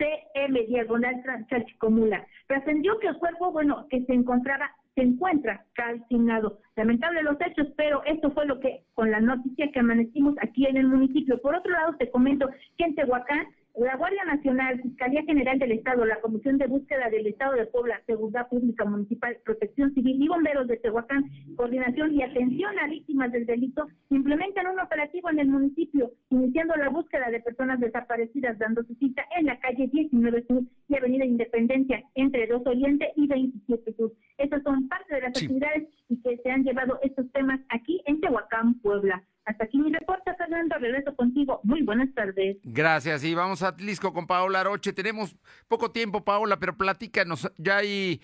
GCM 0.00 0.66
diagonal 0.66 1.22
Chalchicomula. 1.48 2.26
Trascendió 2.48 2.98
que 2.98 3.08
el 3.08 3.18
cuerpo, 3.18 3.52
bueno, 3.52 3.86
que 3.90 4.04
se 4.06 4.14
encontraba 4.14 4.70
se 4.94 5.02
encuentra 5.02 5.64
calcinado. 5.74 6.58
Lamentable 6.76 7.22
los 7.22 7.36
hechos, 7.40 7.68
pero 7.76 8.02
esto 8.04 8.30
fue 8.32 8.46
lo 8.46 8.58
que 8.58 8.82
con 8.94 9.10
la 9.10 9.20
noticia 9.20 9.70
que 9.70 9.78
amanecimos 9.78 10.34
aquí 10.40 10.66
en 10.66 10.76
el 10.76 10.88
municipio. 10.88 11.40
Por 11.40 11.54
otro 11.54 11.70
lado, 11.70 11.94
te 11.96 12.10
comento 12.10 12.48
que 12.76 12.84
en 12.84 12.94
Tehuacán 12.94 13.46
la 13.84 13.96
Guardia 13.96 14.24
Nacional, 14.24 14.80
Fiscalía 14.82 15.22
General 15.22 15.58
del 15.58 15.72
Estado, 15.72 16.04
la 16.04 16.20
Comisión 16.20 16.58
de 16.58 16.66
Búsqueda 16.66 17.08
del 17.08 17.26
Estado 17.26 17.54
de 17.54 17.66
Puebla, 17.66 18.02
Seguridad 18.06 18.48
Pública 18.48 18.84
Municipal, 18.84 19.38
Protección 19.44 19.94
Civil 19.94 20.22
y 20.22 20.28
Bomberos 20.28 20.66
de 20.68 20.76
Tehuacán, 20.76 21.24
Coordinación 21.56 22.14
y 22.14 22.22
Atención 22.22 22.78
a 22.78 22.88
Víctimas 22.88 23.32
del 23.32 23.46
Delito, 23.46 23.86
implementan 24.10 24.66
un 24.66 24.80
operativo 24.80 25.30
en 25.30 25.38
el 25.38 25.48
municipio, 25.48 26.10
iniciando 26.28 26.76
la 26.76 26.90
búsqueda 26.90 27.30
de 27.30 27.40
personas 27.40 27.80
desaparecidas, 27.80 28.58
dando 28.58 28.82
su 28.84 28.94
cita 28.96 29.24
en 29.38 29.46
la 29.46 29.58
calle 29.60 29.88
19 29.90 30.44
Sur 30.46 30.62
y 30.88 30.96
Avenida 30.96 31.24
Independencia, 31.24 32.02
entre 32.16 32.46
2 32.48 32.66
Oriente 32.66 33.10
y 33.16 33.28
27 33.28 33.94
Sur. 33.94 34.12
Estas 34.36 34.62
son 34.62 34.88
parte 34.88 35.14
de 35.14 35.22
las 35.22 35.30
actividades 35.30 35.88
y 36.10 36.20
que 36.20 36.36
se 36.36 36.50
han 36.50 36.64
llevado 36.64 36.98
estos 37.02 37.30
temas 37.32 37.60
aquí 37.70 38.02
en 38.04 38.20
Tehuacán, 38.20 38.74
Puebla. 38.80 39.22
Hasta 39.46 39.64
aquí 39.64 39.78
mi 39.78 39.90
reporte, 39.90 40.19
Fernando. 40.60 40.78
Regreso 40.78 41.14
contigo. 41.16 41.60
Muy 41.62 41.82
buenas 41.82 42.12
tardes. 42.14 42.58
Gracias. 42.62 43.24
Y 43.24 43.34
vamos 43.34 43.62
a 43.62 43.68
Atlisco 43.68 44.12
con 44.12 44.26
Paola 44.26 44.60
Aroche. 44.60 44.92
Tenemos 44.92 45.36
poco 45.68 45.90
tiempo, 45.90 46.24
Paola, 46.24 46.58
pero 46.58 46.76
platícanos. 46.76 47.50
Ya 47.56 47.78
ahí 47.78 48.20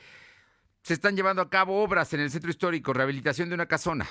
se 0.83 0.95
están 0.95 1.17
llevando 1.17 1.43
a 1.43 1.51
cabo 1.51 1.83
obras 1.83 2.13
en 2.15 2.21
el 2.21 2.31
centro 2.31 2.51
histórico, 2.51 2.93
rehabilitación 2.93 3.49
de 3.49 3.55
una 3.55 3.67
casona. 3.67 4.07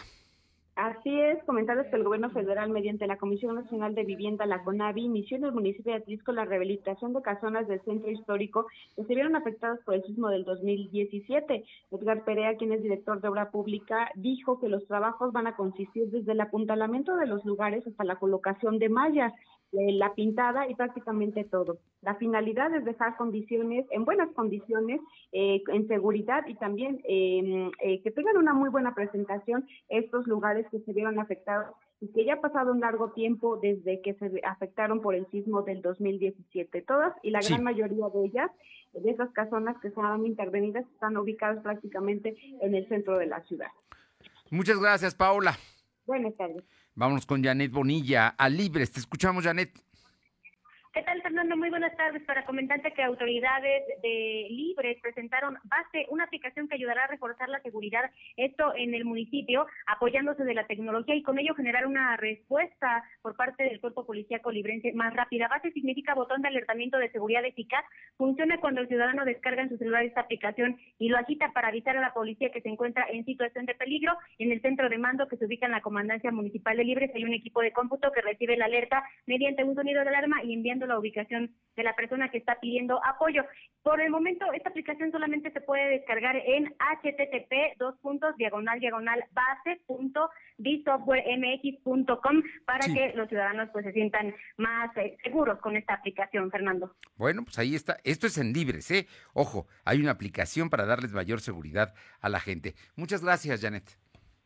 Así 1.05 1.21
es, 1.21 1.43
comentarles 1.43 1.85
que 1.91 1.97
el 1.97 2.03
gobierno 2.03 2.31
federal, 2.31 2.71
mediante 2.71 3.05
la 3.05 3.19
Comisión 3.19 3.53
Nacional 3.53 3.93
de 3.93 4.05
Vivienda, 4.05 4.47
la 4.47 4.63
CONAVI, 4.63 5.03
inició 5.03 5.37
en 5.37 5.43
el 5.43 5.51
municipio 5.51 5.91
de 5.91 5.99
Atlisco 5.99 6.31
la 6.31 6.45
rehabilitación 6.45 7.13
de 7.13 7.21
casonas 7.21 7.67
del 7.67 7.79
centro 7.81 8.09
histórico 8.09 8.65
que 8.95 9.03
se 9.03 9.13
vieron 9.13 9.35
afectadas 9.35 9.79
por 9.85 9.93
el 9.93 10.03
sismo 10.03 10.29
del 10.29 10.45
2017. 10.45 11.63
Edgar 11.91 12.23
Perea, 12.25 12.57
quien 12.57 12.71
es 12.71 12.81
director 12.81 13.21
de 13.21 13.27
obra 13.27 13.51
pública, 13.51 14.09
dijo 14.15 14.59
que 14.59 14.67
los 14.67 14.87
trabajos 14.87 15.31
van 15.31 15.45
a 15.45 15.55
consistir 15.55 16.09
desde 16.09 16.31
el 16.31 16.41
apuntalamiento 16.41 17.15
de 17.17 17.27
los 17.27 17.45
lugares 17.45 17.85
hasta 17.85 18.03
la 18.03 18.15
colocación 18.15 18.79
de 18.79 18.89
mallas, 18.89 19.31
eh, 19.77 19.91
la 19.91 20.13
pintada 20.13 20.69
y 20.69 20.75
prácticamente 20.75 21.43
todo. 21.43 21.79
La 22.01 22.15
finalidad 22.15 22.73
es 22.73 22.85
dejar 22.85 23.17
condiciones, 23.17 23.85
en 23.91 24.05
buenas 24.05 24.31
condiciones, 24.33 25.01
eh, 25.33 25.61
en 25.67 25.87
seguridad 25.87 26.47
y 26.47 26.55
también 26.55 27.01
eh, 27.03 28.01
que 28.01 28.11
tengan 28.11 28.37
una 28.37 28.53
muy 28.53 28.69
buena 28.69 28.95
presentación 28.95 29.67
estos 29.89 30.27
lugares 30.27 30.65
que 30.71 30.79
se 30.79 30.93
vieron 30.95 31.19
afectados 31.19 31.75
y 32.01 32.11
que 32.11 32.25
ya 32.25 32.35
ha 32.35 32.41
pasado 32.41 32.71
un 32.71 32.79
largo 32.79 33.11
tiempo 33.11 33.57
desde 33.57 34.01
que 34.01 34.13
se 34.15 34.41
afectaron 34.43 35.01
por 35.01 35.15
el 35.15 35.29
sismo 35.31 35.61
del 35.61 35.81
2017. 35.81 36.81
Todas 36.81 37.13
y 37.23 37.29
la 37.29 37.39
gran 37.41 37.63
mayoría 37.63 38.07
de 38.13 38.25
ellas, 38.25 38.51
de 38.93 39.09
esas 39.09 39.29
casonas 39.31 39.77
que 39.81 39.91
son 39.91 40.25
intervenidas, 40.25 40.85
están 40.93 41.17
ubicadas 41.17 41.61
prácticamente 41.61 42.35
en 42.61 42.75
el 42.75 42.87
centro 42.87 43.17
de 43.17 43.27
la 43.27 43.41
ciudad. 43.43 43.69
Muchas 44.49 44.79
gracias, 44.79 45.15
Paola. 45.15 45.57
Buenas 46.05 46.35
tardes. 46.35 46.63
Vámonos 46.93 47.25
con 47.25 47.43
Janet 47.43 47.71
Bonilla 47.71 48.29
a 48.29 48.49
Libres. 48.49 48.91
Te 48.91 48.99
escuchamos, 48.99 49.43
Janet. 49.43 49.84
¿Qué 50.95 51.03
tal, 51.03 51.21
Fernando? 51.21 51.57
Muy 51.57 51.69
buenas 51.69 51.93
tardes. 51.97 52.23
Para 52.23 52.45
comentarte 52.45 52.93
que 52.93 53.03
autoridades 53.03 53.83
de 54.01 54.47
Libres 54.49 54.97
presentaron 55.01 55.57
Base, 55.65 56.05
una 56.09 56.23
aplicación 56.23 56.69
que 56.69 56.75
ayudará 56.75 57.03
a 57.03 57.07
reforzar 57.07 57.49
la 57.49 57.59
seguridad, 57.59 58.09
esto 58.37 58.73
en 58.77 58.93
el 58.93 59.03
municipio, 59.03 59.67
apoyándose 59.87 60.45
de 60.45 60.53
la 60.53 60.65
tecnología 60.67 61.13
y 61.13 61.21
con 61.21 61.37
ello 61.37 61.53
generar 61.53 61.85
una 61.85 62.15
respuesta 62.15 63.03
por 63.21 63.35
parte 63.35 63.65
del 63.65 63.81
cuerpo 63.81 64.05
policíaco 64.05 64.53
librense 64.53 64.93
más 64.93 65.13
rápida. 65.13 65.49
Base 65.49 65.73
significa 65.73 66.15
botón 66.15 66.41
de 66.41 66.47
alertamiento 66.47 66.97
de 66.97 67.11
seguridad 67.11 67.43
eficaz. 67.43 67.83
Funciona 68.15 68.61
cuando 68.61 68.79
el 68.79 68.87
ciudadano 68.87 69.25
descarga 69.25 69.63
en 69.63 69.69
su 69.71 69.77
celular 69.77 70.05
esta 70.05 70.21
aplicación 70.21 70.77
y 70.97 71.09
lo 71.09 71.17
agita 71.17 71.51
para 71.51 71.67
avisar 71.67 71.97
a 71.97 72.01
la 72.01 72.13
policía 72.13 72.53
que 72.53 72.61
se 72.61 72.69
encuentra 72.69 73.05
en 73.11 73.25
situación 73.25 73.65
de 73.65 73.75
peligro. 73.75 74.13
En 74.39 74.53
el 74.53 74.61
centro 74.61 74.87
de 74.87 74.97
mando 74.97 75.27
que 75.27 75.35
se 75.35 75.45
ubica 75.45 75.65
en 75.65 75.73
la 75.73 75.81
Comandancia 75.81 76.31
Municipal 76.31 76.77
de 76.77 76.85
Libres 76.85 77.11
hay 77.13 77.25
un 77.25 77.33
equipo 77.33 77.59
de 77.59 77.73
cómputo 77.73 78.13
que 78.13 78.21
recibe 78.21 78.55
la 78.55 78.63
alerta 78.63 79.03
mediante 79.25 79.65
un 79.65 79.75
sonido 79.75 80.01
de 80.01 80.07
alarma 80.07 80.41
y 80.41 80.53
enviando 80.53 80.84
la 80.85 80.99
ubicación 80.99 81.55
de 81.75 81.83
la 81.83 81.95
persona 81.95 82.29
que 82.29 82.37
está 82.37 82.59
pidiendo 82.59 83.03
apoyo. 83.05 83.43
Por 83.83 84.01
el 84.01 84.09
momento, 84.09 84.51
esta 84.53 84.69
aplicación 84.69 85.11
solamente 85.11 85.51
se 85.51 85.61
puede 85.61 85.89
descargar 85.89 86.35
en 86.37 86.73
http 86.79 87.77
dos 87.77 87.97
puntos 87.99 88.35
diagonal 88.37 88.79
diagonal 88.79 89.23
base 89.31 89.81
punto 89.85 90.29
com 92.21 92.41
para 92.65 92.85
que 92.87 93.13
los 93.15 93.27
ciudadanos 93.29 93.69
pues 93.71 93.85
se 93.85 93.91
sientan 93.91 94.33
más 94.57 94.95
eh, 94.97 95.17
seguros 95.23 95.59
con 95.59 95.75
esta 95.75 95.93
aplicación, 95.93 96.49
Fernando. 96.49 96.95
Bueno, 97.15 97.43
pues 97.43 97.59
ahí 97.59 97.75
está. 97.75 97.97
Esto 98.03 98.27
es 98.27 98.37
en 98.37 98.53
libres, 98.53 98.89
¿eh? 98.91 99.07
Ojo, 99.33 99.67
hay 99.83 99.99
una 99.99 100.11
aplicación 100.11 100.69
para 100.69 100.85
darles 100.85 101.11
mayor 101.11 101.41
seguridad 101.41 101.93
a 102.21 102.29
la 102.29 102.39
gente. 102.39 102.73
Muchas 102.95 103.23
gracias, 103.23 103.61
Janet. 103.61 103.97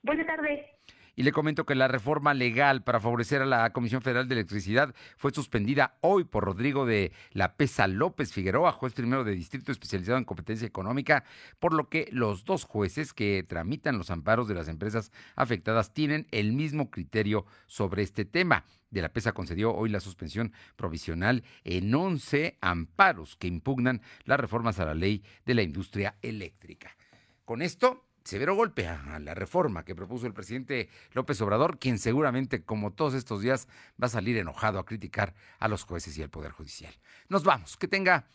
Buenas 0.02 0.28
tardes. 0.28 0.66
Y 1.20 1.24
le 1.24 1.34
comento 1.34 1.66
que 1.66 1.76
la 1.76 1.90
reforma 1.90 2.34
legal 2.34 2.82
para 2.82 3.02
favorecer 3.02 3.42
a 3.42 3.46
la 3.46 3.74
Comisión 3.74 4.02
Federal 4.02 4.30
de 4.30 4.36
Electricidad 4.36 4.96
fue 5.18 5.34
suspendida 5.34 5.98
hoy 6.00 6.24
por 6.24 6.46
Rodrigo 6.46 6.86
de 6.86 7.12
la 7.34 7.58
Pesa 7.58 7.88
López 7.88 8.32
Figueroa, 8.32 8.72
juez 8.72 8.94
primero 8.94 9.26
de 9.26 9.34
distrito 9.34 9.74
especializado 9.74 10.18
en 10.18 10.24
competencia 10.24 10.66
económica, 10.66 11.26
por 11.60 11.74
lo 11.74 11.90
que 11.90 12.08
los 12.14 12.46
dos 12.46 12.64
jueces 12.64 13.12
que 13.12 13.44
tramitan 13.46 13.98
los 13.98 14.12
amparos 14.12 14.48
de 14.48 14.54
las 14.54 14.70
empresas 14.70 15.12
afectadas 15.36 15.94
tienen 15.94 16.26
el 16.32 16.54
mismo 16.54 16.90
criterio 16.90 17.46
sobre 17.68 18.04
este 18.04 18.24
tema. 18.24 18.64
De 18.90 19.02
la 19.02 19.10
PESA 19.12 19.34
concedió 19.34 19.76
hoy 19.76 19.90
la 19.90 20.00
suspensión 20.00 20.54
provisional 20.78 21.44
en 21.66 21.94
11 21.94 22.60
amparos 22.62 23.36
que 23.36 23.48
impugnan 23.48 24.02
las 24.24 24.40
reformas 24.40 24.80
a 24.80 24.86
la 24.86 24.94
ley 24.94 25.22
de 25.46 25.54
la 25.54 25.64
industria 25.64 26.16
eléctrica. 26.22 26.96
Con 27.44 27.62
esto, 27.62 28.09
severo 28.30 28.56
golpe 28.56 28.88
a 28.88 29.20
la 29.20 29.34
reforma 29.34 29.84
que 29.84 29.96
propuso 29.96 30.28
el 30.28 30.34
presidente 30.34 30.88
López 31.14 31.42
Obrador, 31.42 31.80
quien 31.80 31.98
seguramente, 31.98 32.64
como 32.64 32.94
todos 32.94 33.16
estos 33.16 33.42
días, 33.42 33.68
va 34.02 34.06
a 34.06 34.10
salir 34.10 34.38
enojado 34.38 34.78
a 34.78 34.86
criticar 34.86 35.34
a 35.58 35.68
los 35.68 35.84
jueces 35.84 36.18
y 36.18 36.22
al 36.22 36.30
Poder 36.30 36.52
Judicial. 36.52 36.94
Nos 37.28 37.44
vamos, 37.44 37.76
que 37.76 37.88
tenga 37.88 38.28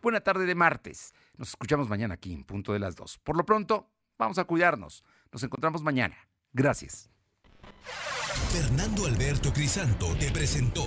buena 0.00 0.20
tarde 0.20 0.46
de 0.46 0.54
martes. 0.54 1.12
Nos 1.36 1.50
escuchamos 1.50 1.88
mañana 1.88 2.14
aquí 2.14 2.32
en 2.32 2.44
punto 2.44 2.72
de 2.72 2.78
las 2.78 2.96
dos. 2.96 3.18
Por 3.18 3.36
lo 3.36 3.44
pronto, 3.44 3.90
vamos 4.18 4.38
a 4.38 4.44
cuidarnos. 4.44 5.04
Nos 5.30 5.42
encontramos 5.42 5.82
mañana. 5.82 6.16
Gracias. 6.52 7.10
Fernando 8.50 9.06
Alberto 9.06 9.52
Crisanto 9.52 10.14
te 10.18 10.30
presentó 10.30 10.86